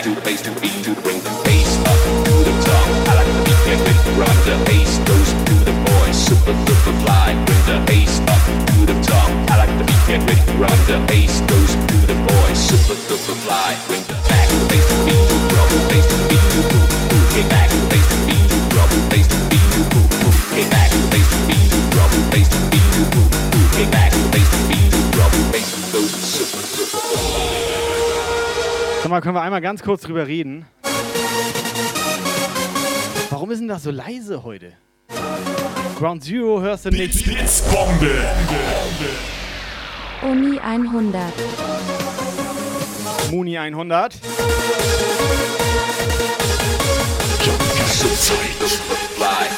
To 0.03 0.15
the 0.15 0.21
bass, 0.23 0.41
to 0.41 0.51
the 0.51 0.61
beat, 0.61 0.73
to 0.85 0.95
the 0.95 1.01
the 1.21 1.35
bass 1.45 1.77
up 1.85 2.01
to 2.25 2.33
the 2.41 2.55
top. 2.65 2.89
I 3.05 3.21
like 3.21 3.29
the 3.37 3.43
beat, 3.45 4.01
to 4.01 4.13
run. 4.17 4.37
The 4.49 4.57
bass 4.65 4.97
goes 5.05 5.29
to 5.45 5.55
the 5.69 5.77
voice. 5.77 6.17
Super, 6.17 6.57
super 6.57 6.95
fly. 7.05 7.37
Bring 7.45 7.63
the 7.69 7.77
bass 7.85 8.17
up 8.25 8.41
to 8.49 8.77
the 8.89 8.97
top. 9.05 9.29
I 9.53 9.61
like 9.61 9.75
the 9.77 9.85
beat, 9.85 10.01
to 10.49 10.53
run. 10.57 10.79
The 10.89 11.05
bass 11.05 11.45
goes 11.45 11.77
to 11.77 11.97
the 12.09 12.17
voice. 12.17 12.61
Super, 12.65 12.97
super 12.97 13.37
fly. 13.45 13.77
Bring 13.89 14.01
the 14.09 14.17
back 14.25 14.49
to 14.49 14.57
the 14.57 14.67
bass, 14.73 14.89
to 14.89 14.97
the 14.97 15.05
beat, 15.05 15.21
to 15.21 15.37
the. 15.37 15.61
To 15.61 15.77
the 15.77 15.85
bass, 15.93 16.07
to 16.09 16.17
the 16.17 16.25
beat, 16.33 16.45
to 16.49 16.61
the 16.61 16.73
boom. 16.73 16.89
Get 17.37 17.47
back 17.53 17.69
to 17.69 17.77
the 17.77 17.89
bass, 17.93 18.07
to 18.09 18.17
the 18.17 18.25
beat, 18.25 18.45
to 18.49 18.57
the. 18.57 18.81
To 18.81 18.97
the 18.97 19.09
bass, 19.13 19.29
to 19.29 19.37
the 19.37 19.53
beat, 19.53 19.69
to 19.69 19.81
the 19.81 19.89
boom. 19.93 20.09
Get 20.57 20.69
back 20.73 20.89
to 20.89 20.97
the 20.97 21.09
bass, 21.13 21.29
to 21.29 21.37
the 21.37 21.45
beat, 21.45 21.69
to 21.69 21.81
the. 21.81 22.01
To 22.01 22.17
the 22.17 22.33
bass, 22.33 22.49
to 22.49 22.57
the 22.57 22.69
beat, 22.73 22.89
to 22.89 23.01
the 23.05 23.13
boom. 23.13 23.29
Get 23.77 23.89
back 23.93 24.09
to 24.09 24.19
the 24.25 24.33
bass, 24.33 24.49
to 24.49 24.57
the 24.57 24.73
beat, 24.73 24.89
to 24.89 24.97
the. 24.97 25.21
To 25.21 25.37
the 25.37 25.53
bass 25.53 25.69
super, 25.91 26.10
Sag 29.11 29.17
mal, 29.17 29.23
können 29.23 29.35
wir 29.35 29.43
einmal 29.43 29.61
ganz 29.61 29.83
kurz 29.83 30.03
drüber 30.03 30.29
reden? 30.29 30.67
Warum 33.29 33.51
ist 33.51 33.59
denn 33.59 33.67
das 33.67 33.83
so 33.83 33.91
leise 33.91 34.45
heute? 34.45 34.75
Ground 35.99 36.23
Zero 36.23 36.61
hörst 36.61 36.85
du 36.85 36.91
nicht. 36.91 37.25
Blitzbombe. 37.25 38.25
Uni 40.23 40.61
100. 40.61 41.33
Muni 43.33 43.59
100. 43.59 44.15
Lagos 49.19 49.50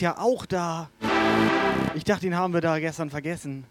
ist 0.00 0.04
ja 0.04 0.16
auch 0.16 0.46
da. 0.46 0.88
Ich 1.94 2.04
dachte, 2.04 2.22
den 2.22 2.34
haben 2.34 2.54
wir 2.54 2.62
da 2.62 2.78
gestern 2.78 3.10
vergessen. 3.10 3.66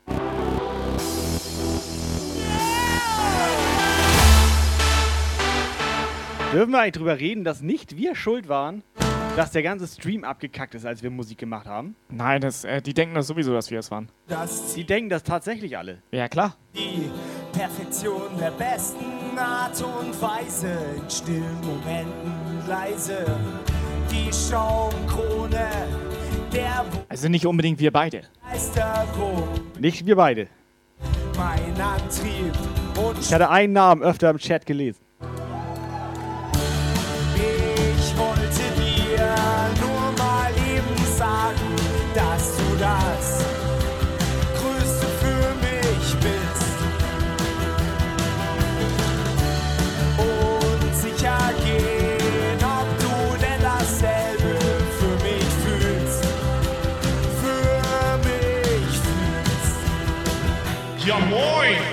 Dürfen 6.53 6.71
wir 6.71 6.81
eigentlich 6.81 6.93
drüber 6.93 7.19
reden, 7.19 7.43
dass 7.43 7.61
nicht 7.61 7.97
wir 7.97 8.13
schuld 8.13 8.47
waren, 8.47 8.83
dass 9.35 9.53
der 9.53 9.63
ganze 9.63 9.87
Stream 9.87 10.23
abgekackt 10.23 10.75
ist, 10.75 10.85
als 10.85 11.01
wir 11.01 11.09
Musik 11.09 11.39
gemacht 11.39 11.65
haben? 11.65 11.95
Nein, 12.09 12.41
das, 12.41 12.63
äh, 12.63 12.79
die 12.79 12.93
denken 12.93 13.15
das 13.15 13.25
sowieso, 13.25 13.51
dass 13.51 13.71
wir 13.71 13.79
es 13.79 13.89
waren. 13.89 14.09
Die 14.75 14.83
denken 14.83 15.09
das 15.09 15.23
tatsächlich 15.23 15.79
alle. 15.79 16.03
Ja, 16.11 16.27
klar. 16.27 16.57
Die 16.75 17.09
Perfektion 17.57 18.37
der 18.39 18.51
besten 18.51 19.35
Art 19.35 19.81
und 19.81 20.21
Weise, 20.21 20.77
in 20.95 21.09
stillen 21.09 21.59
Momenten 21.61 22.67
leise. 22.67 23.25
Die 24.11 24.31
Schaumkrone 24.31 26.08
Also 27.07 27.29
nicht 27.29 27.45
unbedingt 27.45 27.79
wir 27.79 27.91
beide. 27.91 28.21
Nicht 29.79 30.05
wir 30.05 30.15
beide. 30.15 30.47
mein 31.37 31.81
Antrieb 31.81 32.53
und 32.97 33.19
Ich 33.19 33.33
hatte 33.33 33.49
einen 33.49 33.73
Namen 33.73 34.01
öfter 34.03 34.29
im 34.29 34.37
Chat 34.37 34.65
gelesen. 34.65 34.99
Ich 37.97 38.17
wollte 38.17 38.65
dir 38.77 39.35
nur 39.79 40.11
mal 40.17 40.51
eben 40.51 41.05
sagen, 41.17 41.75
dass 42.13 42.57
du 42.57 42.63
das 42.79 43.28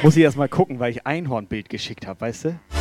Muss 0.07 0.17
ich 0.17 0.23
erst 0.23 0.37
mal 0.37 0.49
gucken, 0.49 0.79
weil 0.79 0.93
ich 0.93 1.05
Einhornbild 1.05 1.69
geschickt 1.69 2.07
habe, 2.07 2.21
weißt 2.21 2.45
du? 2.45 2.76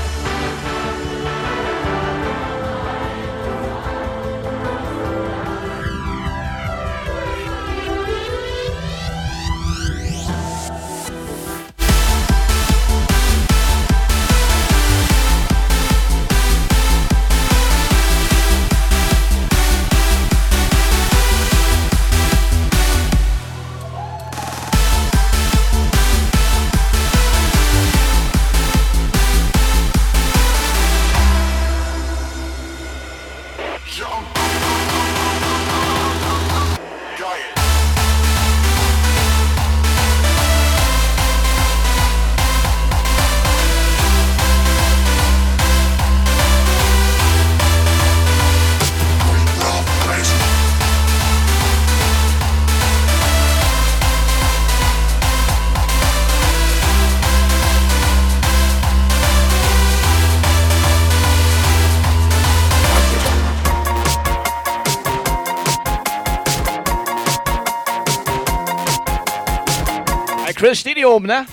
Oben, 71.16 71.28
ne? 71.28 71.46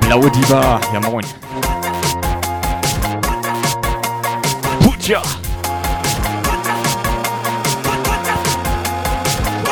Blaue 0.00 0.30
Diva. 0.30 0.80
Ja, 0.92 1.00
moin. 1.00 1.24
Putja. 4.80 5.22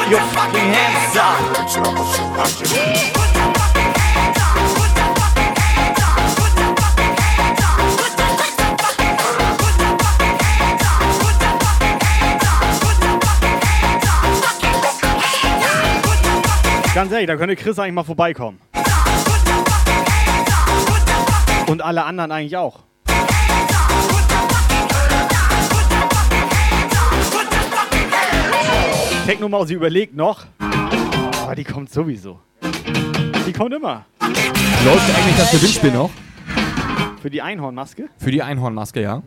Your 0.09 0.21
fucking 0.35 0.73
hands 0.73 1.17
Ganz 16.97 17.13
ehrlich, 17.13 17.27
da 17.27 17.37
könnte 17.37 17.57
Chris 17.57 17.79
eigentlich 17.79 17.93
mal 17.93 18.05
vorbeikommen. 18.05 18.59
Und 21.67 21.83
alle 21.83 22.03
anderen 22.03 22.33
eigentlich 22.33 22.57
auch. 22.57 22.85
Technomaus, 29.27 29.69
sie 29.69 29.75
überlegt 29.75 30.17
noch. 30.17 30.47
Aber 31.43 31.55
die 31.55 31.65
kommt 31.65 31.93
sowieso. 31.93 32.41
Die 33.47 33.53
kommt 33.53 33.75
immer. 33.75 34.07
Läuft 34.23 35.19
eigentlich 35.19 35.37
das 35.37 35.51
Gewinnspiel 35.51 35.93
noch? 35.93 36.11
Für 37.21 37.29
die 37.29 37.43
Einhornmaske? 37.43 38.09
Für 38.17 38.31
die 38.31 38.43
Einhornmaske, 38.43 39.03
ja. 39.03 39.23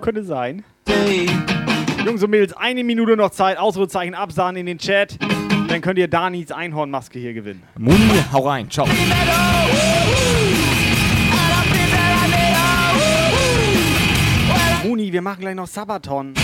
Könnte 0.00 0.24
sein. 0.24 0.64
Jungs 2.04 2.20
und 2.20 2.30
Mädels, 2.30 2.52
eine 2.52 2.82
Minute 2.82 3.16
noch 3.16 3.30
Zeit. 3.30 3.58
Ausrufezeichen 3.58 4.16
absahen 4.16 4.56
in 4.56 4.66
den 4.66 4.78
Chat. 4.78 5.16
Dann 5.72 5.80
könnt 5.80 5.98
ihr 5.98 6.06
Danis 6.06 6.52
Einhornmaske 6.52 7.18
hier 7.18 7.32
gewinnen. 7.32 7.62
Muni, 7.78 7.96
hau 8.30 8.46
rein. 8.46 8.70
Ciao. 8.70 8.86
Muni, 14.84 15.10
wir 15.10 15.22
machen 15.22 15.40
gleich 15.40 15.54
noch 15.54 15.66
Sabaton. 15.66 16.34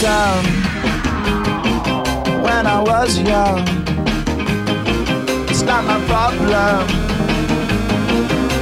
down 0.00 0.44
when 2.44 2.68
I 2.68 2.80
was 2.80 3.18
young. 3.18 4.07
Not 5.68 5.84
my 5.84 6.00
problem. 6.06 6.86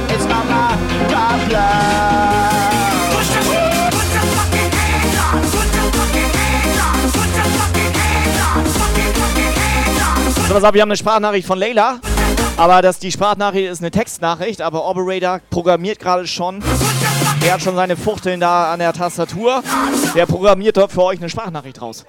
It's 0.09 0.25
not 0.25 0.45
my 0.45 0.77
So, 10.47 10.53
pass 10.53 10.63
auf, 10.63 10.73
wir 10.73 10.81
haben 10.81 10.89
eine 10.89 10.97
Sprachnachricht 10.97 11.47
von 11.47 11.57
Leila. 11.57 11.99
Aber 12.57 12.81
das, 12.81 12.99
die 12.99 13.11
Sprachnachricht 13.11 13.69
ist 13.69 13.79
eine 13.79 13.91
Textnachricht, 13.91 14.61
aber 14.61 14.85
Operator 14.85 15.39
programmiert 15.49 15.99
gerade 15.99 16.27
schon. 16.27 16.61
Er 17.45 17.53
hat 17.53 17.61
schon 17.61 17.77
seine 17.77 17.95
Fuchteln 17.95 18.41
da 18.41 18.73
an 18.73 18.79
der 18.79 18.91
Tastatur. 18.91 19.63
Der 20.13 20.25
programmiert 20.25 20.75
dort 20.75 20.91
für 20.91 21.03
euch 21.03 21.19
eine 21.19 21.29
Sprachnachricht 21.29 21.81
raus. 21.81 22.05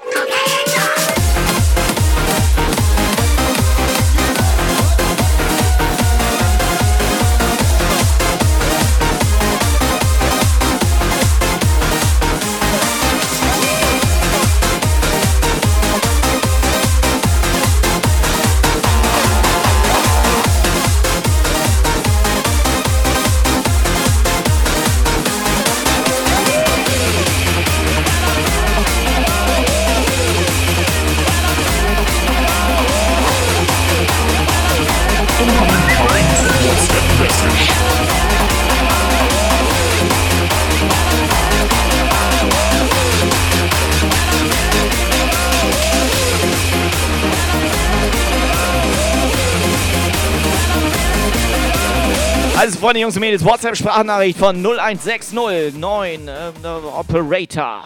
Also, 52.58 52.80
Freunde, 52.80 52.98
Jungs 52.98 53.14
und 53.14 53.20
Mädels, 53.20 53.44
WhatsApp-Sprachnachricht 53.44 54.36
von 54.36 54.56
01609 54.66 56.26
äh, 56.26 56.52
Operator. 56.92 57.84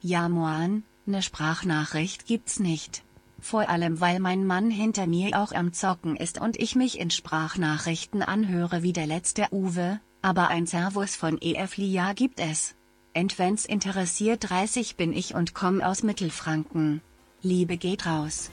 Ja, 0.00 0.28
Moan, 0.28 0.84
ne 1.04 1.20
Sprachnachricht 1.20 2.26
gibt's 2.26 2.60
nicht. 2.60 3.02
Vor 3.40 3.68
allem, 3.68 4.00
weil 4.00 4.20
mein 4.20 4.46
Mann 4.46 4.70
hinter 4.70 5.08
mir 5.08 5.36
auch 5.36 5.50
am 5.50 5.72
Zocken 5.72 6.14
ist 6.14 6.40
und 6.40 6.56
ich 6.56 6.76
mich 6.76 7.00
in 7.00 7.10
Sprachnachrichten 7.10 8.22
anhöre 8.22 8.84
wie 8.84 8.92
der 8.92 9.08
letzte 9.08 9.48
Uwe, 9.50 9.98
aber 10.22 10.46
ein 10.46 10.68
Servus 10.68 11.16
von 11.16 11.38
EF 11.42 11.76
Lia 11.76 12.12
gibt 12.12 12.38
es. 12.38 12.76
Und 13.16 13.36
wenn's 13.40 13.64
interessiert 13.64 14.48
30 14.48 14.94
bin 14.94 15.12
ich 15.12 15.34
und 15.34 15.54
komm 15.54 15.80
aus 15.80 16.04
Mittelfranken. 16.04 17.00
Liebe 17.42 17.76
geht 17.78 18.06
raus. 18.06 18.52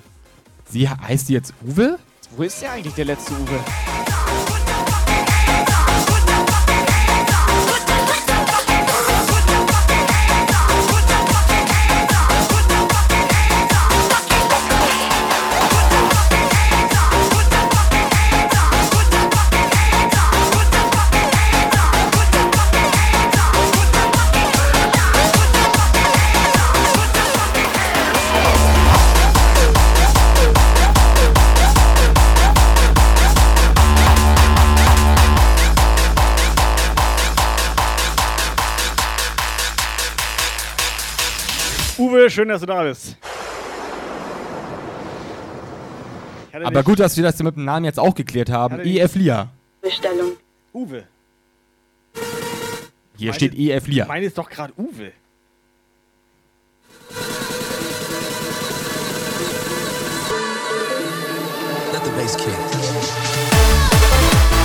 Sie 0.66 0.90
heißt 0.90 1.30
jetzt 1.30 1.54
Uwe? 1.64 2.00
Wo 2.38 2.44
ist 2.44 2.62
der 2.62 2.72
eigentlich, 2.72 2.94
der 2.96 3.06
letzte 3.06 3.34
Uwe? 3.34 3.60
Uwe, 42.02 42.32
schön, 42.32 42.48
dass 42.48 42.62
du 42.62 42.66
da 42.66 42.82
bist. 42.82 43.16
Aber 46.52 46.82
gut, 46.82 47.00
dass 47.00 47.16
wir 47.16 47.24
das 47.24 47.38
mit 47.44 47.56
dem 47.56 47.66
Namen 47.66 47.86
jetzt 47.86 48.00
auch 48.00 48.16
geklärt 48.16 48.50
haben. 48.50 48.80
EF 48.80 49.14
Lia. 49.14 49.50
Bestellung. 49.82 50.32
Uwe. 50.74 51.04
Hier 53.18 53.34
steht 53.34 53.54
EF 53.54 53.86
Lia. 53.86 54.08
Meine 54.08 54.26
ist 54.26 54.36
doch 54.36 54.50
gerade 54.50 54.74
Uwe. 54.78 55.12
Let 61.92 62.04
the 62.04 62.12
bass 62.18 62.36
kick. 62.36 62.56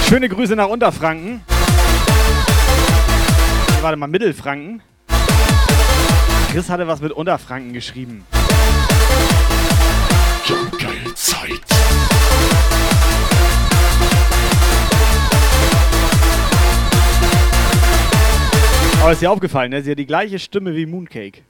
Schöne 0.08 0.30
Grüße 0.30 0.56
nach 0.56 0.68
Unterfranken. 0.68 1.42
Warte 3.82 3.98
mal, 3.98 4.06
Mittelfranken. 4.06 4.80
Chris 6.56 6.70
hatte 6.70 6.86
was 6.86 7.02
mit 7.02 7.12
Unterfranken 7.12 7.74
geschrieben. 7.74 8.24
Zeit. 11.14 11.50
Aber 19.02 19.12
ist 19.12 19.20
dir 19.20 19.30
aufgefallen, 19.30 19.68
ne? 19.68 19.82
Sie 19.82 19.90
hat 19.90 19.98
die 19.98 20.06
gleiche 20.06 20.38
Stimme 20.38 20.74
wie 20.74 20.86
Mooncake. 20.86 21.42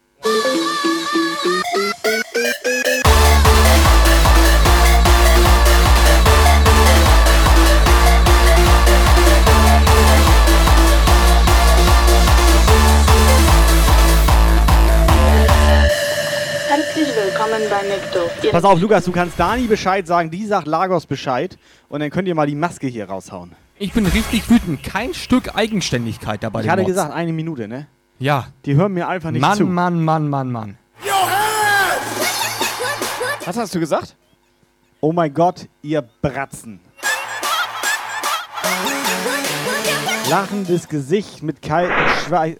Willkommen 17.36 17.62
bei 17.68 17.82
McDo. 17.88 18.30
Ihr 18.42 18.50
Pass 18.50 18.64
auf, 18.64 18.80
Lukas, 18.80 19.04
du 19.04 19.12
kannst 19.12 19.38
Dani 19.38 19.66
Bescheid 19.66 20.06
sagen, 20.06 20.30
die 20.30 20.46
sagt 20.46 20.66
Lagos 20.66 21.06
Bescheid 21.06 21.58
und 21.88 22.00
dann 22.00 22.10
könnt 22.10 22.28
ihr 22.28 22.34
mal 22.34 22.46
die 22.46 22.54
Maske 22.54 22.86
hier 22.86 23.08
raushauen. 23.08 23.52
Ich 23.78 23.92
bin 23.92 24.06
richtig 24.06 24.48
wütend. 24.48 24.82
Kein 24.82 25.12
Stück 25.12 25.54
Eigenständigkeit 25.54 26.42
dabei. 26.42 26.62
Ich 26.62 26.68
hatte 26.68 26.84
gesagt, 26.84 27.12
eine 27.12 27.32
Minute, 27.32 27.68
ne? 27.68 27.88
Ja. 28.18 28.46
Die 28.64 28.74
hören 28.74 28.92
mir 28.94 29.06
einfach 29.08 29.30
nicht 29.30 29.42
Mann, 29.42 29.58
zu. 29.58 29.66
Mann, 29.66 30.02
Mann, 30.02 30.28
Mann, 30.30 30.50
Mann. 30.50 30.78
Was 33.44 33.56
hast 33.56 33.74
du 33.74 33.80
gesagt? 33.80 34.16
Oh 35.00 35.12
mein 35.12 35.32
Gott, 35.34 35.68
ihr 35.82 36.02
Bratzen. 36.22 36.80
Lachendes 40.30 40.88
Gesicht 40.88 41.42
mit 41.42 41.60
kalten 41.60 41.92
Schweiß. 42.26 42.56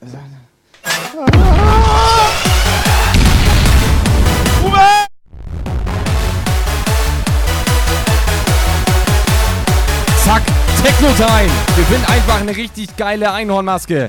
Techno-Time. 10.86 11.50
Gewinnt 11.74 12.08
einfach 12.08 12.40
eine 12.40 12.54
richtig 12.54 12.96
geile 12.96 13.32
Einhornmaske. 13.32 14.08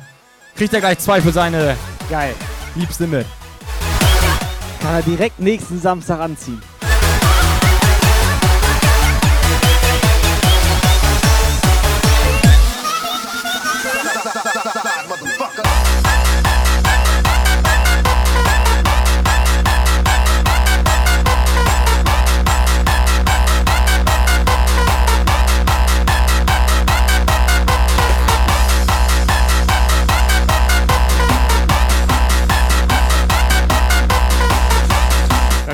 Kriegt 0.55 0.71
er 0.75 0.79
gleich 0.79 0.99
zwei 0.99 1.19
für 1.19 1.31
seine 1.31 1.75
Geil. 2.07 2.35
Liebste 2.75 3.07
mit. 3.07 3.25
Kann 4.83 4.93
er 4.93 5.01
direkt 5.01 5.39
nächsten 5.39 5.81
Samstag 5.81 6.19
anziehen. 6.19 6.61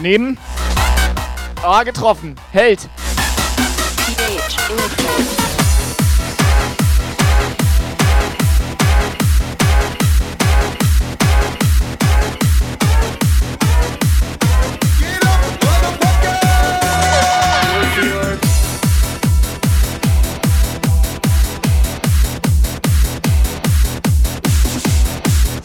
Daneben. 0.03 0.37
Ah, 1.61 1.83
getroffen. 1.83 2.35
Held. 2.51 2.89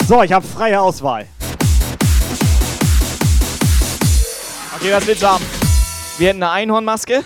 So, 0.06 0.22
ich 0.22 0.32
habe 0.32 0.46
freie 0.46 0.80
Auswahl. 0.80 1.26
Okay, 4.80 4.92
was 4.92 5.06
willst 5.06 5.22
du 5.22 5.26
haben? 5.26 5.44
Wir 6.18 6.28
hätten 6.28 6.42
eine 6.42 6.52
Einhornmaske. 6.52 7.22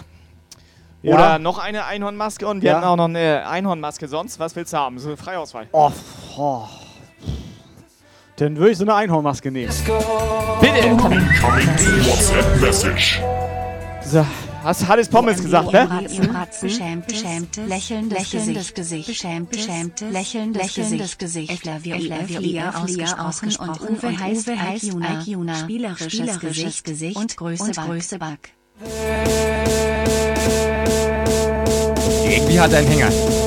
Ja. 1.03 1.15
Oder 1.15 1.39
noch 1.39 1.59
eine 1.59 1.85
Einhornmaske 1.85 2.47
und 2.47 2.63
wir 2.63 2.71
Ja. 2.71 2.77
hätten 2.77 2.87
auch 2.87 2.97
noch 2.97 3.05
eine 3.07 3.47
Einhornmaske 3.49 4.09
sonst. 4.09 4.39
Was 4.39 4.55
willst 4.57 4.73
du 4.73 4.77
haben? 4.79 4.99
So 4.99 5.09
eine 5.09 5.17
Freiauswahl. 5.17 5.67
Oh, 5.73 5.91
oh. 6.39 6.63
Dann 8.37 8.57
würde 8.57 8.71
ich 8.71 8.79
so 8.79 8.85
eine 8.85 8.95
Einhornmaske 8.95 9.51
nehmen. 9.51 9.73
Bitte! 10.61 10.91
WhatsApp 10.93 12.61
Message. 12.61 13.21
So, 14.05 14.25
hast 14.63 14.87
Hannes 14.87 15.09
Pommes 15.09 15.43
gesagt, 15.43 15.73
ne? 15.73 15.89
Beschämt, 16.61 17.07
beschämte, 17.07 17.65
lächelndes, 17.67 18.19
lächelndes 18.19 18.75
Gesicht. 18.75 19.07
Beschämt, 19.09 19.51
beschämte, 19.51 20.09
lächelndes, 20.09 20.63
lächelndes 20.63 21.19
Gesicht. 21.19 21.65
Love 21.65 21.89
you, 21.89 22.61
ausgesprochen. 23.19 23.89
Und 23.89 24.03
Uwe 24.03 24.19
heißt 24.19 24.49
Aikuna. 24.49 25.57
Spielerisches 25.57 26.83
Gesicht 26.83 27.17
und 27.17 27.37
Größe 27.37 27.73
Größe 27.73 28.19
Back. 28.19 28.53
Irgendwie 32.25 32.61
hat 32.61 32.73
er 32.73 32.79
einen 32.79 32.89
Hänger. 32.89 33.42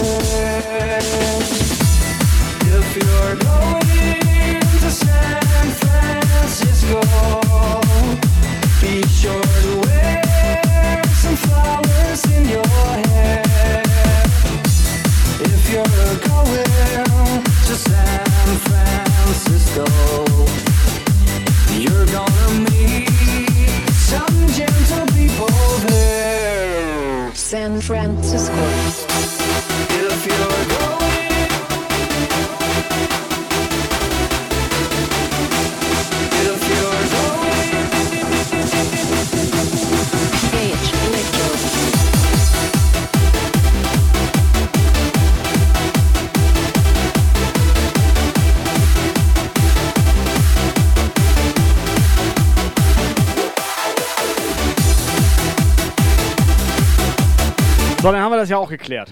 Das 58.45 58.51
ja 58.51 58.57
auch 58.59 58.69
geklärt. 58.69 59.11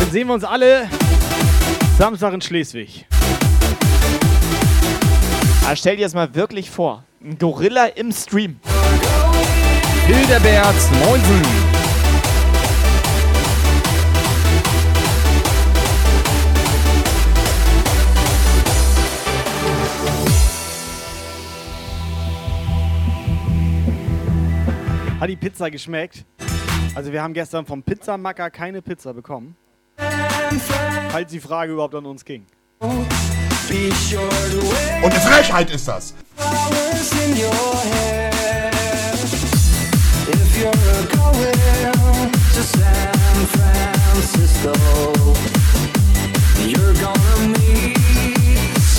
Dann 0.00 0.10
sehen 0.10 0.26
wir 0.26 0.34
uns 0.34 0.42
alle 0.42 0.88
Samstag 1.96 2.34
in 2.34 2.40
Schleswig. 2.40 3.06
Aber 5.62 5.70
Ah, 5.70 5.76
stell 5.76 5.96
dir 5.96 6.02
das 6.02 6.14
mal 6.14 6.34
wirklich 6.34 6.68
vor. 6.68 7.04
Ein 7.22 7.38
Gorilla 7.38 7.86
im 7.86 8.10
Stream. 8.10 8.58
Hildebert 10.06 10.74
Moinsen. 11.04 11.42
Hat 25.20 25.28
die 25.30 25.36
Pizza 25.36 25.70
geschmeckt? 25.70 26.24
Also 26.96 27.12
wir 27.12 27.22
haben 27.22 27.34
gestern 27.34 27.66
vom 27.66 27.82
Pizzamacker 27.82 28.48
keine 28.48 28.80
Pizza 28.80 29.12
bekommen. 29.12 29.54
Falls 31.10 31.30
die 31.30 31.40
Frage 31.40 31.74
überhaupt 31.74 31.94
an 31.94 32.06
uns 32.06 32.24
ging. 32.24 32.46
Und 32.80 33.06
eine 35.02 35.20
Frechheit 35.20 35.70
ist 35.70 35.86
das. 35.88 36.14
You're 46.66 46.94
gonna 46.94 47.46
meet 47.46 47.95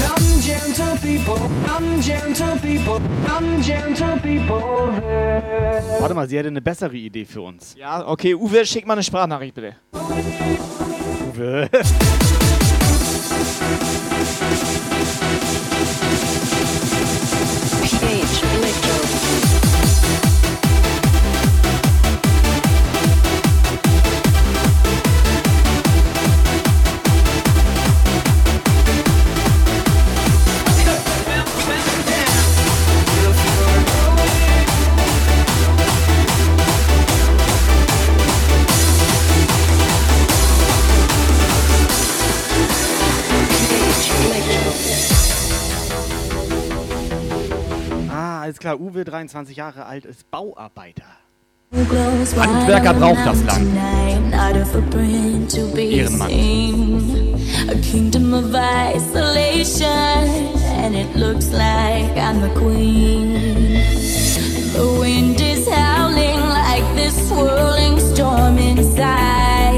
some 0.08 0.42
gentle 0.42 0.98
people, 0.98 1.38
some 1.66 2.02
gentle 2.02 2.58
people, 2.60 3.02
some 3.28 3.62
gentle 3.62 4.18
people 4.20 4.92
there. 5.02 5.84
Warte 6.00 6.14
mal, 6.14 6.28
sie 6.28 6.38
hätte 6.38 6.50
eine 6.50 6.62
bessere 6.62 6.96
Idee 6.96 7.26
für 7.26 7.42
uns. 7.42 7.76
Ja, 7.78 8.08
okay, 8.08 8.36
Uwe, 8.36 8.66
schick 8.66 8.86
mal 8.86 8.94
eine 8.94 9.04
Sprachnachricht 9.04 9.56
bitte. 9.56 9.76
Uwe. 11.34 11.70
Klar. 48.68 48.82
Uwe, 48.82 49.06
23 49.06 49.56
Jahre 49.56 49.86
alt, 49.86 50.04
ist 50.04 50.30
Bauarbeiter. 50.30 51.06
Handwerker 51.72 52.94
braucht 52.94 53.26
das 53.26 53.42
Land. 53.46 53.66
Ehrenmann. 55.78 56.30
A 57.70 57.76
kingdom 57.76 58.34
of 58.34 58.54
isolation, 58.54 59.88
and 60.84 60.96
it 60.96 61.16
looks 61.16 61.50
like 61.52 62.18
I'm 62.18 62.42
the 62.42 62.50
queen. 62.60 63.80
The 64.74 65.00
wind 65.00 65.40
is 65.40 65.66
howling 65.70 66.42
like 66.50 66.84
this 66.98 67.16
swirling 67.30 67.98
storm 68.00 68.58
inside. 68.58 69.78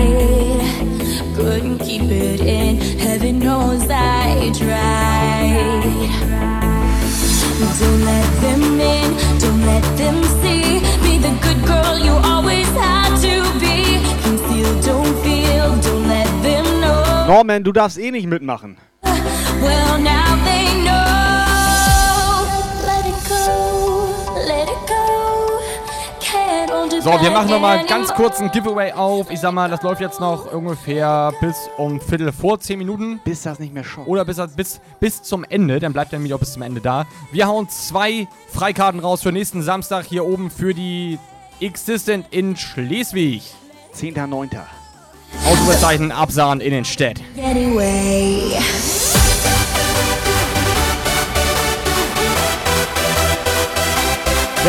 Couldn't 1.35 1.77
keep 1.77 2.09
it 2.09 2.41
in, 2.41 2.79
heaven 2.97 3.37
knows 3.37 3.87
I 3.87 4.51
tried. 4.57 5.08
Don't 7.59 8.05
let 8.05 8.41
them 8.41 8.79
in, 8.79 9.17
don't 9.39 9.65
let 9.65 9.83
them 9.97 10.23
see. 10.41 10.79
Be 11.03 11.17
the 11.17 11.37
good 11.41 11.61
girl 11.67 11.99
you 11.99 12.13
always 12.23 12.67
had 12.69 13.17
to 13.19 13.43
be. 13.59 13.99
Conceal, 14.23 14.81
don't 14.81 15.13
feel, 15.23 15.75
don't 15.81 16.07
let 16.07 16.27
them 16.41 16.65
know. 16.79 17.25
Norman, 17.27 17.61
du 17.63 17.73
darfst 17.73 17.97
eh 17.97 18.11
nicht 18.11 18.27
mitmachen. 18.27 18.77
Well, 19.03 19.97
now 19.99 20.37
they 20.45 20.83
know. 20.83 20.88
So, 27.01 27.11
wir 27.11 27.31
machen 27.31 27.49
nochmal 27.49 27.85
ganz 27.85 28.13
kurz 28.13 28.41
ein 28.41 28.51
Giveaway 28.51 28.91
auf. 28.91 29.31
Ich 29.31 29.39
sag 29.39 29.53
mal, 29.53 29.69
das 29.69 29.81
läuft 29.83 30.01
jetzt 30.01 30.19
noch 30.19 30.51
ungefähr 30.51 31.31
bis 31.39 31.69
um 31.77 32.01
Viertel 32.01 32.33
vor 32.33 32.59
10 32.59 32.77
Minuten. 32.77 33.21
Bis 33.23 33.43
das 33.43 33.57
nicht 33.57 33.73
mehr 33.73 33.85
schockt. 33.85 34.07
Oder 34.09 34.25
bis, 34.25 34.37
bis, 34.55 34.81
bis 34.99 35.23
zum 35.23 35.45
Ende. 35.45 35.79
Dann 35.79 35.93
bleibt 35.93 36.11
er 36.11 36.19
nämlich 36.19 36.33
auch 36.33 36.39
bis 36.39 36.51
zum 36.53 36.61
Ende 36.61 36.81
da. 36.81 37.05
Wir 37.31 37.47
hauen 37.47 37.69
zwei 37.69 38.27
Freikarten 38.49 38.99
raus 38.99 39.21
für 39.21 39.31
nächsten 39.31 39.61
Samstag 39.61 40.05
hier 40.05 40.25
oben 40.25 40.51
für 40.51 40.73
die 40.73 41.19
Existent 41.61 42.25
in 42.31 42.57
Schleswig. 42.57 43.43
10.9. 43.95 44.59
Ausrufezeichen 45.45 46.11
Absahen 46.11 46.59
in 46.59 46.71
den 46.71 46.85
Städt. 46.85 47.21
Anyway. 47.41 48.57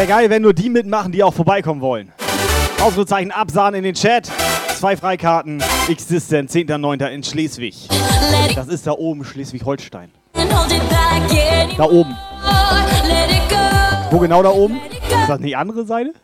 Wäre 0.00 0.08
geil, 0.08 0.30
wenn 0.30 0.40
nur 0.40 0.54
die 0.54 0.70
mitmachen, 0.70 1.12
die 1.12 1.22
auch 1.22 1.34
vorbeikommen 1.34 1.82
wollen. 1.82 2.10
Ausrufezeichen 2.80 3.30
Absahen 3.32 3.74
in 3.74 3.82
den 3.82 3.94
Chat. 3.94 4.30
Zwei 4.78 4.96
Freikarten. 4.96 5.62
Existent, 5.90 6.50
10.9. 6.50 7.06
in 7.08 7.22
Schleswig. 7.22 7.86
Das 8.54 8.68
ist 8.68 8.86
da 8.86 8.92
oben 8.92 9.26
Schleswig-Holstein. 9.26 10.10
Da 10.32 11.84
oben. 11.84 12.16
Wo 14.10 14.18
genau 14.18 14.42
da 14.42 14.48
oben? 14.48 14.80
Ist 15.06 15.28
das 15.28 15.38
die 15.38 15.54
andere 15.54 15.84
Seite? 15.84 16.14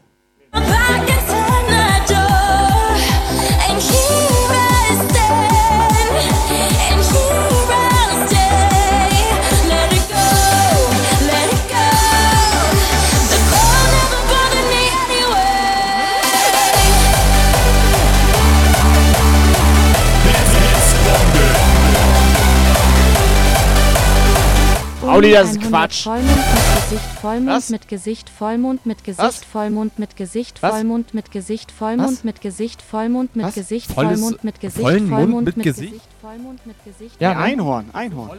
Audi, 25.17 25.33
das 25.33 25.53
ist 25.53 25.57
100 25.57 25.71
Quatsch. 25.71 26.03
Vollmond 26.03 26.27
mit 26.29 26.69
Gesicht, 26.69 27.19
Vollmond 27.23 27.49
Was? 27.49 27.71
mit 27.71 27.89
Gesicht, 27.89 28.29
Vollmond 28.29 28.87
mit 28.87 29.03
Gesicht, 29.03 29.25
Was? 29.25 29.45
Vollmond 29.45 29.99
mit 29.99 30.15
Gesicht? 30.17 30.59
Vollmond 30.59 31.15
mit 31.15 31.31
Gesicht, 31.31 31.73
Vollmond 31.73 32.25
mit 32.25 32.41
Gesicht, 32.43 32.83
Vollmond 32.83 33.35
mit? 33.35 33.55
Gesicht, 33.55 33.93
Vollmond 33.93 34.45
mit 34.45 34.61
Gesicht, 34.61 34.83
Vollmond 35.09 35.47
mit 35.47 35.57
mit 35.57 35.65
Gesicht? 35.65 35.93
Gesicht, 35.93 36.09
Vollmond 36.21 36.67
mit 36.67 36.77
Gesicht. 36.85 37.19
Ja, 37.19 37.31
ne? 37.31 37.39
Einhorn, 37.39 37.87
Einhorn. 37.95 38.31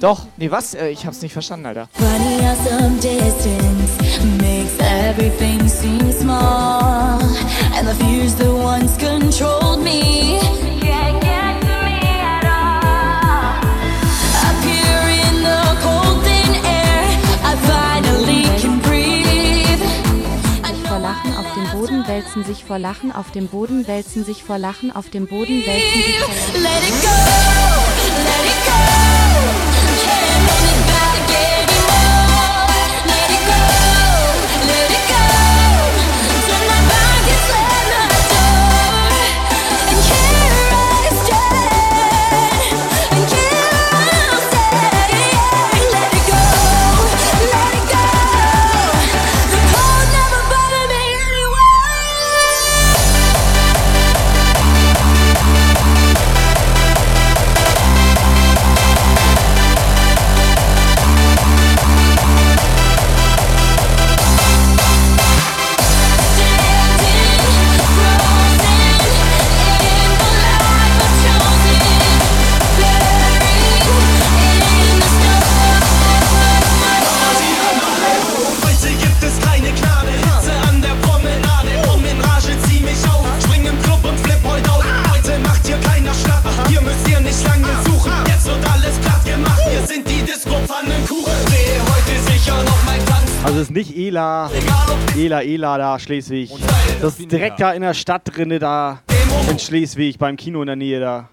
Doch, 0.00 0.26
nee, 0.36 0.50
was? 0.50 0.74
Äh, 0.74 0.88
ich 0.88 1.06
hab's 1.06 1.22
nicht 1.22 1.32
verstanden, 1.32 1.66
Alter. 1.66 1.88
Makes 4.40 4.78
everything 4.80 5.68
seem 5.68 6.10
small. 6.10 7.20
And 7.76 7.86
the 7.86 7.94
fears 8.04 8.34
that 8.36 8.52
once 8.52 8.96
controlled 8.96 9.84
me 9.84 10.73
wälzen 22.14 22.44
sich 22.44 22.64
vor 22.64 22.78
Lachen 22.78 23.10
auf 23.10 23.32
dem 23.32 23.48
Boden 23.48 23.88
wälzen 23.88 24.24
sich 24.24 24.44
vor 24.44 24.56
Lachen 24.56 24.94
auf 24.94 25.10
dem 25.10 25.26
Boden 25.26 25.66
wälzen 25.66 26.02
sich 26.04 26.18
vor 26.20 26.32
Lachen. 26.32 26.62
Let 26.62 26.82
it 26.84 27.02
go, 27.02 27.08
let 28.22 28.44
it 28.46 29.68
go. 29.68 29.73
Ela, 95.24 95.42
Ela 95.42 95.78
da, 95.78 95.98
Schleswig. 95.98 96.50
Das 97.00 97.18
ist 97.18 97.32
direkt 97.32 97.58
da 97.58 97.72
in 97.72 97.80
der 97.80 97.94
Stadt 97.94 98.22
drinne 98.24 98.58
da 98.58 99.00
in 99.50 99.58
Schleswig, 99.58 100.18
beim 100.18 100.36
Kino 100.36 100.60
in 100.60 100.66
der 100.66 100.76
Nähe 100.76 101.00
da. 101.00 101.30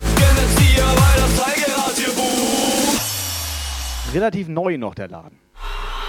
Relativ 4.13 4.47
neu 4.47 4.77
noch 4.77 4.95
der 4.95 5.09
Laden. 5.09 5.40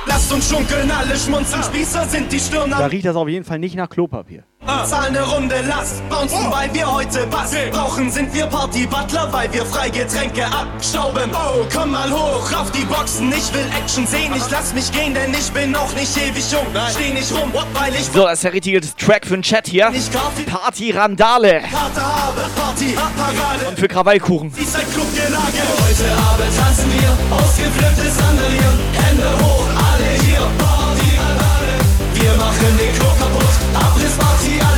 Lasst 0.07 0.33
uns 0.33 0.49
schunkeln, 0.49 0.91
alle 0.91 1.17
schmunzeln, 1.17 1.63
Spießer 1.63 2.07
sind 2.07 2.33
die 2.33 2.41
Stirn 2.41 2.71
Da 2.71 2.87
riecht 2.87 3.07
das 3.07 3.17
auf 3.17 3.29
jeden 3.29 3.45
Fall 3.45 3.59
nicht 3.59 3.77
nach 3.77 3.89
Klopapier. 3.89 4.45
Zahlen 4.85 5.17
eine 5.17 5.23
Runde, 5.23 5.55
lasst 5.69 6.09
bouncen, 6.09 6.51
weil 6.51 6.73
wir 6.75 6.91
heute 6.91 7.27
Bass 7.27 7.55
brauchen. 7.71 8.11
Sind 8.11 8.35
wir 8.35 8.47
Party-Butler, 8.47 9.33
weil 9.33 9.53
wir 9.53 9.65
Freigetränke 9.65 10.45
abstauben. 10.47 11.31
Oh, 11.33 11.65
komm 11.73 11.93
mal 11.93 12.11
hoch 12.11 12.53
auf 12.53 12.71
die 12.73 12.85
Boxen, 12.85 13.29
ich 13.33 13.53
will 13.55 13.65
Action 13.79 14.07
sehen. 14.07 14.33
Ich 14.37 14.51
lass 14.51 14.75
mich 14.75 14.91
gehen, 14.91 15.15
denn 15.15 15.33
ich 15.33 15.51
bin 15.53 15.71
noch 15.71 15.95
nicht 15.95 16.17
ewig 16.17 16.51
jung. 16.51 16.67
Steh 16.91 17.13
nicht 17.13 17.33
rum, 17.33 17.53
weil 17.75 17.95
ich 17.95 18.07
So, 18.07 18.25
das 18.25 18.35
ist 18.35 18.45
der 18.45 18.53
richtige 18.55 18.81
Track 18.81 19.25
für 19.27 19.35
den 19.35 19.43
Chat 19.43 19.69
hier. 19.69 19.93
Party 20.47 20.91
Randale. 20.91 21.61
Karte 21.61 22.03
habe, 22.03 22.41
Party. 22.57 22.97
Und 23.69 23.79
für 23.79 23.89
Krawallkuchen. 23.89 24.53
Dies 24.53 24.75
ein 24.75 24.91
Clubgelage. 24.93 25.63
Heute 25.81 26.13
Abend 26.29 26.59
tanzen 26.59 26.93
wir, 26.93 27.37
ausgeflipptes 27.37 28.19
Randalieren. 28.21 28.79
Hände 28.95 29.45
hoch, 29.45 29.82
Wir 32.15 32.33
machen 32.37 32.79
den 32.79 32.93
Club 32.95 33.19
kaputt, 33.19 33.57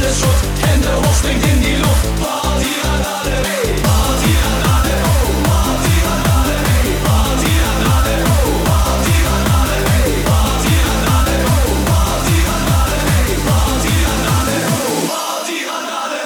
alles 0.05 0.21
Schutt. 0.21 0.41
Hände 0.63 0.89
hoch, 0.97 1.15
springt 1.17 1.45
in 1.45 1.61
die 1.61 1.77
Luft. 1.77 2.07
Party 2.21 2.73
Randale, 2.83 3.37
hey. 3.45 3.75
Party 3.83 4.33
Randale, 4.43 4.95
oh. 5.05 5.33
Party 5.49 5.97
Randale, 6.07 6.57
hey. 6.69 6.89
Party 7.05 7.53
Randale, 7.65 8.17
oh. 8.25 8.59
Party 8.69 9.17
Randale, 9.27 9.79
hey. 9.91 10.13
Party 10.29 10.75
Randale, 10.87 11.37
oh. 11.53 11.73
Party 11.91 12.37
Randale, 12.49 12.99
hey. 13.09 13.33
Party 13.49 13.95
Randale, 14.07 14.57
oh. 14.73 15.09
Party 15.13 15.59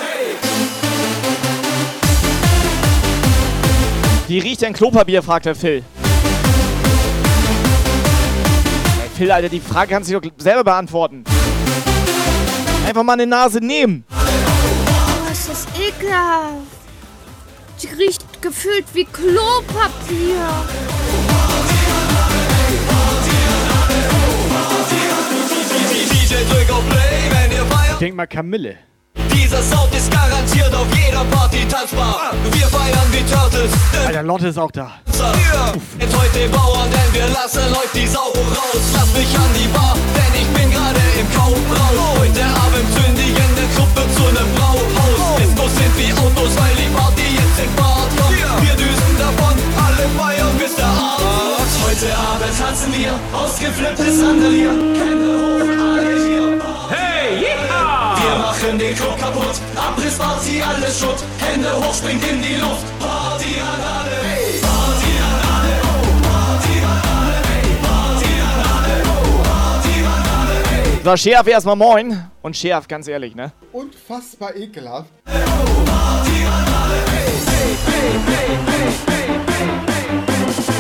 hey. 0.05 0.27
Wie 4.29 4.39
riecht 4.41 4.61
denn 4.63 4.73
Klopapier, 4.73 5.23
fragt 5.23 5.47
der 5.47 5.55
Phil. 5.55 5.83
Phil, 9.19 9.33
Alter, 9.33 9.49
die 9.49 9.59
Frage 9.59 9.95
kannst 9.95 10.09
du 10.09 10.21
dir 10.21 10.31
doch 10.31 10.31
selber 10.39 10.63
beantworten. 10.63 11.25
Einfach 12.87 13.03
mal 13.03 13.15
eine 13.15 13.27
Nase 13.27 13.59
nehmen. 13.59 14.05
Oh, 14.13 15.33
ist 15.33 15.49
das 15.49 15.67
ekelhaft. 15.77 16.53
Die 17.83 17.89
riecht 17.89 18.41
gefühlt 18.41 18.85
wie 18.93 19.05
Klopapier. 19.05 20.47
Ich 27.91 27.99
denk 27.99 28.15
mal 28.15 28.29
Kamille. 28.29 28.77
Dieser 29.33 29.63
Sound 29.63 29.95
ist 29.95 30.11
garantiert 30.11 30.75
auf 30.75 30.87
jeder 30.95 31.25
Party 31.25 31.67
tanzbar. 31.69 32.33
Wir 32.53 32.67
feiern 32.67 33.07
wie 33.13 33.25
Turtles. 33.31 33.73
Alter, 34.07 34.23
Lotte 34.23 34.49
ist 34.49 34.59
auch 34.59 34.71
da. 34.71 34.93
Jetzt 35.99 36.17
heute 36.17 36.49
Bauern, 36.49 36.89
denn 36.91 37.13
wir 37.13 37.29
lassen 37.29 37.73
euch 37.75 37.91
die 37.95 38.07
Sau 38.07 38.31
raus. 38.33 38.85
Lass 38.95 39.13
mich 39.13 39.35
an 39.37 39.51
die 39.59 39.69
Bar, 39.69 39.97
denn 40.15 40.33
ich 40.41 40.49
bin 40.55 40.71
gerade 40.71 41.01
im 41.19 41.29
Kaufrausch. 41.35 42.19
Heute 42.21 42.45
Abend 42.45 42.87
zündigen 42.95 43.51
der 43.57 43.69
Club 43.75 43.91
wird 43.97 44.11
zu 44.15 44.25
einem 44.27 44.49
Brauhaus. 44.55 45.39
Discos 45.39 45.73
sind 45.75 45.93
wie 45.99 46.13
Autos, 46.13 46.53
weil 46.57 46.75
die 46.79 46.91
Party 46.95 47.27
jetzt 47.35 47.59
in 47.59 47.71
Fahrt 47.77 48.11
kommt. 48.17 48.39
Wir 48.63 48.75
düsen 48.75 49.13
davon, 49.19 49.55
alle 49.75 50.07
feiern 50.17 50.55
bis 50.59 50.75
der 50.77 50.87
Abend. 50.87 51.71
Heute 51.83 52.15
Abend 52.15 52.55
tanzen 52.59 52.93
wir, 52.95 53.13
ausgeflipptes 53.33 54.23
Randalieren. 54.23 54.95
Hände 54.95 55.31
hoch, 55.35 55.99
alle 55.99 56.18
machen 58.79 58.87
den 58.87 58.95
Club 58.95 59.19
kaputt, 59.19 59.61
Abrissparty, 59.77 60.63
alles 60.63 61.01
Schutt. 61.01 61.19
Hände 61.39 61.73
hoch, 61.75 61.95
springt 61.95 62.25
in 62.29 62.43
die 62.43 62.55
Luft. 62.55 62.87
Party 62.99 63.61
an 63.61 63.81
alle, 63.81 64.17
hey. 64.23 64.61
Party 64.61 65.13
an 65.27 65.41
alle, 65.55 65.75
oh. 65.83 66.07
Party 66.23 66.75
an 66.85 67.03
alle, 67.19 67.39
hey. 67.49 67.67
Party 67.83 68.33
an 68.47 68.59
alle, 68.75 68.95
oh. 69.05 69.43
Party 69.43 69.95
an 70.05 70.25
alle, 70.39 70.57
hey. 70.71 71.01
So, 71.05 71.17
Scherf 71.17 71.47
erstmal 71.47 71.77
moin. 71.77 72.31
Und 72.43 72.57
Scherf, 72.57 72.89
ganz 72.89 73.09
ehrlich, 73.09 73.35
ne? 73.35 73.53
Unfassbar 73.73 74.55
ekelhaft. 74.57 75.11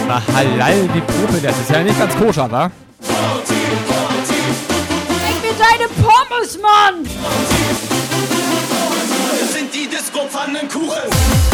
Na, 0.07 0.23
halal, 0.35 0.89
die 0.95 1.01
Puppe, 1.01 1.39
das 1.43 1.59
ist 1.59 1.71
ja 1.71 1.83
nicht 1.83 1.99
ganz 1.99 2.17
koscher, 2.17 2.51
wa? 2.51 2.71
Deine 3.01 3.98
Pommes, 6.29 6.59
Mann! 6.59 7.05
sind 9.51 9.75
die 9.75 9.89
Disco-Pfannenkuchen. 9.89 11.48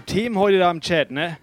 Themen 0.00 0.38
heute 0.38 0.58
da 0.58 0.70
im 0.70 0.80
Chat, 0.80 1.10
ne? 1.10 1.38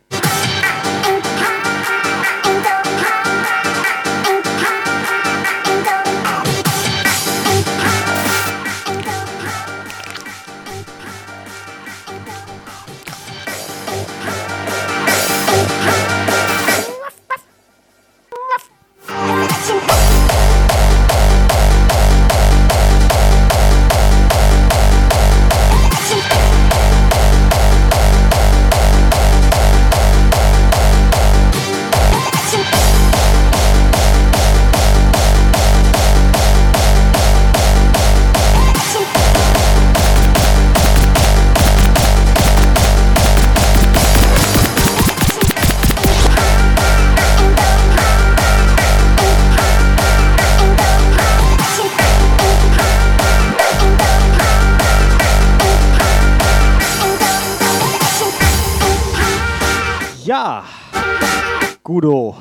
Gudo. 61.99 62.37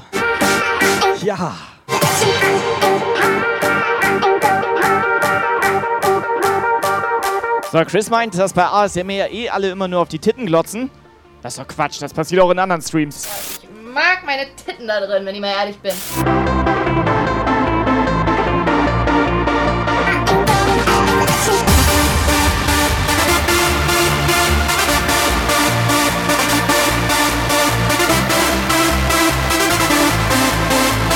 Ja. 1.21 1.57
So, 7.73 7.85
Chris 7.85 8.09
meint, 8.09 8.39
dass 8.39 8.53
bei 8.53 8.65
ASMR 8.65 9.11
ja 9.11 9.27
eh 9.27 9.49
alle 9.49 9.71
immer 9.71 9.89
nur 9.89 10.01
auf 10.01 10.09
die 10.09 10.21
Titten 10.21 10.47
glotzen. 10.47 10.91
Das 11.43 11.55
ist 11.55 11.59
doch 11.59 11.67
Quatsch, 11.67 12.01
das 12.01 12.15
passiert 12.15 12.41
auch 12.41 12.53
in 12.53 12.59
anderen 12.61 12.83
Streams. 12.83 13.61
Ich 13.61 13.69
mag 13.93 14.25
meine 14.25 14.47
Titten 14.55 14.87
da 14.87 15.01
drin, 15.01 15.27
wenn 15.27 15.35
ich 15.35 15.41
mal 15.41 15.51
ehrlich 15.59 15.79
bin. 15.79 16.68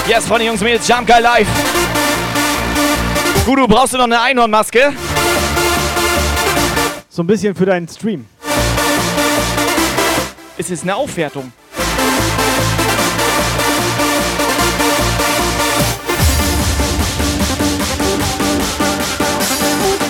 Yes, 0.08 0.26
von 0.26 0.38
den 0.38 0.48
Jungs 0.48 0.60
und 0.60 0.66
Mädels, 0.66 0.88
Jump 0.88 1.06
Guy 1.06 1.20
Live. 1.22 1.46
Gudu, 3.46 3.68
brauchst 3.68 3.94
du 3.94 3.98
noch 3.98 4.04
eine 4.04 4.20
Einhornmaske? 4.20 4.92
So 7.08 7.22
ein 7.22 7.26
bisschen 7.26 7.54
für 7.54 7.66
deinen 7.66 7.86
Stream. 7.86 8.26
Es 10.58 10.70
ist 10.70 10.82
eine 10.82 10.96
Aufwertung. 10.96 11.52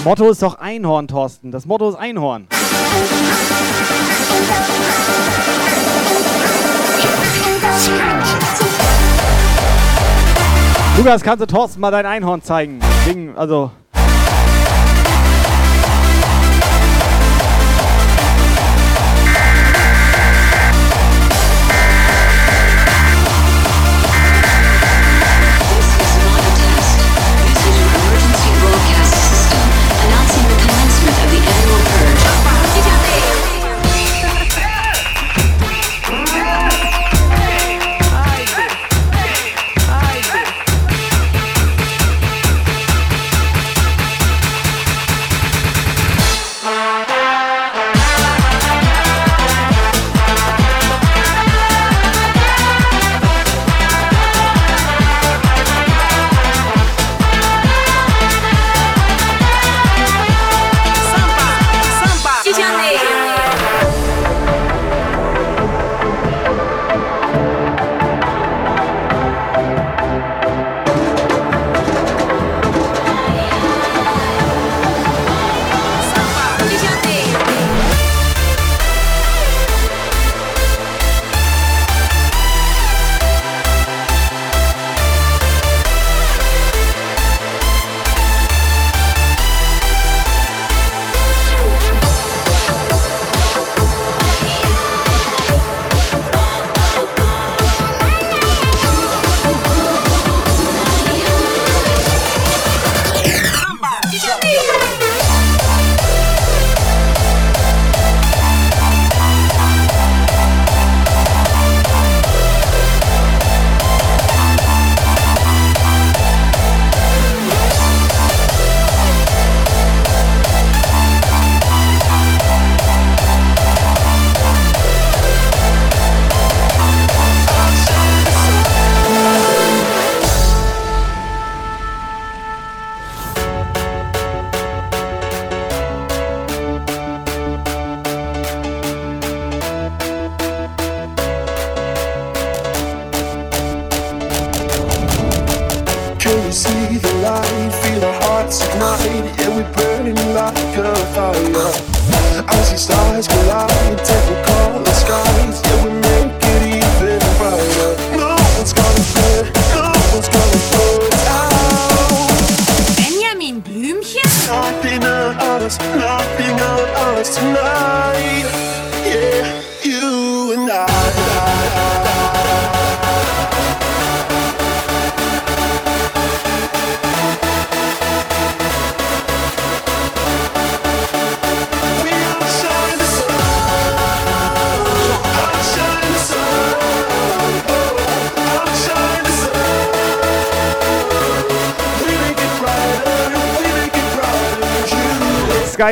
Motto 0.04 0.30
ist 0.30 0.42
doch 0.42 0.54
Einhorn, 0.54 1.06
Thorsten. 1.06 1.52
Das 1.52 1.66
Motto 1.66 1.90
ist 1.90 1.96
Einhorn. 1.96 2.48
Lukas, 10.98 11.22
kannst 11.22 11.40
du 11.40 11.46
Thorsten 11.46 11.80
mal 11.80 11.90
dein 11.90 12.04
Einhorn 12.04 12.42
zeigen? 12.42 12.78
Wegen, 13.06 13.36
also. 13.36 13.70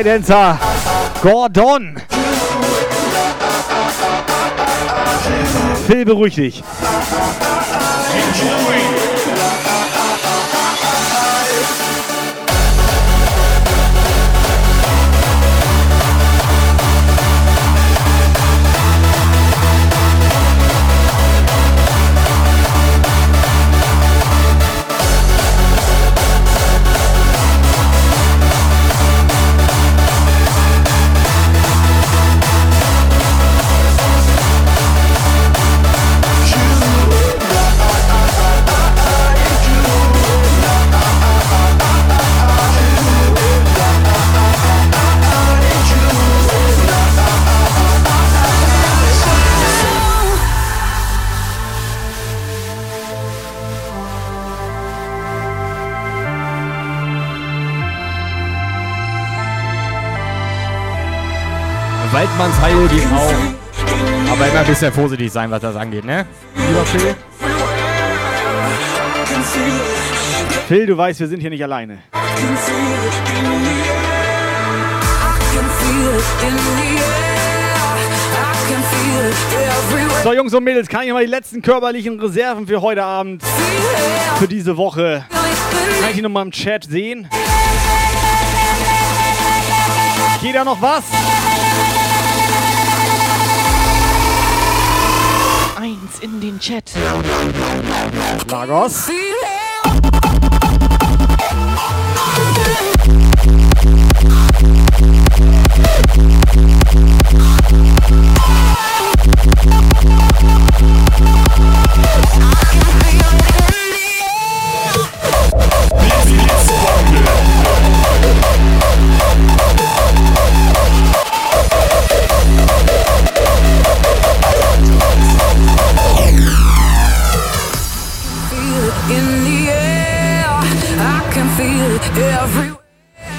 Skydancer. 0.01 0.57
Gordon. 1.21 1.95
Phil, 5.87 6.05
beruhig 6.05 6.35
dich. 6.35 6.63
Geht 62.89 63.05
auch. 63.13 64.31
Aber 64.31 64.47
immer 64.47 64.59
ein 64.61 64.65
bisschen 64.65 64.91
vorsichtig 64.91 65.31
sein, 65.31 65.51
was 65.51 65.61
das 65.61 65.75
angeht, 65.75 66.03
ne? 66.03 66.25
Lieber 66.55 66.83
Phil. 66.85 67.15
Phil, 70.67 70.85
du 70.87 70.97
weißt, 70.97 71.19
wir 71.19 71.27
sind 71.27 71.41
hier 71.41 71.51
nicht 71.51 71.63
alleine. 71.63 71.99
So, 80.23 80.33
Jungs 80.33 80.53
und 80.53 80.63
Mädels, 80.63 80.87
kann 80.87 81.03
ich 81.03 81.13
mal 81.13 81.23
die 81.23 81.29
letzten 81.29 81.61
körperlichen 81.61 82.19
Reserven 82.19 82.65
für 82.65 82.81
heute 82.81 83.03
Abend, 83.03 83.43
für 84.39 84.47
diese 84.47 84.75
Woche, 84.75 85.25
kann 85.29 86.09
ich 86.09 86.15
die 86.15 86.21
nochmal 86.23 86.45
im 86.45 86.51
Chat 86.51 86.85
sehen? 86.85 87.29
Geht 90.41 90.55
da 90.55 90.63
noch 90.63 90.81
was? 90.81 91.03
in 96.21 96.39
den 96.39 96.59
Chat. 96.59 96.91
Lagos. 98.47 99.09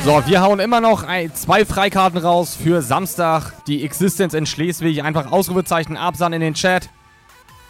So, 0.04 0.20
wir 0.26 0.42
hauen 0.42 0.58
immer 0.58 0.80
noch 0.80 1.04
ein, 1.04 1.32
zwei 1.32 1.64
Freikarten 1.64 2.18
raus 2.18 2.58
für 2.60 2.82
Samstag. 2.82 3.52
Die 3.68 3.84
Existence 3.84 4.34
in 4.34 4.46
Schleswig. 4.46 5.04
Einfach 5.04 5.30
Ausrufezeichen 5.30 5.96
absahen 5.96 6.32
in 6.32 6.40
den 6.40 6.54
Chat. 6.54 6.88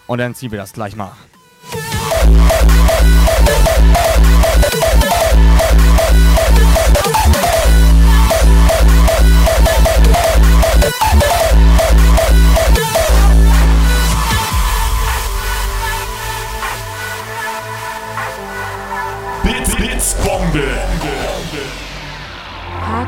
Und 0.06 0.16
dann 0.16 0.34
ziehen 0.34 0.50
wir 0.50 0.59
das 0.59 0.72
gleich 0.72 0.96
mal. 0.96 1.12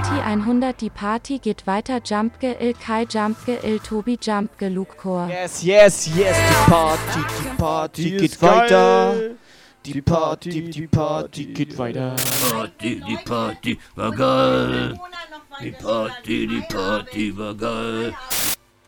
Party 0.04 0.20
100 0.20 0.80
Die 0.82 0.90
Party 0.90 1.38
geht 1.38 1.66
weiter 1.66 1.98
Jumpge 2.04 2.56
Il 2.60 2.74
Kai 2.74 3.06
Jumpge 3.08 3.58
Il 3.62 3.78
Tobi 3.80 4.18
Jumpge 4.20 4.68
Luke 4.68 4.96
Core. 4.98 5.28
Yes, 5.30 5.62
yes, 5.62 6.06
yes, 6.14 6.36
die 6.36 6.70
Party, 6.70 7.20
die 7.42 7.56
Party 7.56 8.02
Die 8.02 8.10
geht 8.10 8.22
ist 8.32 8.40
geil. 8.40 8.50
weiter. 8.50 9.14
Die 9.86 10.02
Party, 10.02 10.70
die 10.70 10.86
Party 10.86 11.44
geht 11.46 11.78
weiter. 11.78 12.16
Party, 12.50 13.00
die 13.06 13.16
Party 13.24 13.78
war 13.96 14.10
geil. 14.12 15.00
Die 15.62 15.70
Party, 15.72 16.46
die 16.48 16.60
Party 16.74 17.38
war 17.38 17.54
geil. 17.54 18.14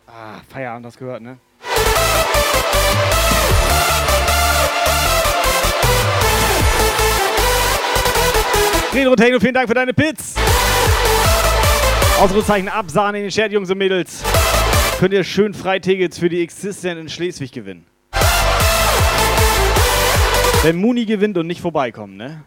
Ah, 0.06 0.40
Feierabend, 0.48 0.84
das 0.84 0.98
gehört, 0.98 1.22
ne? 1.22 1.38
Retro 8.92 9.14
Techno, 9.16 9.40
vielen 9.40 9.54
Dank 9.54 9.68
für 9.68 9.74
deine 9.74 9.92
Pits. 9.92 10.34
Ausrufezeichen 12.18 12.68
absahen 12.68 13.14
in 13.16 13.22
den 13.22 13.30
Chat, 13.30 13.52
Jungs 13.52 13.70
und 13.70 13.78
Mädels. 13.78 14.22
Könnt 14.98 15.12
ihr 15.12 15.24
schön 15.24 15.52
Freitickets 15.52 16.18
für 16.18 16.28
die 16.28 16.42
Existent 16.42 16.98
in 16.98 17.08
Schleswig 17.08 17.52
gewinnen. 17.52 17.86
Wenn 20.62 20.76
Muni 20.76 21.04
gewinnt 21.04 21.36
und 21.36 21.46
nicht 21.46 21.60
vorbeikommen, 21.60 22.16
ne? 22.16 22.42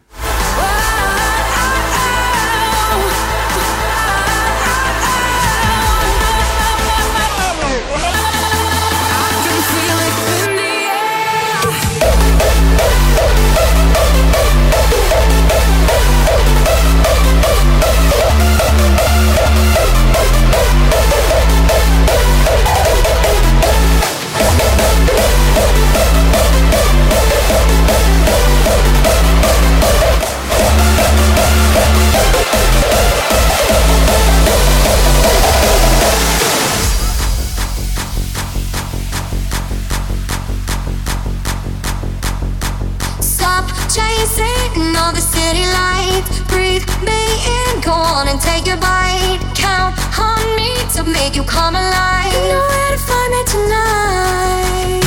Lights. 46.20 46.40
Breathe 46.48 46.86
me 47.02 47.22
in, 47.46 47.80
go 47.80 47.92
on 47.92 48.28
and 48.28 48.40
take 48.40 48.66
a 48.66 48.76
bite. 48.76 49.40
Count 49.54 49.96
on 50.18 50.56
me 50.56 50.74
to 50.94 51.04
make 51.04 51.36
you 51.36 51.42
come 51.44 51.74
alive. 51.74 52.32
You 52.32 52.40
know 52.52 52.66
where 52.68 52.92
to 52.92 52.98
find 52.98 53.30
me 53.32 53.42
tonight. 53.54 55.04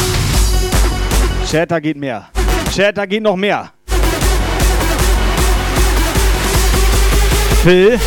Chat, 1.48 1.84
geht 1.84 1.98
mehr. 1.98 2.30
Chat, 2.72 3.10
geht 3.10 3.24
noch 3.24 3.36
mehr. 3.36 3.72
Phil. 7.64 8.00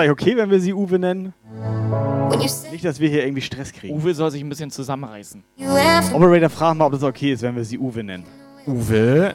Eigentlich 0.00 0.12
okay, 0.12 0.36
wenn 0.36 0.50
wir 0.50 0.60
sie 0.60 0.72
Uwe 0.74 0.98
nennen? 0.98 1.34
Nicht, 2.70 2.84
dass 2.84 3.00
wir 3.00 3.08
hier 3.08 3.24
irgendwie 3.24 3.42
Stress 3.42 3.72
kriegen. 3.72 3.94
Uwe 3.94 4.14
soll 4.14 4.30
sich 4.30 4.42
ein 4.42 4.48
bisschen 4.48 4.70
zusammenreißen. 4.70 5.44
Operator, 6.12 6.48
frag 6.48 6.76
mal, 6.76 6.86
ob 6.86 6.92
das 6.92 7.02
okay 7.02 7.32
ist, 7.32 7.42
wenn 7.42 7.56
wir 7.56 7.64
sie 7.64 7.78
Uwe 7.78 8.02
nennen. 8.02 8.24
Uwe. 8.66 9.34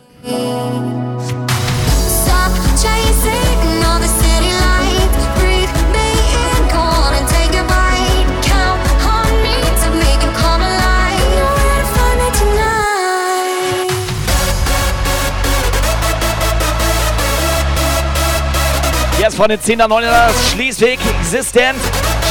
Von 19.35 19.49
den 19.49 19.59
10er, 19.59 19.87
9er 19.87 20.29
Schleswig, 20.51 20.97
Existent, 21.19 21.77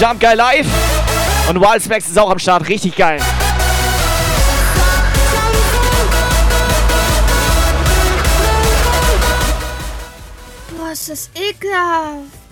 Jump 0.00 0.20
Guy 0.20 0.34
Live. 0.34 0.66
Und 1.48 1.60
Wild 1.60 1.82
Specs 1.82 2.08
ist 2.08 2.18
auch 2.18 2.30
am 2.30 2.38
Start, 2.38 2.66
richtig 2.68 2.96
geil. 2.96 3.20
Boah, 10.78 10.92
ist 10.92 11.10
das 11.10 11.30
ekelhaft. 11.34 12.43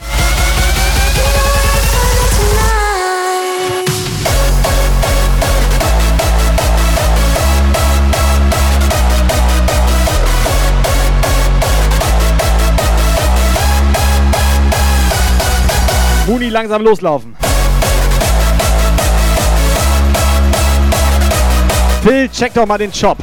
Muni, 16.33 16.49
langsam 16.49 16.83
loslaufen. 16.83 17.37
Phil, 22.03 22.31
check 22.31 22.55
doch 22.55 22.65
mal 22.65 22.79
den 22.79 22.91
Shop. 22.91 23.19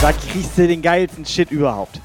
Da 0.00 0.12
kriegst 0.12 0.56
du 0.56 0.68
den 0.68 0.80
geilsten 0.80 1.26
Shit 1.26 1.50
überhaupt. 1.50 2.00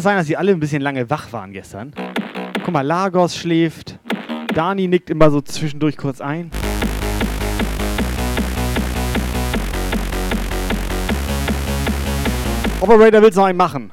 Das 0.00 0.04
sein, 0.04 0.16
dass 0.16 0.26
sie 0.26 0.36
alle 0.38 0.52
ein 0.52 0.60
bisschen 0.60 0.80
lange 0.80 1.10
wach 1.10 1.30
waren 1.34 1.52
gestern? 1.52 1.92
Guck 2.64 2.72
mal, 2.72 2.80
Lagos 2.80 3.36
schläft. 3.36 3.98
Dani 4.54 4.88
nickt 4.88 5.10
immer 5.10 5.30
so 5.30 5.42
zwischendurch 5.42 5.98
kurz 5.98 6.22
ein. 6.22 6.50
Operator 12.80 13.20
willst 13.20 13.36
noch 13.36 13.44
einen 13.44 13.58
machen. 13.58 13.90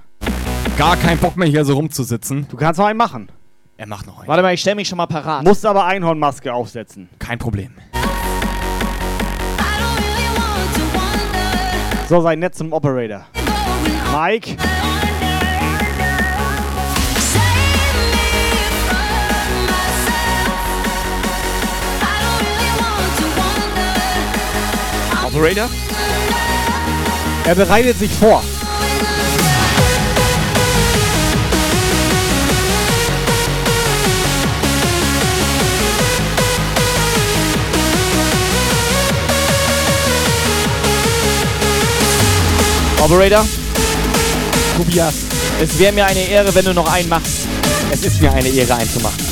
Gar 0.77 0.95
keinen 0.95 1.17
Bock 1.17 1.35
mehr 1.35 1.49
hier 1.49 1.65
so 1.65 1.73
rumzusitzen. 1.73 2.47
Du 2.49 2.55
kannst 2.55 2.79
noch 2.79 2.87
einen 2.87 2.97
machen. 2.97 3.27
Er 3.75 3.87
macht 3.87 4.07
noch 4.07 4.19
einen. 4.19 4.29
Warte 4.29 4.43
mal, 4.43 4.53
ich 4.53 4.61
stell 4.61 4.75
mich 4.75 4.87
schon 4.87 4.97
mal 4.97 5.07
parat. 5.07 5.43
Musst 5.43 5.65
aber 5.65 5.85
Einhornmaske 5.85 6.53
aufsetzen. 6.53 7.09
Kein 7.19 7.37
Problem. 7.37 7.73
So, 12.07 12.21
sei 12.21 12.37
nett 12.37 12.55
zum 12.55 12.71
Operator. 12.71 13.25
Mike. 14.13 14.55
Operator? 25.37 25.69
Er 27.45 27.53
bereitet 27.53 27.99
sich 27.99 28.11
vor. 28.11 28.43
Operator? 42.99 43.45
Tobias. 44.75 45.13
Es 45.61 45.77
wäre 45.77 45.93
mir 45.93 46.07
eine 46.07 46.27
Ehre, 46.27 46.55
wenn 46.55 46.65
du 46.65 46.73
noch 46.73 46.91
einen 46.91 47.09
machst. 47.09 47.47
Es 47.91 48.03
ist 48.03 48.19
mir 48.19 48.33
eine 48.33 48.49
Ehre, 48.49 48.73
einen 48.73 48.89
zu 48.89 48.99
machen. 49.01 49.26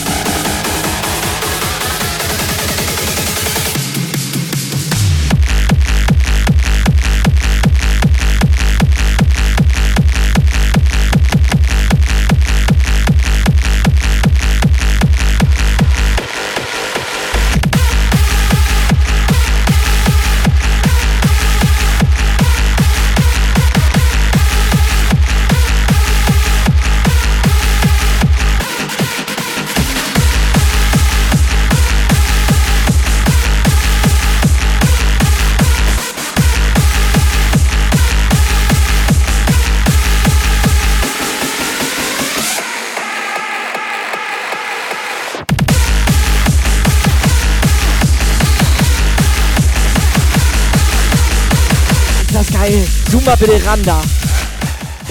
Mal 53.26 53.38
bitte 53.38 53.66
ran 53.66 53.82
da. 53.84 53.98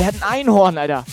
Hat 0.04 0.14
ein 0.20 0.22
Einhorn, 0.22 0.78
Alter. 0.78 1.04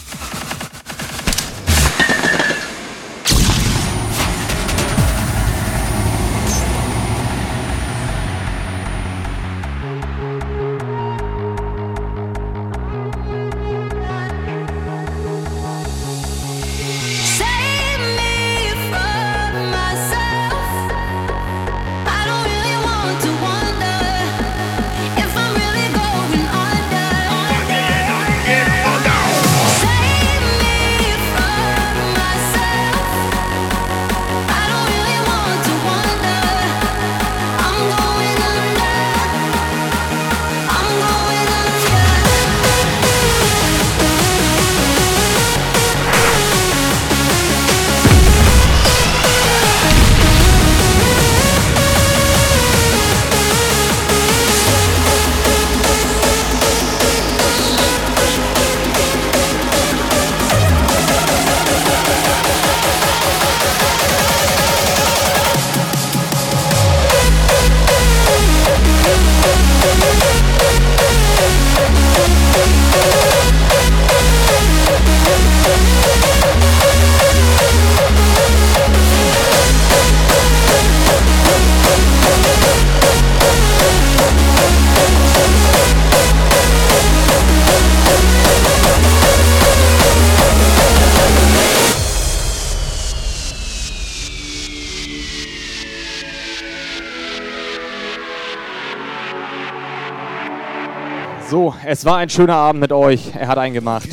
Es 101.91 102.05
war 102.05 102.15
ein 102.18 102.30
schöner 102.30 102.55
Abend 102.55 102.80
mit 102.80 102.93
euch. 102.93 103.35
Er 103.35 103.49
hat 103.49 103.57
einen 103.57 103.73
gemacht. 103.73 104.07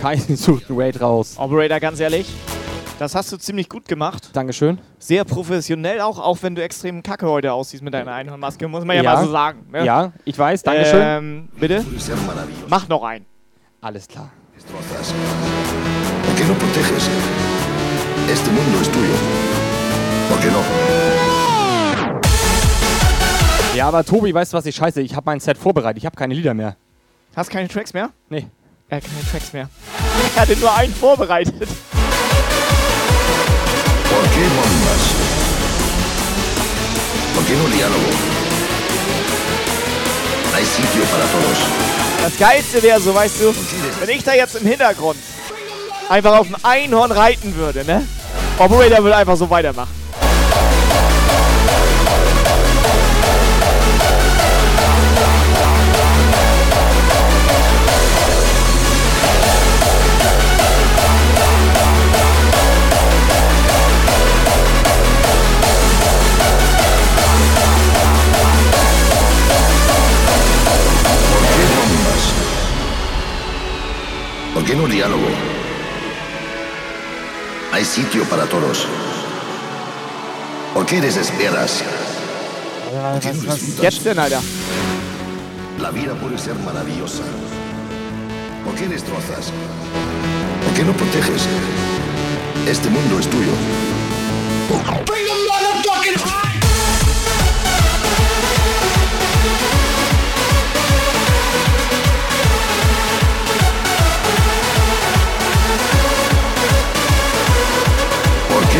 Kai 0.00 0.16
sucht 0.36 0.70
einen 0.70 0.80
Raid 0.80 1.00
raus. 1.00 1.34
Operator, 1.38 1.80
ganz 1.80 1.98
ehrlich, 1.98 2.32
das 3.00 3.16
hast 3.16 3.32
du 3.32 3.36
ziemlich 3.36 3.68
gut 3.68 3.88
gemacht. 3.88 4.30
Dankeschön. 4.32 4.78
Sehr 5.00 5.24
professionell 5.24 6.00
auch, 6.00 6.20
auch 6.20 6.38
wenn 6.42 6.54
du 6.54 6.62
extrem 6.62 7.02
kacke 7.02 7.26
heute 7.28 7.52
aussiehst 7.52 7.82
mit 7.82 7.92
deiner 7.94 8.12
Einhornmaske, 8.12 8.68
muss 8.68 8.84
man 8.84 8.94
ja, 8.96 9.02
Ja. 9.02 9.14
mal 9.14 9.24
so 9.24 9.32
sagen. 9.32 9.66
Ne? 9.72 9.84
Ja, 9.84 10.12
ich 10.24 10.38
weiß, 10.38 10.62
Dankeschön. 10.62 11.02
Ähm, 11.02 11.48
bitte? 11.58 11.84
Mach 12.68 12.86
noch 12.86 13.02
einen. 13.02 13.26
Alles 13.80 14.06
klar. 14.06 14.30
¿Por 14.56 16.34
qué 16.36 16.44
no 16.44 16.54
proteges? 16.54 17.08
Este 18.30 18.50
mundo 18.52 18.78
es 18.80 18.88
tuyo. 18.92 19.14
¿Por 20.28 20.38
qué 20.38 20.46
no? 20.46 21.41
Ja, 23.74 23.88
aber 23.88 24.04
Tobi, 24.04 24.34
weißt 24.34 24.52
du 24.52 24.58
was 24.58 24.66
ich 24.66 24.76
scheiße? 24.76 25.00
Ich 25.00 25.14
habe 25.16 25.24
mein 25.24 25.40
Set 25.40 25.56
vorbereitet. 25.56 25.96
Ich 25.98 26.04
habe 26.06 26.14
keine 26.14 26.34
Lieder 26.34 26.52
mehr. 26.52 26.76
Hast 27.34 27.50
keine 27.50 27.68
Tracks 27.68 27.94
mehr? 27.94 28.10
Nee. 28.28 28.46
Er 28.90 28.98
hat 28.98 29.04
keine 29.04 29.24
Tracks 29.30 29.52
mehr. 29.54 29.70
Er 30.36 30.42
hatte 30.42 30.56
nur 30.56 30.74
einen 30.74 30.92
vorbereitet. 30.94 31.54
¿Por 34.10 34.24
qué 34.34 34.44
bombas? 34.56 35.02
¿Por 37.34 37.44
qué 37.46 37.56
no 37.56 37.64
diálogo? 37.74 38.10
Hay 40.54 40.64
sitio 40.66 41.04
para 41.04 41.24
todos. 41.24 41.58
Das 42.22 42.36
Geilste 42.38 42.82
wäre 42.82 43.00
so, 43.00 43.14
weißt 43.14 43.40
du, 43.40 43.54
wenn 44.00 44.10
ich 44.10 44.22
da 44.22 44.34
jetzt 44.34 44.54
im 44.56 44.66
Hintergrund 44.66 45.18
einfach 46.10 46.36
auf 46.38 46.46
dem 46.46 46.56
Einhorn 46.62 47.10
reiten 47.10 47.54
würde, 47.56 47.86
ne? 47.86 48.06
Obwohl 48.58 48.90
der 48.90 49.02
würde 49.02 49.16
einfach 49.16 49.36
so 49.36 49.48
weitermachen. 49.48 50.01
¿Por 74.62 74.70
qué 74.70 74.76
no 74.76 74.86
diálogo? 74.86 75.26
Hay 77.72 77.84
sitio 77.84 78.22
para 78.26 78.44
todos. 78.44 78.86
¿Por 80.72 80.86
qué 80.86 81.00
desesperas? 81.00 81.82
¿Por 82.92 83.20
qué 83.20 83.32
no 83.32 83.42
disfrutas? 83.42 83.80
Jetzt 83.80 84.04
denn, 84.04 84.20
Alter? 84.20 84.38
La 85.80 85.90
vida 85.90 86.14
puede 86.14 86.38
ser 86.38 86.54
maravillosa. 86.54 87.24
¿Por 88.64 88.76
qué 88.76 88.86
destrozas? 88.86 89.50
¿Por 90.64 90.74
qué 90.74 90.84
no 90.84 90.92
proteges? 90.92 91.42
Este 92.64 92.88
mundo 92.88 93.18
es 93.18 93.28
tuyo. 93.28 93.50
¿Por 94.68 95.12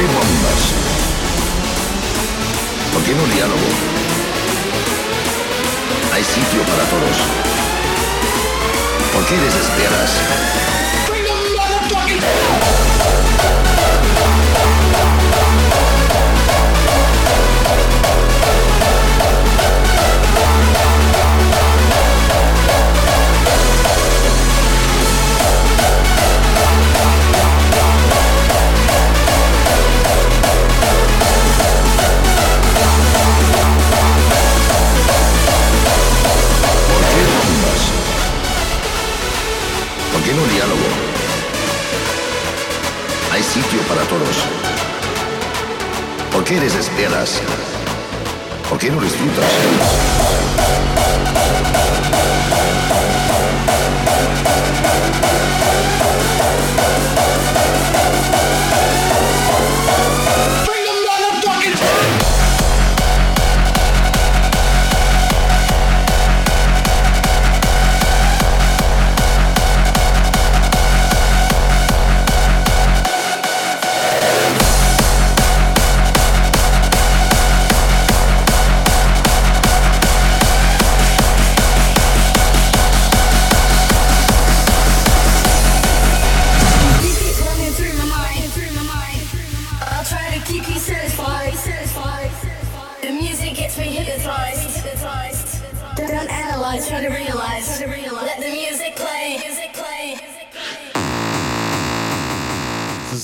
bombas? 0.06 0.72
¿Por 2.92 3.02
qué 3.04 3.14
no 3.14 3.26
diálogo? 3.34 3.68
Hay 6.12 6.24
sitio 6.24 6.62
para 6.62 6.84
todos. 6.84 7.16
¿Por 9.12 9.26
qué 9.26 9.36
desesperas? 9.38 10.71
qué 46.52 46.60
les 46.60 46.74
esperas? 46.74 47.40
¿Por 48.68 48.78
qué 48.78 48.90
no 48.90 49.00
les 49.00 49.12
disfrutas? 49.12 49.44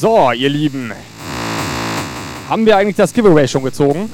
So, 0.09 0.33
ihr 0.33 0.49
Lieben. 0.49 0.91
Haben 2.49 2.65
wir 2.65 2.79
eigentlich 2.79 2.97
das 2.97 3.13
Giveaway 3.13 3.47
schon 3.47 3.63
gezogen? 3.63 4.11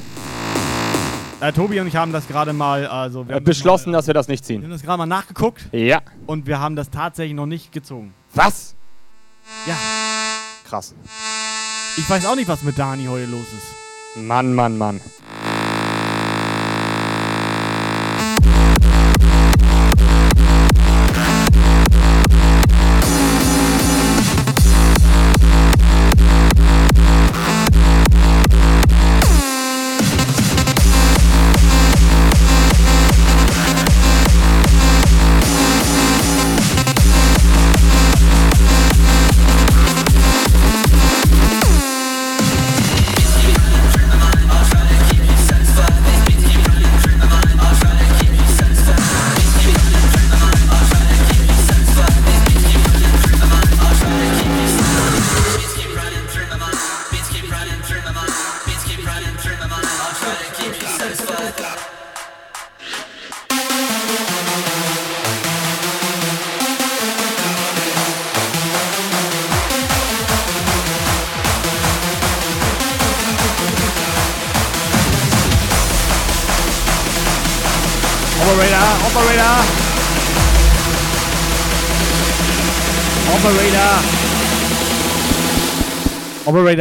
Äh, 1.39 1.53
Tobi 1.53 1.79
und 1.79 1.87
ich 1.87 1.95
haben 1.95 2.11
das 2.11 2.27
gerade 2.27 2.51
mal, 2.51 2.85
also 2.85 3.25
wir 3.25 3.31
Äh, 3.31 3.35
haben 3.37 3.45
beschlossen, 3.45 3.93
dass 3.93 4.05
wir 4.05 4.13
das 4.13 4.27
nicht 4.27 4.41
Wir 4.43 4.45
ziehen. 4.57 4.63
haben 4.63 4.71
das 4.71 4.81
gerade 4.83 4.97
mal 4.97 5.05
nachgeguckt. 5.05 5.69
Ja. 5.71 6.01
Und 6.25 6.47
wir 6.47 6.59
haben 6.59 6.75
das 6.75 6.89
tatsächlich 6.89 7.33
noch 7.33 7.45
nicht 7.45 7.71
gezogen. 7.71 8.13
Was? 8.33 8.75
Ja. 9.67 9.75
Krass. 10.67 10.93
Ich 11.95 12.09
weiß 12.09 12.25
auch 12.25 12.35
nicht, 12.35 12.49
was 12.49 12.61
mit 12.63 12.77
Dani 12.77 13.05
heute 13.05 13.27
los 13.27 13.45
ist. 13.57 14.21
Mann, 14.21 14.53
Mann, 14.53 14.77
Mann. 14.77 14.99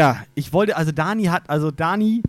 Operator. 0.02 0.26
Ich 0.34 0.52
wollte, 0.52 0.76
also 0.76 0.92
Dani 0.92 1.24
hat, 1.24 1.42
also 1.48 1.70
Dani, 1.70 2.22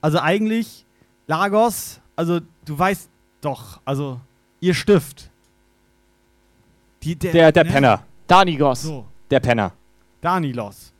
also 0.00 0.18
eigentlich 0.20 0.84
Lagos, 1.26 2.00
also 2.16 2.40
du 2.64 2.78
weißt 2.78 3.08
doch, 3.40 3.80
also 3.84 4.20
ihr 4.60 4.74
Stift. 4.74 5.30
Die, 7.02 7.16
Der, 7.16 7.52
der 7.52 7.64
ne? 7.64 7.70
Penner. 7.70 8.02
Danigos. 8.26 8.82
So, 8.82 9.04
Der 9.30 9.40
Penner. 9.40 9.72
Danilos. 10.20 10.92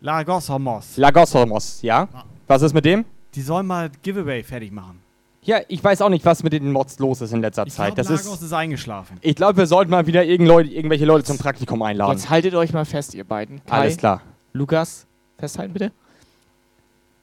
Lagos 0.00 0.48
Homos. 0.48 0.96
Lagos 0.96 1.34
Homos, 1.34 1.82
ja? 1.82 2.08
Was 2.46 2.62
ist 2.62 2.72
mit 2.72 2.86
dem? 2.86 3.04
Die 3.34 3.42
sollen 3.42 3.66
mal 3.66 3.90
Giveaway 4.02 4.42
fertig 4.42 4.72
machen. 4.72 4.98
Ja, 5.42 5.58
ich 5.68 5.82
weiß 5.84 6.00
auch 6.02 6.08
nicht, 6.08 6.24
was 6.24 6.42
mit 6.42 6.52
den 6.54 6.72
Mods 6.72 6.98
los 6.98 7.20
ist 7.20 7.32
in 7.32 7.40
letzter 7.42 7.66
Ich 7.66 7.74
Zeit. 7.74 7.94
glaube, 7.94 8.08
Das 8.08 8.24
Lagos 8.24 8.38
ist, 8.38 8.42
ist 8.46 8.52
eingeschlafen. 8.52 9.18
ich 9.20 9.36
glaube, 9.36 9.58
wir 9.58 9.66
sollten 9.66 9.90
mal 9.90 10.06
wieder 10.06 10.24
irgendwelche 10.24 11.04
Leute 11.04 11.24
zum 11.24 11.38
Praktikum 11.38 11.82
einladen. 11.82 12.12
Jetzt 12.12 12.30
haltet 12.30 12.54
euch 12.54 12.72
mal 12.72 12.84
fest, 12.86 13.14
ihr 13.14 13.24
beiden. 13.24 13.62
Kai, 13.66 13.80
Alles 13.80 13.96
klar. 13.98 14.22
Lukas, 14.52 15.06
festhalten 15.40 15.72
bitte. 15.72 15.92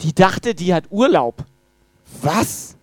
Die 0.02 0.14
dachte, 0.14 0.54
die 0.54 0.74
hat 0.74 0.86
Urlaub. 0.90 1.44
Was? 2.22 2.77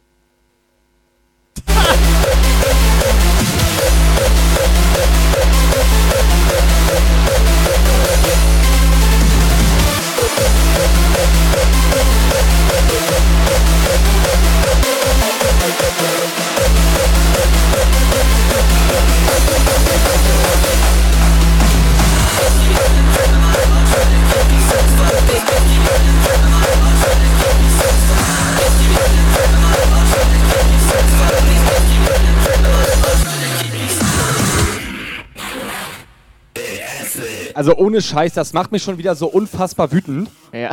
Also 37.55 37.77
ohne 37.77 38.01
Scheiß, 38.03 38.35
das 38.35 38.53
macht 38.53 38.73
mich 38.73 38.83
schon 38.83 38.99
wieder 38.99 39.15
so 39.15 39.27
unfassbar 39.29 39.91
wütend. 39.93 40.29
Ja. 40.53 40.71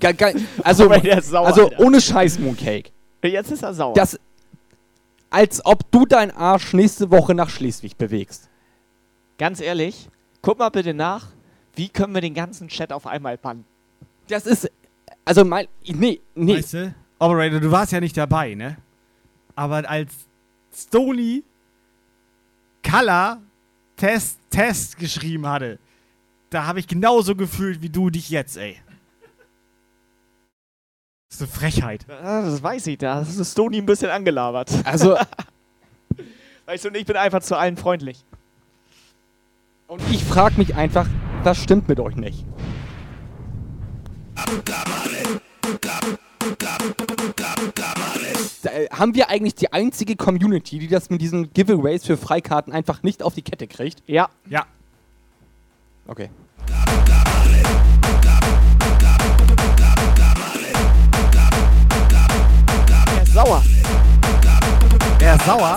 Ga- 0.00 0.12
ga- 0.12 0.32
also, 0.64 0.84
Aber 0.84 0.98
der 0.98 1.18
ist 1.18 1.28
sauer, 1.28 1.46
also 1.46 1.64
Alter. 1.68 1.80
ohne 1.80 2.00
Scheiß, 2.00 2.38
Mooncake. 2.38 2.90
Jetzt 3.22 3.50
ist 3.52 3.62
er 3.62 3.74
sauer. 3.74 3.94
Das, 3.94 4.18
als 5.28 5.64
ob 5.64 5.90
du 5.90 6.06
deinen 6.06 6.30
Arsch 6.30 6.72
nächste 6.72 7.10
Woche 7.10 7.34
nach 7.34 7.50
Schleswig 7.50 7.96
bewegst. 7.98 8.48
Ganz 9.38 9.60
ehrlich, 9.60 10.08
guck 10.42 10.58
mal 10.58 10.70
bitte 10.70 10.94
nach, 10.94 11.26
wie 11.76 11.88
können 11.88 12.14
wir 12.14 12.20
den 12.20 12.34
ganzen 12.34 12.68
Chat 12.68 12.92
auf 12.92 13.06
einmal 13.06 13.36
bannen? 13.38 13.64
Das 14.28 14.46
ist, 14.46 14.70
also 15.24 15.44
mein, 15.44 15.66
nee, 15.86 16.20
nee. 16.34 16.56
Weißt 16.58 16.74
du? 16.74 16.94
Operator, 17.18 17.60
du 17.60 17.70
warst 17.70 17.92
ja 17.92 18.00
nicht 18.00 18.16
dabei, 18.16 18.54
ne? 18.54 18.76
Aber 19.54 19.88
als 19.88 20.12
Stony 20.74 21.44
Color 22.88 23.38
Test 23.96 24.38
Test 24.50 24.96
geschrieben 24.98 25.46
hatte, 25.46 25.78
da 26.50 26.66
habe 26.66 26.80
ich 26.80 26.88
genauso 26.88 27.36
gefühlt 27.36 27.80
wie 27.80 27.88
du 27.88 28.10
dich 28.10 28.28
jetzt, 28.28 28.56
ey. 28.56 28.76
Das 31.28 31.40
ist 31.40 31.42
eine 31.42 31.50
Frechheit. 31.50 32.06
Ah, 32.10 32.42
das 32.42 32.60
weiß 32.60 32.88
ich, 32.88 32.98
da 32.98 33.16
hast 33.16 33.38
du 33.38 33.44
Stony 33.44 33.78
ein 33.78 33.86
bisschen 33.86 34.10
angelabert. 34.10 34.70
Also, 34.84 35.16
weißt 36.66 36.84
du, 36.84 36.88
und 36.88 36.96
ich 36.96 37.06
bin 37.06 37.16
einfach 37.16 37.40
zu 37.40 37.56
allen 37.56 37.76
freundlich. 37.76 38.24
und 39.86 40.02
ich 40.10 40.24
frage 40.24 40.56
mich 40.58 40.74
einfach, 40.74 41.06
was 41.44 41.62
stimmt 41.62 41.88
mit 41.88 42.00
euch 42.00 42.16
nicht? 42.16 42.44
Da, 48.62 48.70
äh, 48.70 48.88
haben 48.90 49.14
wir 49.14 49.30
eigentlich 49.30 49.54
die 49.54 49.72
einzige 49.72 50.16
Community, 50.16 50.80
die 50.80 50.88
das 50.88 51.10
mit 51.10 51.20
diesen 51.20 51.52
Giveaways 51.52 52.04
für 52.04 52.16
Freikarten 52.16 52.72
einfach 52.72 53.04
nicht 53.04 53.22
auf 53.22 53.34
die 53.34 53.42
Kette 53.42 53.68
kriegt? 53.68 54.02
Ja. 54.06 54.28
Ja. 54.48 54.66
Okay. 56.10 56.28
Er 63.16 63.22
ist 63.22 63.32
sauer. 63.32 63.62
Er 65.20 65.34
ist 65.36 65.44
sauer. 65.44 65.76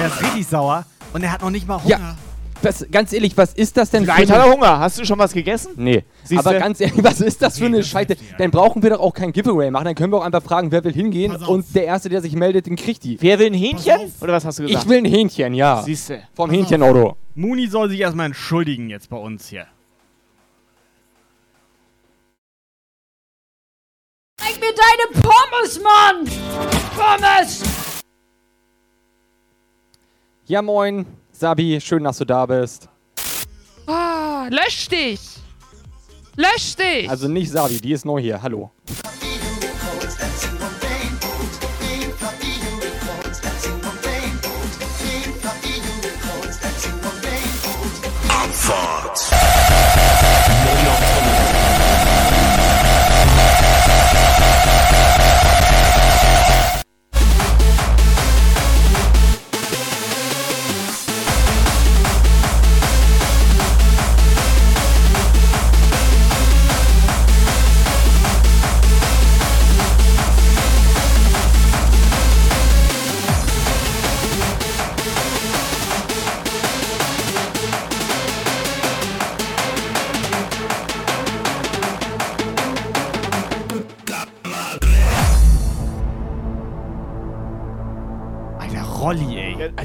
Er 0.00 0.06
ist 0.08 0.20
richtig 0.20 0.46
sauer. 0.48 0.84
Und 1.12 1.22
er 1.22 1.30
hat 1.30 1.42
noch 1.42 1.50
nicht 1.50 1.68
mal 1.68 1.80
Hunger. 1.80 1.90
Ja. 1.90 2.16
Was, 2.60 2.84
ganz 2.90 3.12
ehrlich, 3.12 3.36
was 3.36 3.52
ist 3.52 3.76
das 3.76 3.90
denn 3.90 4.02
Vielleicht 4.02 4.32
hat 4.32 4.44
er 4.44 4.52
Hunger. 4.52 4.80
Hast 4.80 4.98
du 4.98 5.04
schon 5.04 5.16
was 5.16 5.32
gegessen? 5.32 5.74
Nee. 5.76 6.02
Siehste? 6.24 6.44
Aber 6.44 6.58
ganz 6.58 6.80
ehrlich, 6.80 7.04
was 7.04 7.20
ist 7.20 7.40
das 7.40 7.60
für 7.60 7.66
eine 7.66 7.84
Scheiße? 7.84 8.16
Dann 8.36 8.50
brauchen 8.50 8.82
wir 8.82 8.90
doch 8.90 8.98
auch 8.98 9.14
kein 9.14 9.30
Giveaway 9.30 9.70
machen. 9.70 9.84
Dann 9.84 9.94
können 9.94 10.12
wir 10.12 10.16
auch 10.16 10.24
einfach 10.24 10.42
fragen, 10.42 10.72
wer 10.72 10.82
will 10.82 10.92
hingehen. 10.92 11.36
Und 11.36 11.72
der 11.76 11.84
Erste, 11.84 12.08
der 12.08 12.20
sich 12.20 12.34
meldet, 12.34 12.66
den 12.66 12.74
kriegt 12.74 13.04
die. 13.04 13.16
Wer 13.20 13.38
will 13.38 13.46
ein 13.46 13.54
Hähnchen? 13.54 14.12
Oder 14.20 14.32
was 14.32 14.44
hast 14.44 14.58
du 14.58 14.64
gesagt? 14.64 14.82
Ich 14.82 14.90
will 14.90 14.98
ein 14.98 15.04
Hähnchen, 15.04 15.54
ja. 15.54 15.82
Siehste. 15.84 16.22
Vom 16.34 16.50
Hähnchenauto. 16.50 17.16
Muni 17.38 17.68
soll 17.68 17.88
sich 17.88 18.00
erstmal 18.00 18.26
entschuldigen 18.26 18.90
jetzt 18.90 19.10
bei 19.10 19.16
uns 19.16 19.48
hier. 19.48 19.68
Zeig 24.40 24.58
mir 24.58 24.74
deine 24.74 25.22
Pommes, 25.22 25.80
Mann! 25.80 26.24
Pommes! 26.96 27.62
Ja, 30.46 30.62
moin. 30.62 31.06
Sabi, 31.30 31.80
schön, 31.80 32.02
dass 32.02 32.18
du 32.18 32.24
da 32.24 32.44
bist. 32.44 32.88
Ah, 33.86 34.48
lösch 34.50 34.88
dich! 34.88 35.20
Lösch 36.34 36.74
dich! 36.74 37.08
Also 37.08 37.28
nicht 37.28 37.52
Sabi, 37.52 37.80
die 37.80 37.92
ist 37.92 38.04
neu 38.04 38.20
hier. 38.20 38.42
Hallo. 38.42 38.72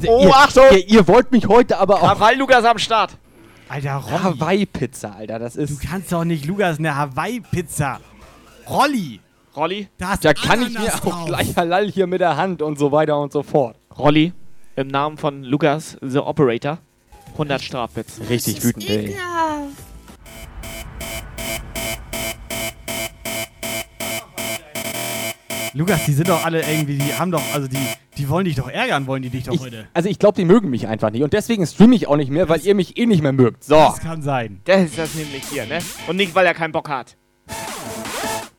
Also 0.09 0.17
Oh, 0.19 0.23
ihr, 0.27 0.35
Achtung! 0.35 0.63
Ihr, 0.71 0.88
ihr 0.89 1.07
wollt 1.07 1.31
mich 1.31 1.47
heute 1.47 1.77
aber 1.77 1.95
auch. 1.95 2.13
Krawall 2.13 2.35
Lukas 2.38 2.63
am 2.65 2.77
Start. 2.77 3.11
Alter, 3.69 3.95
Rolli. 3.95 4.23
Hawaii-Pizza, 4.23 5.15
Alter, 5.17 5.39
das 5.39 5.53
Du 5.53 5.61
ist. 5.61 5.81
kannst 5.81 6.11
doch 6.11 6.23
nicht 6.25 6.45
Lukas 6.45 6.80
eine 6.80 6.95
Hawaii-Pizza. 6.95 7.99
Rolli. 8.69 9.19
Rolli? 9.55 9.88
Da, 9.97 10.13
ist 10.13 10.25
Da 10.25 10.34
kann 10.34 10.61
ich 10.63 10.77
mir 10.77 10.93
auch 10.93 10.99
drauf. 10.99 11.25
gleich 11.25 11.55
halal 11.55 11.89
hier 11.89 12.07
mit 12.07 12.21
der 12.21 12.38
Hand 12.38 12.61
und 12.61 12.77
so 12.80 12.91
weiter 12.91 13.19
und 13.19 13.31
so 13.31 13.43
fort. 13.43 13.75
Rolli, 13.97 14.34
im 14.75 14.88
Namen 14.88 15.17
von 15.17 15.43
Lukas, 15.43 15.97
The 16.01 16.19
Operator, 16.19 16.80
100 17.34 17.61
Strafbits. 17.61 18.19
Richtig 18.30 18.63
wütend, 18.63 18.89
ey. 18.89 19.15
Lukas, 25.76 26.06
die 26.06 26.14
sind 26.14 26.30
doch 26.30 26.45
alle 26.45 26.62
irgendwie, 26.62 26.98
die 27.00 27.14
haben 27.16 27.32
doch, 27.32 27.41
also 27.54 27.68
die, 27.68 27.78
die 28.18 28.30
wollen 28.30 28.45
dich 28.45 28.56
doch 28.56 28.70
ärgern, 28.70 29.08
wollen 29.08 29.24
die 29.24 29.30
dich 29.30 29.45
doch 29.45 29.54
Ich, 29.54 29.62
heute. 29.62 29.88
also 29.94 30.08
ich 30.08 30.20
glaube, 30.20 30.36
die 30.36 30.45
mögen 30.45 30.70
mich 30.70 30.88
einfach 30.88 31.10
nicht. 31.10 31.24
Und 31.24 31.34
deswegen 31.34 31.66
streame 31.66 31.95
ich 31.95 32.08
auch 32.08 32.16
nicht 32.16 32.30
mehr, 32.30 32.48
weil 32.48 32.62
ihr 32.62 32.76
mich 32.76 32.98
eh 32.98 33.08
nicht 33.08 33.24
mehr 33.24 33.34
mögt. 33.34 33.64
So, 33.64 33.74
Das 33.76 34.00
kann 34.00 34.22
sein. 34.22 34.62
Das 34.66 34.84
ist 34.84 34.98
das 35.00 35.16
nämlich 35.16 35.44
hier, 35.52 35.66
ne? 35.66 35.80
Und 36.08 36.18
nicht, 36.18 36.36
weil 36.36 36.45
er 36.45 36.54
keinen 36.54 36.74
Bock 36.74 36.90
hat. 36.90 37.18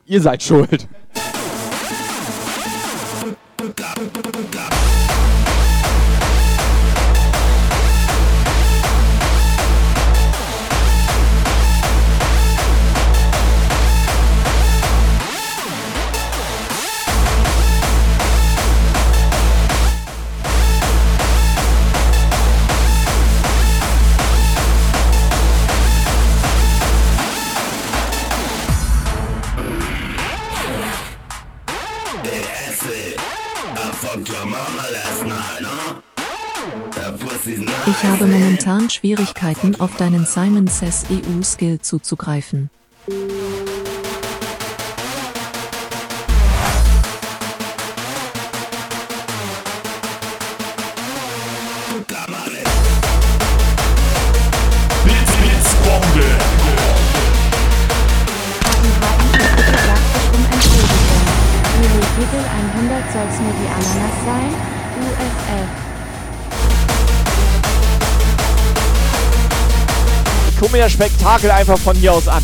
ihr 0.05 0.21
seid 0.21 0.43
schuld. 0.43 0.87
Ich 37.87 38.03
habe 38.03 38.25
momentan 38.25 38.89
Schwierigkeiten, 38.89 39.79
auf 39.79 39.95
deinen 39.97 40.25
Simon 40.25 40.67
Says 40.67 41.05
EU 41.11 41.43
Skill 41.43 41.79
zuzugreifen. 41.81 42.71
Mir 70.75 70.89
Spektakel 70.89 71.51
einfach 71.51 71.77
von 71.77 71.95
hier 71.95 72.11
aus 72.11 72.27
an. 72.27 72.43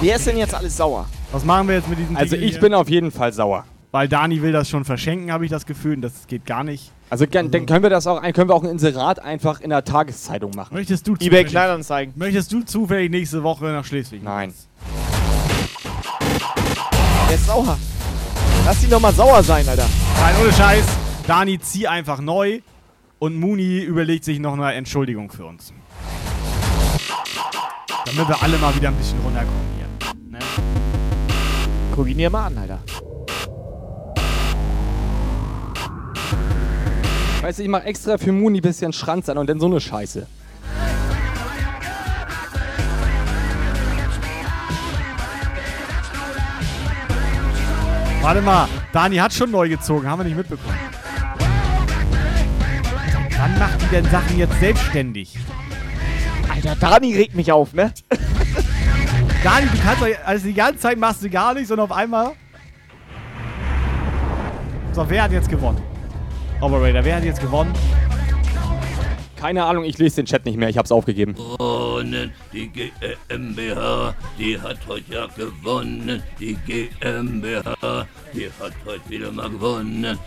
Wer 0.00 0.16
ist 0.16 0.26
denn 0.26 0.36
jetzt 0.38 0.54
alles 0.54 0.76
sauer? 0.76 1.06
Was 1.32 1.44
machen 1.44 1.68
wir 1.68 1.76
jetzt 1.76 1.88
mit 1.88 1.98
diesem 1.98 2.16
Also 2.16 2.36
ich 2.36 2.52
hier? 2.52 2.60
bin 2.60 2.74
auf 2.74 2.88
jeden 2.88 3.10
Fall 3.10 3.32
sauer. 3.32 3.64
Weil 3.90 4.06
Dani 4.06 4.42
will 4.42 4.52
das 4.52 4.68
schon 4.68 4.84
verschenken, 4.84 5.32
habe 5.32 5.44
ich 5.44 5.50
das 5.50 5.64
Gefühl. 5.66 5.94
Und 5.96 6.02
das 6.02 6.26
geht 6.26 6.44
gar 6.46 6.62
nicht. 6.62 6.92
Also 7.10 7.26
gern- 7.26 7.50
dann 7.50 7.64
können 7.66 7.82
wir 7.82 7.90
das 7.90 8.06
auch, 8.06 8.20
ein- 8.20 8.32
können 8.34 8.48
wir 8.50 8.54
auch 8.54 8.62
ein 8.62 8.68
Inserat 8.70 9.18
einfach 9.18 9.60
in 9.60 9.70
der 9.70 9.82
Tageszeitung 9.84 10.52
machen. 10.54 10.74
Möchtest 10.74 11.06
du 11.08 11.14
eBay 11.14 11.28
zufällig- 11.28 11.48
Kleinanzeigen. 11.50 12.12
Möchtest 12.16 12.52
du 12.52 12.62
zufällig 12.62 13.10
nächste 13.10 13.42
Woche 13.42 13.64
nach 13.66 13.84
Schleswig? 13.84 14.22
Nein. 14.22 14.52
Der 17.28 17.34
ist 17.34 17.46
sauer. 17.46 17.78
Lass 18.66 18.84
ihn 18.84 18.90
doch 18.90 19.00
mal 19.00 19.12
sauer 19.12 19.42
sein, 19.42 19.66
Alter. 19.68 19.86
Nein, 20.20 20.34
ohne 20.42 20.52
Scheiß. 20.52 20.84
Dani, 21.26 21.58
zieh 21.58 21.88
einfach 21.88 22.20
neu. 22.20 22.60
Und 23.18 23.36
Muni 23.40 23.80
überlegt 23.80 24.24
sich 24.24 24.38
noch 24.38 24.52
eine 24.52 24.74
Entschuldigung 24.74 25.30
für 25.32 25.44
uns. 25.46 25.72
Damit 28.04 28.28
wir 28.28 28.42
alle 28.42 28.58
mal 28.58 28.74
wieder 28.76 28.88
ein 28.88 28.94
bisschen 28.94 29.18
runterkommen? 29.24 29.77
Guck 31.94 32.08
ihn 32.08 32.18
dir 32.18 32.30
mal 32.30 32.46
an, 32.46 32.58
Alter. 32.58 32.78
Weißt 37.40 37.58
du, 37.58 37.62
ich 37.62 37.68
mach 37.68 37.84
extra 37.84 38.18
für 38.18 38.32
Muni 38.32 38.60
bisschen 38.60 38.92
Schranz 38.92 39.28
an 39.28 39.38
und 39.38 39.48
dann 39.48 39.58
so 39.58 39.66
eine 39.66 39.80
Scheiße. 39.80 40.26
Warte 48.20 48.42
mal, 48.42 48.68
Dani 48.92 49.16
hat 49.16 49.32
schon 49.32 49.50
neu 49.50 49.68
gezogen, 49.68 50.06
haben 50.06 50.20
wir 50.20 50.24
nicht 50.24 50.36
mitbekommen. 50.36 50.76
Wann 53.38 53.58
macht 53.58 53.80
die 53.80 53.86
denn 53.86 54.04
Sachen 54.10 54.36
jetzt 54.36 54.60
selbstständig? 54.60 55.38
Alter, 56.52 56.76
Dani 56.76 57.14
regt 57.14 57.34
mich 57.34 57.52
auf, 57.52 57.72
ne? 57.72 57.92
Dani, 59.44 59.66
du 59.66 59.78
kannst 59.78 60.02
also 60.24 60.46
die 60.46 60.54
ganze 60.54 60.80
Zeit 60.80 60.98
machst 60.98 61.22
du 61.22 61.30
gar 61.30 61.54
nichts 61.54 61.70
und 61.70 61.78
auf 61.78 61.92
einmal. 61.92 62.32
So, 64.92 65.08
wer 65.08 65.22
hat 65.22 65.32
jetzt 65.32 65.48
gewonnen? 65.48 65.80
Operator, 66.60 67.04
wer 67.04 67.16
hat 67.16 67.24
jetzt 67.24 67.40
gewonnen? 67.40 67.72
Keine 69.36 69.62
Ahnung, 69.62 69.84
ich 69.84 69.96
lese 69.98 70.16
den 70.16 70.26
Chat 70.26 70.44
nicht 70.44 70.58
mehr, 70.58 70.68
ich 70.68 70.76
hab's 70.76 70.90
aufgegeben. 70.90 71.34
Gewonnen, 71.34 72.32
die 72.52 72.68
GmbH, 72.68 74.12
die 74.36 74.60
hat 74.60 74.78
heute 74.88 75.14
ja 75.14 75.26
gewonnen. 75.26 76.20
Die 76.40 76.54
GmbH, 76.66 78.06
die 78.34 78.50
hat 78.60 78.72
heute 78.84 79.08
wieder 79.08 79.30
mal 79.30 79.48
gewonnen. 79.48 80.18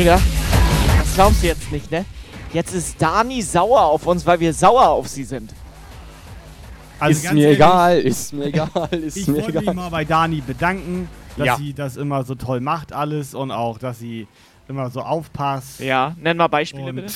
Operator, 0.00 0.20
das 0.98 1.14
glaubst 1.14 1.42
du 1.42 1.46
jetzt 1.48 1.70
nicht, 1.70 1.90
ne? 1.90 2.04
Jetzt 2.52 2.72
ist 2.74 3.00
Dani 3.00 3.42
sauer 3.42 3.82
auf 3.82 4.06
uns, 4.06 4.24
weil 4.24 4.40
wir 4.40 4.52
sauer 4.54 4.88
auf 4.88 5.08
sie 5.08 5.24
sind. 5.24 5.52
Also 6.98 7.18
ist 7.18 7.22
ganz 7.24 7.34
mir 7.34 7.42
ehrlich, 7.44 7.56
egal, 7.58 7.98
ist 8.00 8.32
mir 8.32 8.44
egal, 8.46 8.88
ist 8.92 9.16
Ich 9.18 9.26
mir 9.28 9.34
wollte 9.42 9.52
mich 9.52 9.62
egal. 9.62 9.74
mal 9.74 9.90
bei 9.90 10.04
Dani 10.04 10.40
bedanken, 10.40 11.08
dass 11.36 11.46
Ja. 11.46 11.56
sie 11.56 11.74
das 11.74 11.96
immer 11.96 12.24
so 12.24 12.34
toll 12.34 12.60
macht 12.60 12.92
alles 12.92 13.34
und 13.34 13.50
auch, 13.50 13.78
dass 13.78 13.98
sie 13.98 14.26
immer 14.68 14.90
so 14.90 15.00
aufpasst. 15.02 15.80
Ja, 15.80 16.14
nenn 16.18 16.36
mal 16.38 16.48
Beispiele 16.48 16.86
Und- 16.90 16.96
bitte. 16.96 17.12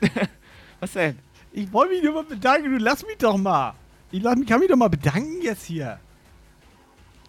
Was 0.80 0.92
denn? 0.92 1.18
Ich 1.52 1.72
wollte 1.72 1.94
mich 1.94 2.02
nur 2.02 2.14
mal 2.14 2.24
bedanken, 2.24 2.70
du 2.78 2.78
lass 2.84 3.06
mich 3.06 3.16
doch 3.18 3.36
mal. 3.36 3.74
Ich 4.10 4.22
kann 4.22 4.58
mich 4.58 4.68
doch 4.68 4.76
mal 4.76 4.88
bedanken 4.88 5.40
jetzt 5.42 5.64
hier. 5.64 5.98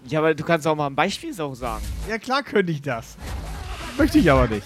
Ja, 0.07 0.19
aber 0.19 0.33
du 0.33 0.43
kannst 0.43 0.65
auch 0.67 0.75
mal 0.75 0.87
ein 0.87 0.95
Beispiel 0.95 1.31
so 1.31 1.53
sagen. 1.53 1.83
Ja 2.09 2.17
klar 2.17 2.41
könnte 2.43 2.71
ich 2.71 2.81
das. 2.81 3.17
Möchte 3.97 4.17
ich 4.17 4.31
aber 4.31 4.47
nicht. 4.47 4.65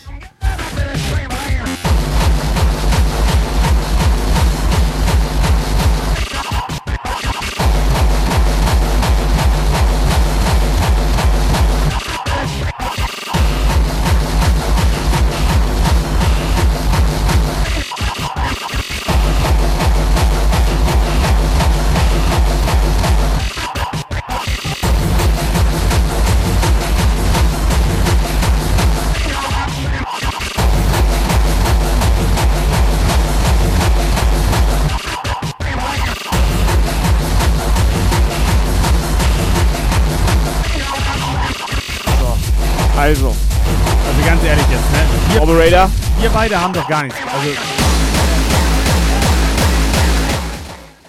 Wir 46.19 46.30
beide 46.30 46.60
haben 46.60 46.73
doch 46.73 46.88
gar 46.88 47.03
nichts. 47.03 47.18
Also, 47.31 47.49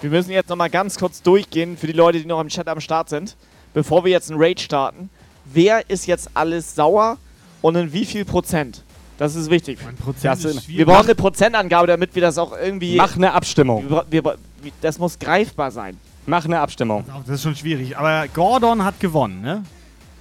wir 0.01 0.09
müssen 0.09 0.31
jetzt 0.31 0.49
nochmal 0.49 0.69
ganz 0.69 0.97
kurz 0.97 1.21
durchgehen 1.21 1.77
für 1.77 1.87
die 1.87 1.93
Leute, 1.93 2.19
die 2.19 2.25
noch 2.25 2.39
im 2.39 2.47
Chat 2.47 2.67
am 2.67 2.79
Start 2.79 3.09
sind, 3.09 3.35
bevor 3.73 4.05
wir 4.05 4.11
jetzt 4.11 4.29
einen 4.31 4.41
Raid 4.41 4.61
starten. 4.61 5.09
Wer 5.45 5.89
ist 5.89 6.05
jetzt 6.05 6.29
alles 6.35 6.75
sauer 6.75 7.17
und 7.61 7.75
in 7.75 7.91
wie 7.91 8.05
viel 8.05 8.23
Prozent? 8.23 8.83
Das 9.17 9.35
ist 9.35 9.49
wichtig. 9.49 9.79
Prozent 10.01 10.25
Das 10.25 10.45
ist 10.45 10.69
wir 10.69 10.85
brauchen 10.85 11.05
eine 11.05 11.15
Prozentangabe, 11.15 11.87
damit 11.87 12.15
wir 12.15 12.21
das 12.21 12.37
auch 12.37 12.53
irgendwie. 12.57 12.95
Mach 12.95 13.15
eine 13.15 13.33
Abstimmung. 13.33 13.89
Wir, 13.89 14.23
wir, 14.23 14.37
das 14.79 14.97
muss 14.97 15.19
greifbar 15.19 15.71
sein. 15.71 15.97
Mach 16.25 16.45
eine 16.45 16.59
Abstimmung. 16.59 17.03
das 17.25 17.35
ist 17.35 17.43
schon 17.43 17.55
schwierig. 17.55 17.97
Aber 17.97 18.27
Gordon 18.33 18.85
hat 18.85 18.99
gewonnen, 18.99 19.41
ne? 19.41 19.63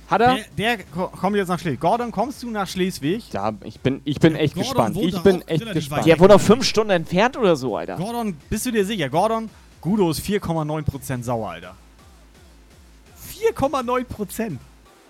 Hat 0.08 0.20
er? 0.22 0.36
Der, 0.56 0.76
der 0.76 0.84
ko- 0.84 1.08
kommt 1.08 1.36
jetzt 1.36 1.48
nach 1.48 1.58
Schleswig. 1.58 1.80
Gordon, 1.80 2.10
kommst 2.10 2.42
du 2.42 2.50
nach 2.50 2.66
Schleswig? 2.66 3.30
Ja, 3.32 3.52
ich 3.64 3.78
bin, 3.80 4.00
ich 4.04 4.18
bin 4.18 4.34
echt 4.36 4.54
Gordon 4.54 4.94
gespannt. 4.94 4.96
Ich 5.16 5.22
bin 5.22 5.42
echt 5.46 5.72
gespannt. 5.72 6.06
Der 6.06 6.18
wohnt 6.18 6.30
noch 6.30 6.40
fünf 6.40 6.64
Stunden 6.64 6.90
entfernt 6.90 7.36
oder 7.36 7.56
so, 7.56 7.76
Alter. 7.76 7.96
Gordon, 7.96 8.34
bist 8.48 8.64
du 8.66 8.70
dir 8.70 8.84
sicher? 8.86 9.08
Gordon, 9.10 9.50
Gudo 9.82 10.10
ist 10.10 10.20
4,9% 10.20 11.22
sauer, 11.22 11.50
Alter. 11.50 11.74
4,9%. 13.54 14.56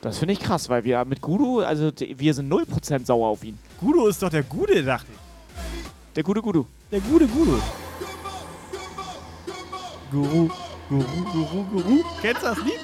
Das 0.00 0.18
finde 0.18 0.32
ich 0.34 0.40
krass, 0.40 0.68
weil 0.68 0.84
wir 0.84 1.04
mit 1.04 1.20
Gudu, 1.20 1.60
also 1.60 1.90
wir 1.98 2.34
sind 2.34 2.52
0% 2.52 3.04
sauer 3.06 3.28
auf 3.28 3.42
ihn. 3.44 3.58
Gudo 3.80 4.06
ist 4.06 4.22
doch 4.22 4.30
der 4.30 4.42
Gude, 4.44 4.82
dachte 4.82 5.06
ich. 5.12 6.14
Der 6.14 6.22
gute 6.22 6.42
Gudu. 6.42 6.66
Der 6.90 7.00
Gude 7.00 7.26
Gudo. 7.26 7.60
Guru, 10.10 10.48
Guru, 10.88 11.04
Guru, 11.32 11.64
Guru. 11.64 12.04
Kennst 12.20 12.42
du 12.42 12.46
das 12.46 12.58
Lied? 12.58 12.80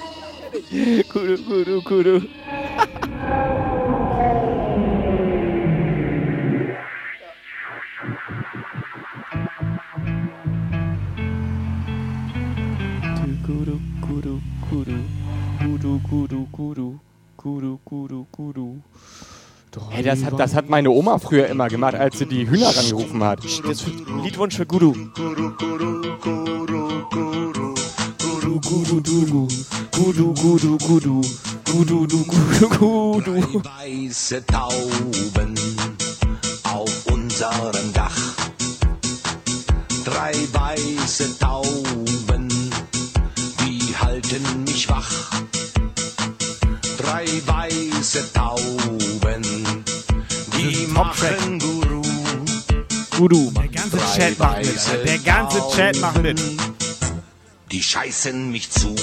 Gudu, 1.11 1.37
Gudu, 1.43 1.81
Gudu. 1.81 2.21
Kudu, 13.15 13.79
kudu, 14.01 14.39
kudu. 14.69 14.97
Kudu, 15.59 15.99
kudu, 16.09 16.47
kudu. 16.51 16.99
Kudu, 17.35 17.79
kudu, 17.83 18.25
kudu. 18.31 18.81
Hey, 19.89 20.03
das 20.03 20.23
hat, 20.23 20.39
das 20.39 20.55
hat 20.55 20.69
meine 20.69 20.89
Oma 20.89 21.19
früher 21.19 21.47
immer 21.47 21.67
gemacht, 21.67 21.95
als 21.95 22.17
sie 22.17 22.25
die 22.25 22.49
Hühner 22.49 22.73
rangerufen 22.73 23.21
hat. 23.23 23.39
Ein 23.43 24.23
Liedwunsch 24.23 24.55
für 24.55 24.65
Gudu. 24.65 24.93
Kudu, 24.93 25.51
kudu, 25.57 26.01
kudu, 26.21 27.05
kudu. 27.09 27.35
Kudu, 28.45 28.61
kudu, 28.61 29.01
kudu. 29.01 29.47
Kudu, 29.91 30.33
kudu, 30.35 30.77
kudu. 30.77 31.21
Kudu, 31.65 32.05
du, 32.05 32.23
kudu, 32.25 32.69
kudu. 32.77 33.61
Weiße 33.63 34.45
Tauben 34.45 35.55
auf 36.63 37.05
unserem 37.07 37.91
Dach. 37.93 38.15
Drei 40.05 40.33
weiße 40.53 41.39
Tauben, 41.39 42.47
die 43.61 43.95
halten 43.99 44.63
mich 44.63 44.87
wach. 44.89 45.11
Drei 46.99 47.25
weiße 47.47 48.31
Tauben, 48.31 49.41
die 50.55 50.85
machen 50.93 51.57
Guru. 51.57 52.03
Gudu. 53.17 53.51
Der 53.55 53.67
ganze 53.69 53.97
Chat 54.15 54.37
macht 54.37 54.57
mit. 54.59 55.07
Der 55.07 55.17
ganze 55.17 55.63
Chat 55.75 55.99
macht 55.99 56.21
mit. 56.21 56.39
Die 57.75 57.83
scheißen 57.83 58.51
mich 58.51 58.71
zu. 58.71 58.95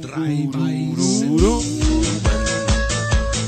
Drei 0.00 0.48
weiße 0.48 1.26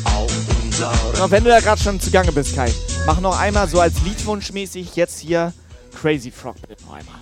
auf 0.05 0.31
unserem 0.63 1.23
Und 1.23 1.31
wenn 1.31 1.45
du 1.45 1.49
da 1.49 1.61
gerade 1.61 1.81
schon 1.81 1.99
zugange 1.99 2.31
bist, 2.31 2.55
Kai, 2.55 2.71
mach 3.07 3.21
noch 3.21 3.41
einmal 3.41 3.67
so 3.71 3.81
als 3.81 3.95
Liedwunsch 4.05 4.53
mäßig 4.53 4.95
jetzt 4.97 5.19
hier 5.21 5.55
Crazy 5.99 6.31
Frog 6.31 6.57
bitte 6.69 6.85
noch 6.85 6.93
einmal. 6.93 7.15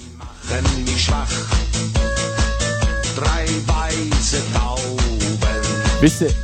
machen 0.50 0.84
mich 0.84 1.00
schwach. 1.00 1.30
Drei 3.14 3.46
weiße 3.66 4.42
Tauben 4.52 5.38
Wisst 6.00 6.22
ihr, 6.22 6.34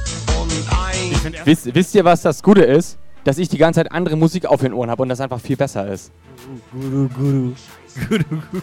und 0.40 0.52
ein 0.70 1.34
wisst, 1.44 1.74
wisst 1.74 1.92
ihr, 1.96 2.04
was 2.04 2.22
das 2.22 2.40
Gute 2.40 2.62
ist? 2.62 2.99
Dass 3.24 3.38
ich 3.38 3.48
die 3.48 3.58
ganze 3.58 3.80
Zeit 3.80 3.92
andere 3.92 4.16
Musik 4.16 4.46
auf 4.46 4.60
den 4.60 4.72
Ohren 4.72 4.90
habe 4.90 5.02
und 5.02 5.08
das 5.08 5.20
einfach 5.20 5.40
viel 5.40 5.56
besser 5.56 5.86
ist. 5.92 6.10
Gudu, 6.72 7.08
gudu. 7.08 7.54
Gudu, 8.08 8.24
gudu. 8.50 8.62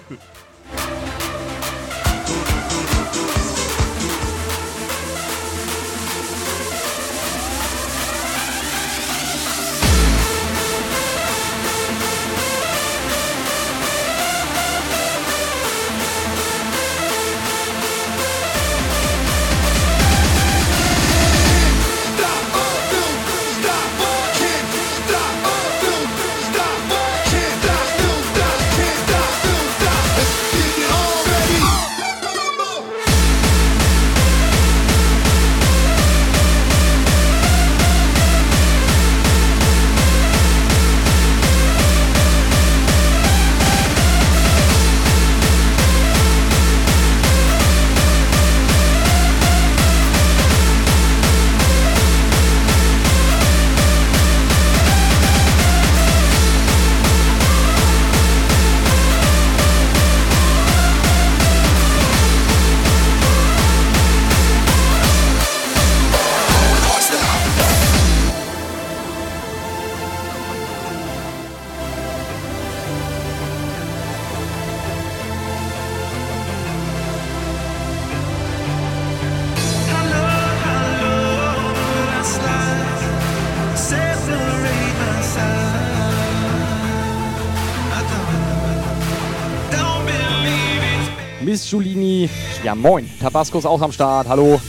Moin. 92.77 93.09
Tabasco 93.19 93.57
ist 93.57 93.65
auch 93.65 93.81
am 93.81 93.91
Start. 93.91 94.27
Hallo. 94.27 94.59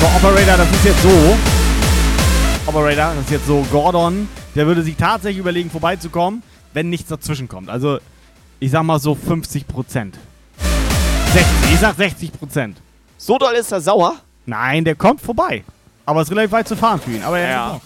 So, 0.00 0.06
Operator, 0.06 0.56
das 0.58 0.70
ist 0.70 0.84
jetzt 0.84 1.02
so. 1.02 1.36
Operator, 2.66 3.14
das 3.14 3.24
ist 3.24 3.30
jetzt 3.30 3.46
so. 3.46 3.64
Gordon, 3.70 4.28
der 4.54 4.66
würde 4.66 4.82
sich 4.82 4.96
tatsächlich 4.96 5.38
überlegen, 5.38 5.70
vorbeizukommen, 5.70 6.42
wenn 6.74 6.90
nichts 6.90 7.08
dazwischen 7.08 7.48
kommt. 7.48 7.70
Also, 7.70 7.98
ich 8.60 8.70
sag 8.70 8.82
mal 8.82 8.98
so 8.98 9.14
50 9.14 9.66
Prozent. 9.66 10.18
60, 11.32 11.72
ich 11.72 11.80
sag 11.80 11.96
60 11.96 12.32
Prozent. 12.32 12.78
So 13.18 13.38
doll 13.38 13.54
ist 13.54 13.72
er 13.72 13.80
sauer? 13.80 14.16
Nein, 14.44 14.84
der 14.84 14.94
kommt 14.94 15.20
vorbei. 15.20 15.64
Aber 16.04 16.20
es 16.20 16.28
ist 16.28 16.32
relativ 16.32 16.52
weit 16.52 16.68
zu 16.68 16.76
fahren 16.76 17.00
für 17.00 17.10
ihn. 17.12 17.22
Aber 17.22 17.38
er 17.38 17.50
Ja. 17.50 17.76
ist. 17.76 17.82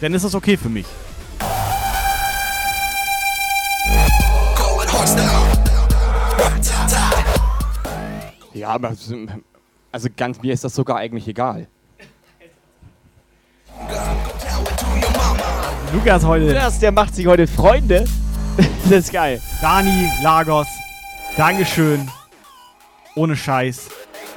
Dann 0.00 0.14
ist 0.14 0.24
das 0.24 0.34
okay 0.34 0.56
für 0.56 0.68
mich. 0.68 0.86
Ja, 8.58 8.70
aber 8.70 8.92
also 9.92 10.08
ganz 10.16 10.42
mir 10.42 10.52
ist 10.52 10.64
das 10.64 10.74
sogar 10.74 10.96
eigentlich 10.96 11.28
egal. 11.28 11.68
Lukas 15.92 16.24
heute. 16.24 16.48
Lukas, 16.48 16.80
der 16.80 16.92
macht 16.92 17.14
sich 17.14 17.26
heute 17.26 17.46
Freunde. 17.46 18.04
das 18.84 18.90
ist 18.90 19.12
geil. 19.12 19.40
Dani, 19.60 20.10
Lagos, 20.22 20.66
Dankeschön. 21.36 22.10
Ohne 23.14 23.36
Scheiß. 23.36 23.88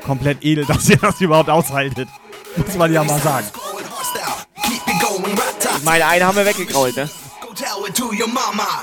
Komplett 0.06 0.44
edel, 0.44 0.66
dass 0.68 0.88
ihr 0.88 0.98
das 0.98 1.20
überhaupt 1.20 1.50
aushaltet. 1.50 2.08
Muss 2.56 2.76
man 2.76 2.94
ja 2.94 3.04
mal 3.04 3.20
sagen. 3.20 3.48
Ich 5.78 5.84
meine, 5.84 6.06
einen 6.06 6.26
haben 6.26 6.38
wir 6.38 6.46
weggekrault, 6.46 6.96
ne? 6.96 7.10
Tell 7.56 7.86
it 7.88 7.96
to 7.96 8.12
your 8.12 8.28
mama. 8.28 8.82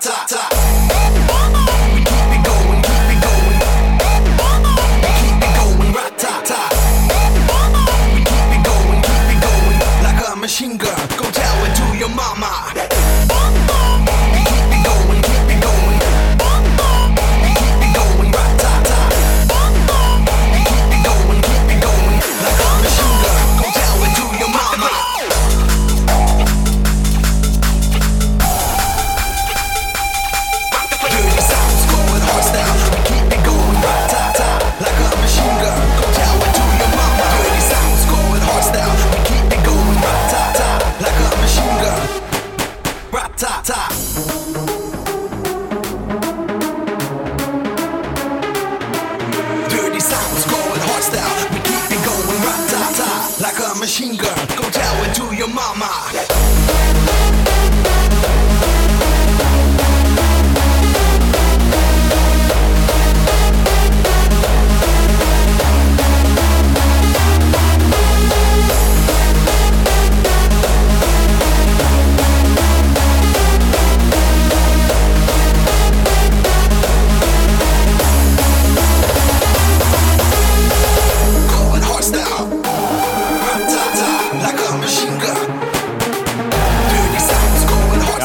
top, 0.00 0.26
ta 0.26 0.39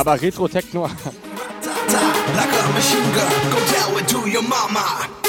aber 0.07 0.21
Retro 0.21 0.47
Techno. 0.47 0.87
like. 4.75 5.24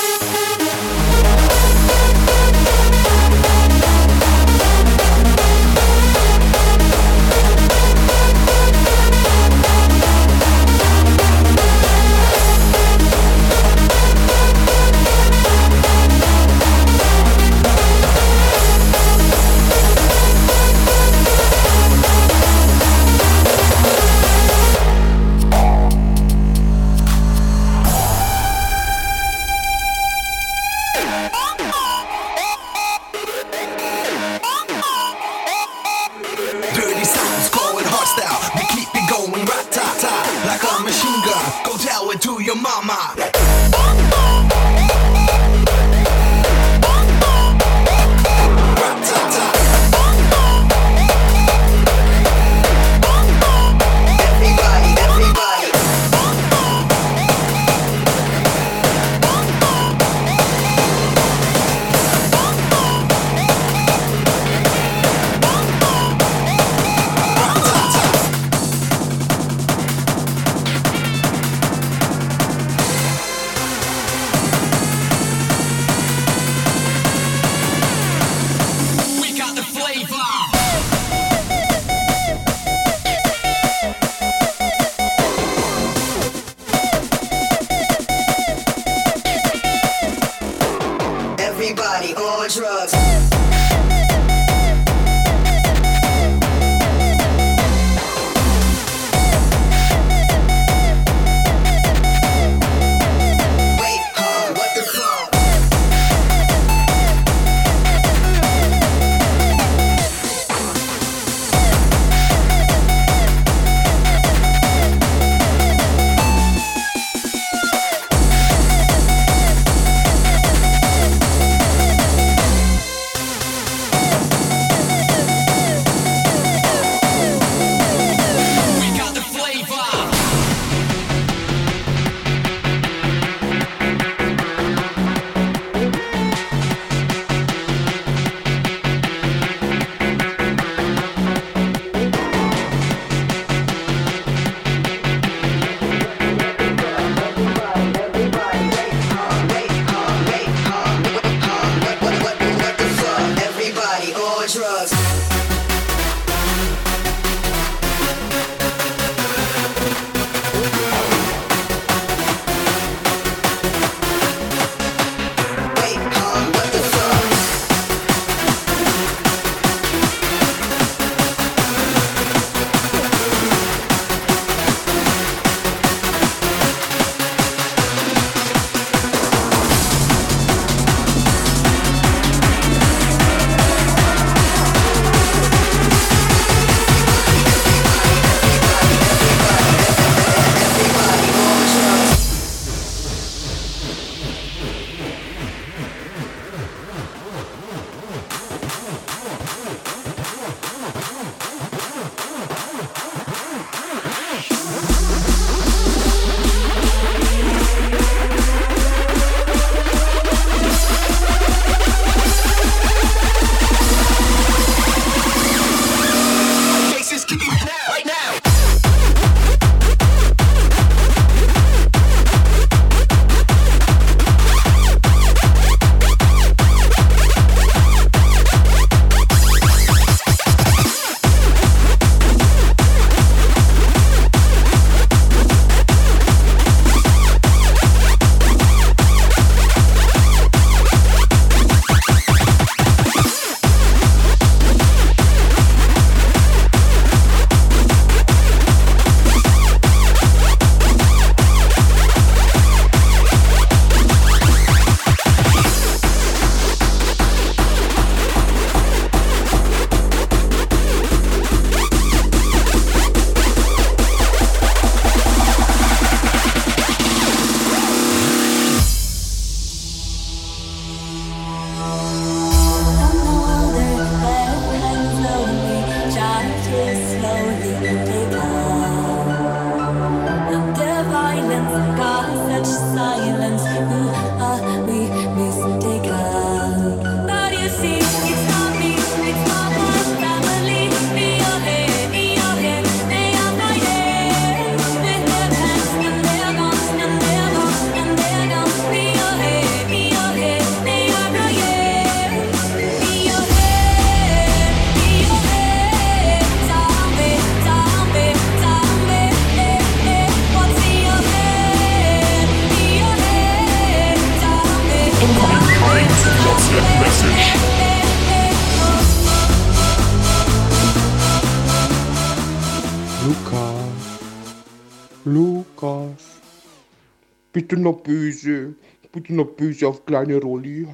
Bitte 327.66 327.82
noch 327.82 328.00
böse. 328.04 328.76
Bitte 329.10 329.34
noch 329.34 329.56
böse 329.56 329.88
auf 329.88 330.06
kleine 330.06 330.36
Rolli. 330.40 330.86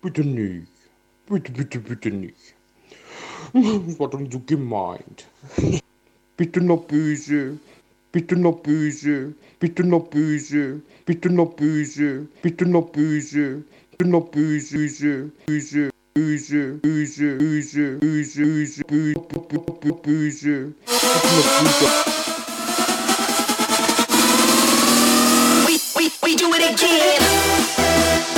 Bitte 0.00 0.24
nicht. 0.24 0.72
Bitte, 1.28 1.52
bitte, 1.52 1.78
bitte 1.78 2.10
nicht. 2.10 2.54
Das 3.52 3.98
war 3.98 4.08
dann 4.08 4.30
so 4.30 4.40
gemeint. 4.46 5.28
Bitte 6.38 6.62
noch 6.62 6.84
böse. 6.84 7.58
Bitte 8.12 8.34
noch 8.34 8.60
böse. 8.62 9.34
Bitte 9.60 9.84
noch 9.84 10.04
böse. 10.08 10.80
Bitte 11.04 11.28
noch 11.28 11.50
böse. 11.54 12.26
Bitte 12.40 12.64
noch 12.64 12.88
böse. 12.92 13.62
Böse. 13.98 14.40
Böse. 14.56 15.30
Böse. 15.46 15.90
Böse. 16.14 16.72
Böse. 16.80 17.36
Böse. 17.36 17.98
Böse. 17.98 17.98
Böse. 18.00 18.84
Böse. 18.88 19.36
Böse. 20.02 20.72
Noch 20.86 21.60
böse. 21.60 22.15
We, 26.26 26.34
do 26.34 26.52
it 26.54 26.72
again. 26.72 28.35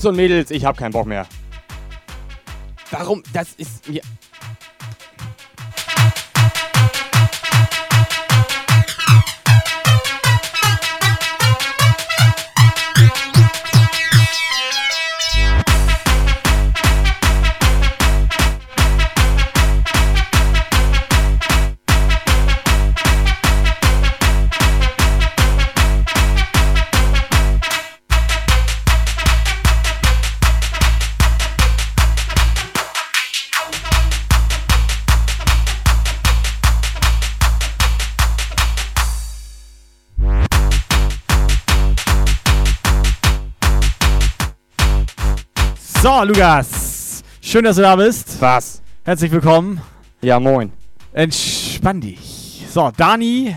Jungs 0.00 0.08
und 0.08 0.16
Mädels, 0.16 0.50
ich 0.50 0.64
hab 0.64 0.78
keinen 0.78 0.92
Bock 0.92 1.06
mehr. 1.06 1.26
Warum? 2.90 3.22
Das 3.34 3.52
ist 3.52 3.86
mir. 3.86 4.00
So, 46.20 46.26
Lukas. 46.26 47.22
Schön, 47.40 47.64
dass 47.64 47.76
du 47.76 47.82
da 47.82 47.96
bist. 47.96 48.38
Was? 48.42 48.82
Herzlich 49.04 49.32
willkommen. 49.32 49.80
Ja, 50.20 50.38
moin. 50.38 50.70
Entspann 51.14 51.98
dich. 52.02 52.66
So, 52.68 52.90
Dani, 52.94 53.56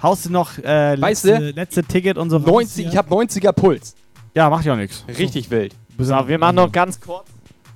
haust 0.00 0.26
du 0.26 0.30
noch 0.30 0.58
äh, 0.58 0.96
Weißt 0.96 1.24
letzte, 1.24 1.38
du? 1.40 1.50
letzte 1.50 1.82
Ticket 1.82 2.16
und 2.16 2.30
so 2.30 2.38
90, 2.38 2.86
ich 2.86 2.96
hab 2.96 3.10
90er 3.10 3.50
Puls. 3.50 3.96
Ja, 4.32 4.48
macht 4.48 4.64
ja 4.64 4.76
nichts. 4.76 5.04
Richtig 5.08 5.50
wild. 5.50 5.74
So, 5.98 6.28
wir 6.28 6.38
machen 6.38 6.54
noch 6.54 6.70
ganz 6.70 7.00
kurz 7.00 7.26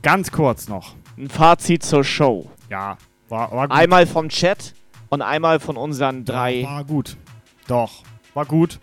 Ganz 0.03 0.31
kurz 0.31 0.69
noch. 0.69 0.95
ein 1.19 1.29
Fazit 1.29 1.83
zur 1.83 2.05
Show. 2.05 2.49
Ja, 2.71 2.99
war, 3.29 3.51
war 3.51 3.67
gut. 3.67 3.77
Einmal 3.77 4.07
vom 4.07 4.29
Chat 4.29 4.73
und 5.09 5.21
einmal 5.21 5.59
von 5.59 5.77
unseren 5.77 6.25
drei. 6.25 6.63
War 6.63 6.85
gut. 6.85 7.17
Doch. 7.67 8.05
War 8.35 8.47
gut. 8.47 8.79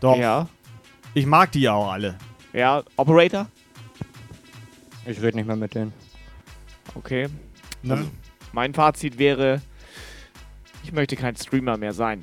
Doch. 0.00 0.16
Ja. 0.16 0.48
Ich 1.12 1.26
mag 1.26 1.52
die 1.52 1.68
auch 1.68 1.92
alle. 1.92 2.14
Ja, 2.54 2.82
Operator? 2.96 3.48
Ich 5.08 5.22
rede 5.22 5.38
nicht 5.38 5.46
mehr 5.46 5.56
mit 5.56 5.74
denen. 5.74 5.92
Okay. 6.94 7.28
Ne? 7.82 7.94
Also, 7.94 8.10
mein 8.52 8.74
Fazit 8.74 9.18
wäre, 9.18 9.62
ich 10.84 10.92
möchte 10.92 11.16
kein 11.16 11.34
Streamer 11.34 11.78
mehr 11.78 11.94
sein. 11.94 12.22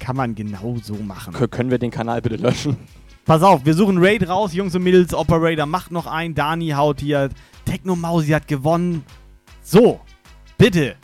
Kann 0.00 0.16
man 0.16 0.34
genau 0.34 0.76
so 0.82 0.94
machen. 0.94 1.32
K 1.34 1.46
können 1.46 1.70
wir 1.70 1.78
den 1.78 1.92
Kanal 1.92 2.20
bitte 2.20 2.34
löschen? 2.36 2.76
Pass 3.24 3.42
auf, 3.42 3.64
wir 3.64 3.74
suchen 3.74 3.98
Raid 3.98 4.28
raus, 4.28 4.54
Jungs 4.54 4.74
und 4.74 4.82
Mädels, 4.82 5.14
Operator 5.14 5.66
macht 5.66 5.92
noch 5.92 6.06
ein, 6.06 6.34
Dani 6.34 6.70
haut 6.70 7.00
hier, 7.00 7.28
Techno 7.64 7.94
Mausi 7.94 8.28
hat 8.28 8.48
gewonnen. 8.48 9.04
So, 9.62 10.00
bitte. 10.56 10.96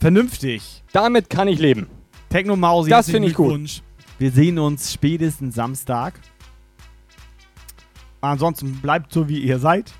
Vernünftig. 0.00 0.82
Damit 0.92 1.30
kann 1.30 1.46
ich 1.46 1.60
leben. 1.60 1.86
Techno 2.30 2.56
Mausi, 2.56 2.90
Das 2.90 3.10
finde 3.10 3.28
ich 3.28 3.34
gut. 3.34 3.82
Wir 4.18 4.32
sehen 4.32 4.58
uns 4.58 4.92
spätestens 4.92 5.54
Samstag. 5.54 6.18
Ansonsten 8.20 8.80
bleibt 8.80 9.12
so, 9.12 9.28
wie 9.28 9.40
ihr 9.40 9.58
seid. 9.58 9.92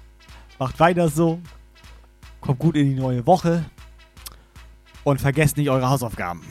Macht 0.58 0.80
weiter 0.80 1.08
so. 1.08 1.40
Kommt 2.40 2.58
gut 2.58 2.76
in 2.76 2.94
die 2.94 3.00
neue 3.00 3.26
Woche. 3.26 3.64
Und 5.04 5.20
vergesst 5.20 5.56
nicht 5.56 5.70
eure 5.70 5.88
Hausaufgaben. 5.88 6.42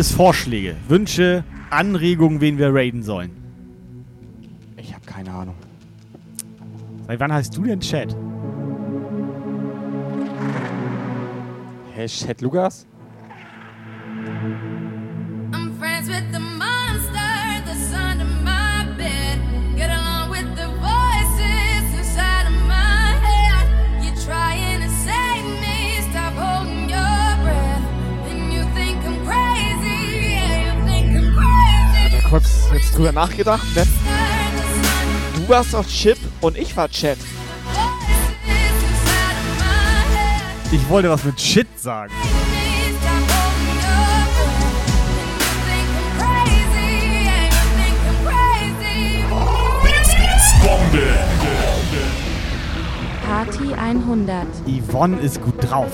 Es 0.00 0.12
Vorschläge, 0.12 0.76
Wünsche, 0.88 1.44
Anregungen, 1.68 2.40
wen 2.40 2.58
wir 2.58 2.74
raiden 2.74 3.02
sollen? 3.02 3.30
Ich 4.76 4.94
habe 4.94 5.04
keine 5.04 5.30
Ahnung. 5.30 5.54
Seit 7.06 7.20
wann 7.20 7.32
heißt 7.32 7.56
du 7.56 7.64
denn 7.64 7.80
Chat? 7.80 8.16
Hey, 11.92 12.06
Chat 12.06 12.40
Lukas? 12.40 12.86
Drüber 33.00 33.12
nachgedacht, 33.12 33.64
ne? 33.74 33.86
Du 35.34 35.48
warst 35.48 35.72
doch 35.72 35.86
Chip 35.86 36.18
und 36.42 36.58
ich 36.58 36.76
war 36.76 36.86
Chat. 36.88 37.16
Ich 40.70 40.88
wollte 40.88 41.08
was 41.08 41.24
mit 41.24 41.40
Shit 41.40 41.66
sagen. 41.76 42.12
Party 53.26 53.72
100. 53.72 54.46
Yvonne 54.66 55.16
ist 55.20 55.40
gut 55.40 55.54
drauf. 55.58 55.90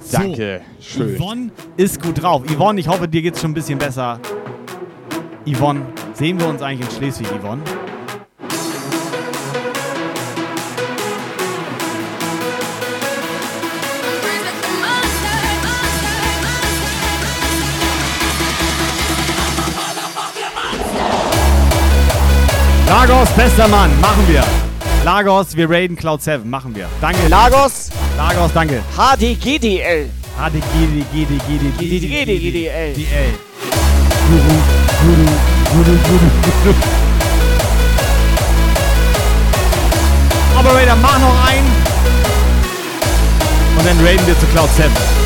So, 0.00 0.16
Danke, 0.16 0.62
schön. 0.80 1.16
Yvonne 1.16 1.50
ist 1.76 2.02
gut 2.02 2.20
drauf. 2.20 2.42
Yvonne, 2.50 2.80
ich 2.80 2.88
hoffe, 2.88 3.06
dir 3.06 3.22
geht's 3.22 3.40
schon 3.40 3.52
ein 3.52 3.54
bisschen 3.54 3.78
besser. 3.78 4.18
Yvonne, 5.46 5.82
sehen 6.20 6.38
wir 6.38 6.48
uns 6.48 6.60
eigentlich 6.60 6.86
in 6.86 6.96
Schleswig, 6.98 7.28
Yvonne? 7.28 7.62
Lagos, 22.86 23.30
bester 23.30 23.66
Mann, 23.68 23.90
machen 24.02 24.28
wir. 24.28 24.44
Lagos, 25.02 25.56
wir 25.56 25.70
raiden 25.70 25.96
Cloud 25.96 26.20
7, 26.20 26.50
machen 26.50 26.76
wir. 26.76 26.86
Danke. 27.00 27.28
Lagos. 27.28 27.88
Lagos, 28.18 28.52
danke. 28.52 28.82
HDGDL. 28.94 30.10
HDGDGDGDL. 30.36 32.38
GDL. 32.38 32.92
DL. 32.92 33.38
Guru, 34.28 34.79
Operator, 40.58 40.96
mach 41.00 41.18
noch 41.20 41.46
einen. 41.46 41.66
Und 43.78 43.86
dann 43.86 44.04
raiden 44.04 44.26
wir 44.26 44.38
zu 44.38 44.46
Cloud 44.46 44.68
7. 44.76 45.19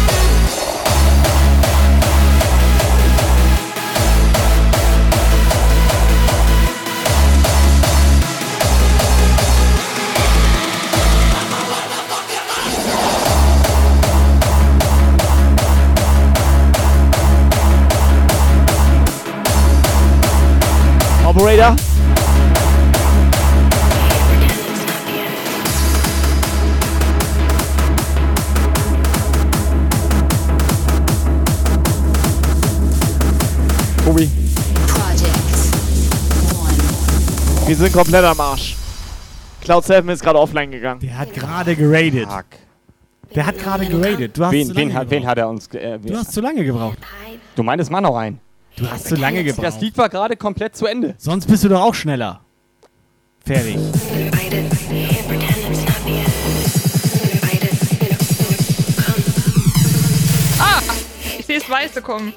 Operator. 21.34 21.74
Tobi. 34.04 34.28
Wir 37.66 37.76
sind 37.76 37.92
komplett 37.92 38.24
am 38.24 38.38
Arsch. 38.40 38.76
Cloud 39.62 39.84
7 39.84 40.08
ist 40.10 40.22
gerade 40.22 40.38
offline 40.38 40.70
gegangen. 40.70 41.00
Der 41.00 41.16
hat 41.18 41.32
gerade 41.32 41.74
geradet. 41.74 42.28
Der 43.34 43.46
hat 43.46 43.58
gerade 43.58 43.86
geradet. 43.86 44.36
Du 44.36 44.44
hast 44.44 44.52
Wen, 44.52 44.68
zu 44.68 44.76
wen, 44.76 44.88
lange 44.88 44.94
hat, 45.00 45.10
wen 45.10 45.20
gebraucht. 45.20 45.30
hat 45.30 45.38
er 45.38 45.48
uns... 45.48 45.66
Äh, 45.68 45.98
Du 45.98 46.16
hast 46.16 46.32
zu 46.32 46.40
lange 46.42 46.64
gebraucht. 46.64 46.98
du 47.56 47.62
meinst 47.62 47.90
Mann 47.90 48.04
auch 48.04 48.16
ein. 48.16 48.38
Du 48.76 48.90
hast 48.90 49.06
zu 49.06 49.14
lange 49.14 49.44
gebraucht. 49.44 49.64
Das 49.64 49.80
Lied 49.80 49.96
war 49.96 50.08
gerade 50.08 50.36
komplett 50.36 50.76
zu 50.76 50.86
Ende. 50.86 51.14
Sonst 51.18 51.46
bist 51.46 51.64
du 51.64 51.68
doch 51.68 51.80
auch 51.80 51.94
schneller. 51.94 52.40
Fertig. 53.44 53.76
Ah! 60.58 60.80
Ich 61.38 61.46
sehe 61.46 61.58
das 61.60 61.70
Weiße 61.70 62.02
kommen. 62.02 62.32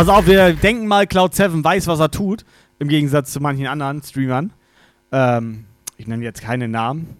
Pass 0.00 0.08
auf, 0.08 0.26
wir 0.26 0.54
denken 0.54 0.86
mal, 0.86 1.04
Cloud7 1.04 1.62
weiß, 1.62 1.86
was 1.86 2.00
er 2.00 2.10
tut. 2.10 2.46
Im 2.78 2.88
Gegensatz 2.88 3.32
zu 3.34 3.40
manchen 3.40 3.66
anderen 3.66 4.02
Streamern. 4.02 4.50
Ähm, 5.12 5.66
ich 5.98 6.06
nenne 6.06 6.24
jetzt 6.24 6.40
keine 6.40 6.68
Namen. 6.68 7.18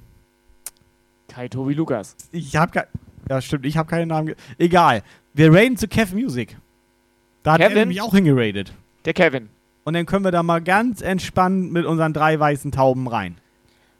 Kai 1.28 1.48
Tobi 1.48 1.74
Lukas. 1.74 2.16
Ich 2.32 2.56
habe 2.56 2.72
kein. 2.72 2.84
Ja, 3.28 3.42
stimmt, 3.42 3.66
ich 3.66 3.76
habe 3.76 3.86
keine 3.86 4.06
Namen. 4.06 4.28
ge- 4.28 4.36
Egal. 4.56 5.02
Wir 5.34 5.52
raiden 5.52 5.76
zu 5.76 5.88
Kev 5.88 6.14
Music. 6.16 6.56
Da 7.42 7.52
hat 7.52 7.60
er 7.60 7.66
Kevin? 7.68 7.80
nämlich 7.80 8.00
auch 8.00 8.14
hingeradet. 8.14 8.72
Der 9.04 9.12
Kevin. 9.12 9.50
Und 9.84 9.92
dann 9.92 10.06
können 10.06 10.24
wir 10.24 10.30
da 10.32 10.42
mal 10.42 10.62
ganz 10.62 11.02
entspannt 11.02 11.70
mit 11.72 11.84
unseren 11.84 12.14
drei 12.14 12.40
weißen 12.40 12.72
Tauben 12.72 13.08
rein. 13.08 13.36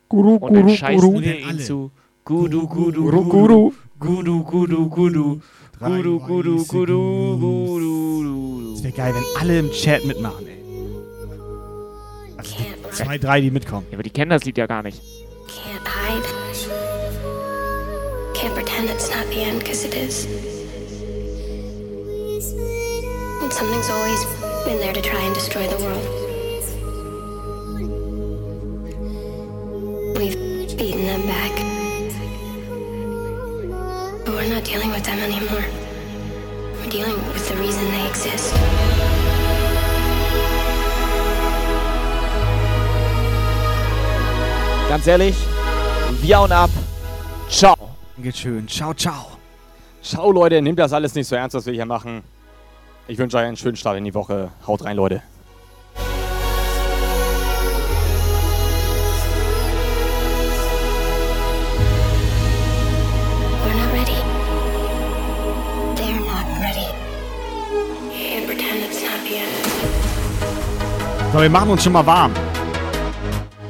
Guru, 0.08 0.36
Und 0.36 0.54
dann 0.54 0.70
scheißen 0.70 1.20
wir 1.22 1.38
ihn 1.38 1.58
zu. 1.58 1.90
Gudu, 2.24 2.66
gudu, 2.66 3.02
Guru, 3.04 3.24
gudu. 3.24 3.28
Guru. 3.28 3.72
Gudu, 3.98 4.42
gudu, 4.44 4.88
gudu. 4.88 5.42
Gudu, 5.78 6.18
gudu, 6.18 6.64
gudu, 6.66 7.38
gudu. 7.38 8.59
Das 8.80 8.96
wäre 8.96 8.96
geil, 8.96 9.14
wenn 9.14 9.24
alle 9.38 9.58
im 9.58 9.70
Chat 9.72 10.06
mitmachen, 10.06 10.46
ey. 10.48 10.56
Also 12.38 12.54
die 12.56 12.90
zwei, 12.96 13.18
drei, 13.18 13.42
die 13.42 13.50
mitkommen. 13.50 13.86
Ja, 13.90 13.96
aber 13.96 14.02
die 14.02 14.08
kennen 14.08 14.30
das 14.30 14.44
Lied 14.44 14.56
ja 14.56 14.64
gar 14.64 14.82
nicht. 14.82 15.02
Can't 15.48 15.86
hide. 15.86 16.24
Can't 18.32 18.54
pretend 18.54 18.88
it's 18.88 19.10
not 19.10 19.26
the 19.30 19.42
end, 19.42 19.58
because 19.58 19.84
it 19.84 19.94
is. 19.94 20.26
And 23.42 23.52
something's 23.52 23.90
always 23.90 24.24
been 24.64 24.78
there 24.78 24.94
to 24.94 25.02
try 25.02 25.20
and 25.26 25.34
destroy 25.34 25.68
the 25.68 25.76
world. 25.84 26.06
We've 30.16 30.38
beaten 30.78 31.04
them 31.04 31.26
back. 31.26 31.52
But 34.24 34.34
we're 34.36 34.48
not 34.48 34.64
dealing 34.64 34.90
with 34.90 35.04
them 35.04 35.18
anymore. 35.18 35.89
We're 36.82 36.88
dealing 36.88 37.16
with 37.34 37.46
the 37.46 37.56
reason 37.56 37.84
they 37.90 38.06
exist. 38.06 38.54
Ganz 44.88 45.06
ehrlich, 45.06 45.36
wir 46.22 46.38
hauen 46.38 46.52
ab. 46.52 46.70
Ciao. 47.50 47.76
Geht 48.18 48.36
schön. 48.36 48.66
Ciao, 48.66 48.94
ciao. 48.94 49.26
Ciao, 50.02 50.32
Leute. 50.32 50.62
Nehmt 50.62 50.78
das 50.78 50.92
alles 50.92 51.14
nicht 51.14 51.28
so 51.28 51.36
ernst, 51.36 51.54
was 51.54 51.66
wir 51.66 51.74
hier 51.74 51.86
machen. 51.86 52.22
Ich 53.08 53.18
wünsche 53.18 53.36
euch 53.36 53.44
einen 53.44 53.56
schönen 53.56 53.76
Start 53.76 53.98
in 53.98 54.04
die 54.04 54.14
Woche. 54.14 54.50
Haut 54.66 54.82
rein, 54.84 54.96
Leute. 54.96 55.22
So, 71.32 71.40
wir 71.40 71.48
machen 71.48 71.70
uns 71.70 71.84
schon 71.84 71.92
mal 71.92 72.04
warm. 72.04 72.32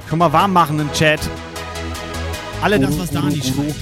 Schon 0.08 0.18
mal 0.18 0.32
warm 0.32 0.52
machen 0.52 0.80
im 0.80 0.90
Chat. 0.92 1.20
Alle 2.62 2.80
das, 2.80 2.98
was 2.98 3.10
Dani 3.10 3.36
schreibt. 3.36 3.76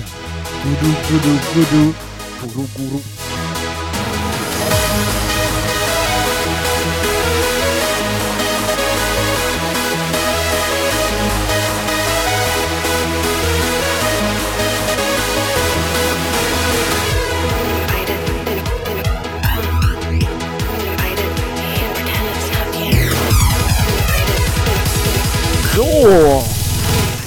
So. 26.08 26.42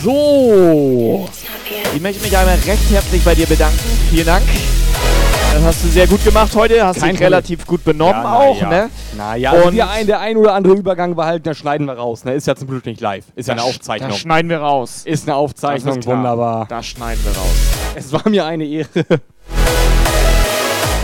So. 0.01 1.29
Ich 1.93 2.01
möchte 2.01 2.23
mich 2.23 2.35
einmal 2.35 2.55
recht 2.55 2.89
herzlich 2.89 3.23
bei 3.23 3.35
dir 3.35 3.45
bedanken. 3.45 3.77
Vielen 4.09 4.25
Dank. 4.25 4.43
Das 5.53 5.61
hast 5.61 5.83
du 5.83 5.87
sehr 5.89 6.07
gut 6.07 6.23
gemacht 6.23 6.55
heute. 6.55 6.83
Hast 6.83 6.99
Kein 6.99 7.11
dich 7.11 7.21
relativ 7.21 7.67
gut 7.67 7.83
benommen 7.83 8.23
Ja, 8.23 8.39
auch, 8.39 8.57
na 8.61 8.69
ne? 8.69 8.75
ja. 8.75 8.89
Naja, 9.17 9.51
und 9.51 9.63
Und 9.65 9.75
der 9.75 9.87
ein, 9.91 10.07
der 10.07 10.19
ein 10.19 10.35
oder 10.35 10.55
andere 10.55 10.73
Übergang 10.73 11.15
halt, 11.15 11.45
da 11.45 11.53
schneiden 11.53 11.85
wir 11.85 11.93
raus. 11.93 12.25
Ne? 12.25 12.33
Ist 12.33 12.47
ja 12.47 12.55
zum 12.55 12.69
Glück 12.69 12.83
nicht 12.87 13.01
live. 13.01 13.25
Ist 13.35 13.49
ja 13.49 13.53
eine 13.53 13.61
Aufzeichnung. 13.61 14.09
das 14.09 14.17
schneiden 14.17 14.49
wir 14.49 14.61
raus. 14.61 15.03
Ist 15.05 15.27
eine 15.27 15.35
Aufzeichnung, 15.35 15.99
ist 15.99 16.07
wunderbar. 16.07 16.65
Das 16.67 16.87
schneiden 16.87 17.23
wir 17.23 17.33
raus. 17.33 17.55
Es 17.93 18.11
war 18.11 18.27
mir 18.29 18.45
eine 18.45 18.65
Ehre. 18.65 18.87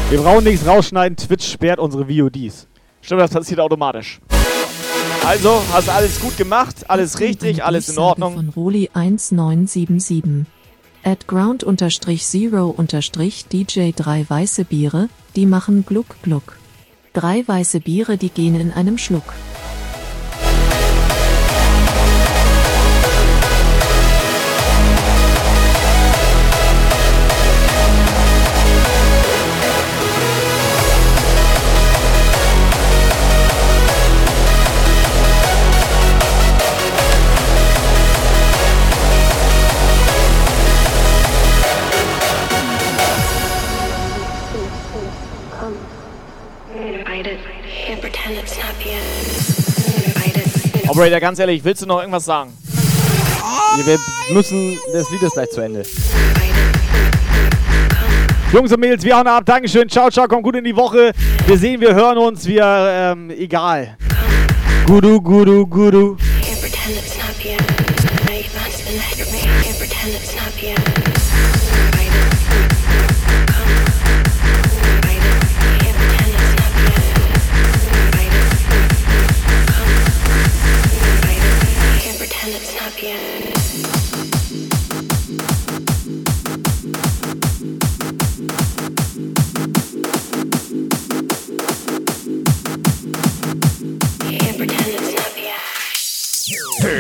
Wir 0.10 0.20
brauchen 0.20 0.46
nichts 0.46 0.66
rausschneiden. 0.66 1.16
Twitch 1.16 1.48
sperrt 1.52 1.78
unsere 1.78 2.08
VODs. 2.10 2.68
Stimmt, 3.02 3.22
das 3.22 3.30
passiert 3.32 3.60
automatisch. 3.60 4.20
Also, 5.28 5.62
hast 5.74 5.90
alles 5.90 6.22
gut 6.22 6.38
gemacht, 6.38 6.90
alles 6.90 7.20
richtig, 7.20 7.62
alles 7.62 7.90
in 7.90 7.98
Ordnung. 7.98 8.36
Von 8.36 8.48
Roli 8.48 8.90
1977. 8.94 10.46
At 11.04 11.28
ground 11.28 11.66
unterstrich 11.66 12.26
zero 12.26 12.68
unterstrich 12.70 13.46
DJ 13.46 13.92
drei 13.94 14.26
weiße 14.26 14.64
Biere, 14.64 15.10
die 15.36 15.46
machen 15.46 15.86
Gluck 15.86 16.16
Gluck. 16.22 16.56
Drei 17.12 17.46
weiße 17.46 17.82
Biere, 17.82 18.16
die 18.16 18.30
gehen 18.30 18.58
in 18.58 18.72
einem 18.72 18.98
Schluck. 18.98 19.34
Operator, 50.98 51.20
ganz 51.20 51.38
ehrlich, 51.38 51.64
willst 51.64 51.84
du 51.84 51.86
noch 51.86 52.00
irgendwas 52.00 52.26
sagen? 52.26 52.52
Wir 53.86 54.00
müssen, 54.34 54.80
das 54.92 55.08
Lied 55.12 55.22
ist 55.22 55.34
gleich 55.34 55.52
zu 55.52 55.62
Ende. 55.62 55.84
Jungs 58.52 58.74
und 58.74 58.80
Mädels, 58.80 59.04
wir 59.04 59.16
hauen 59.16 59.28
ab. 59.28 59.44
Dankeschön. 59.46 59.88
Ciao, 59.88 60.10
ciao. 60.10 60.28
Kommt 60.28 60.42
gut 60.42 60.56
in 60.56 60.64
die 60.64 60.76
Woche. 60.76 61.12
Wir 61.46 61.56
sehen, 61.56 61.82
wir 61.82 61.94
hören 61.94 62.18
uns. 62.18 62.48
Wir, 62.48 62.64
ähm, 62.66 63.30
egal. 63.30 63.96
Gudu, 64.88 65.22
gudu, 65.22 65.68
gudu. 65.68 66.18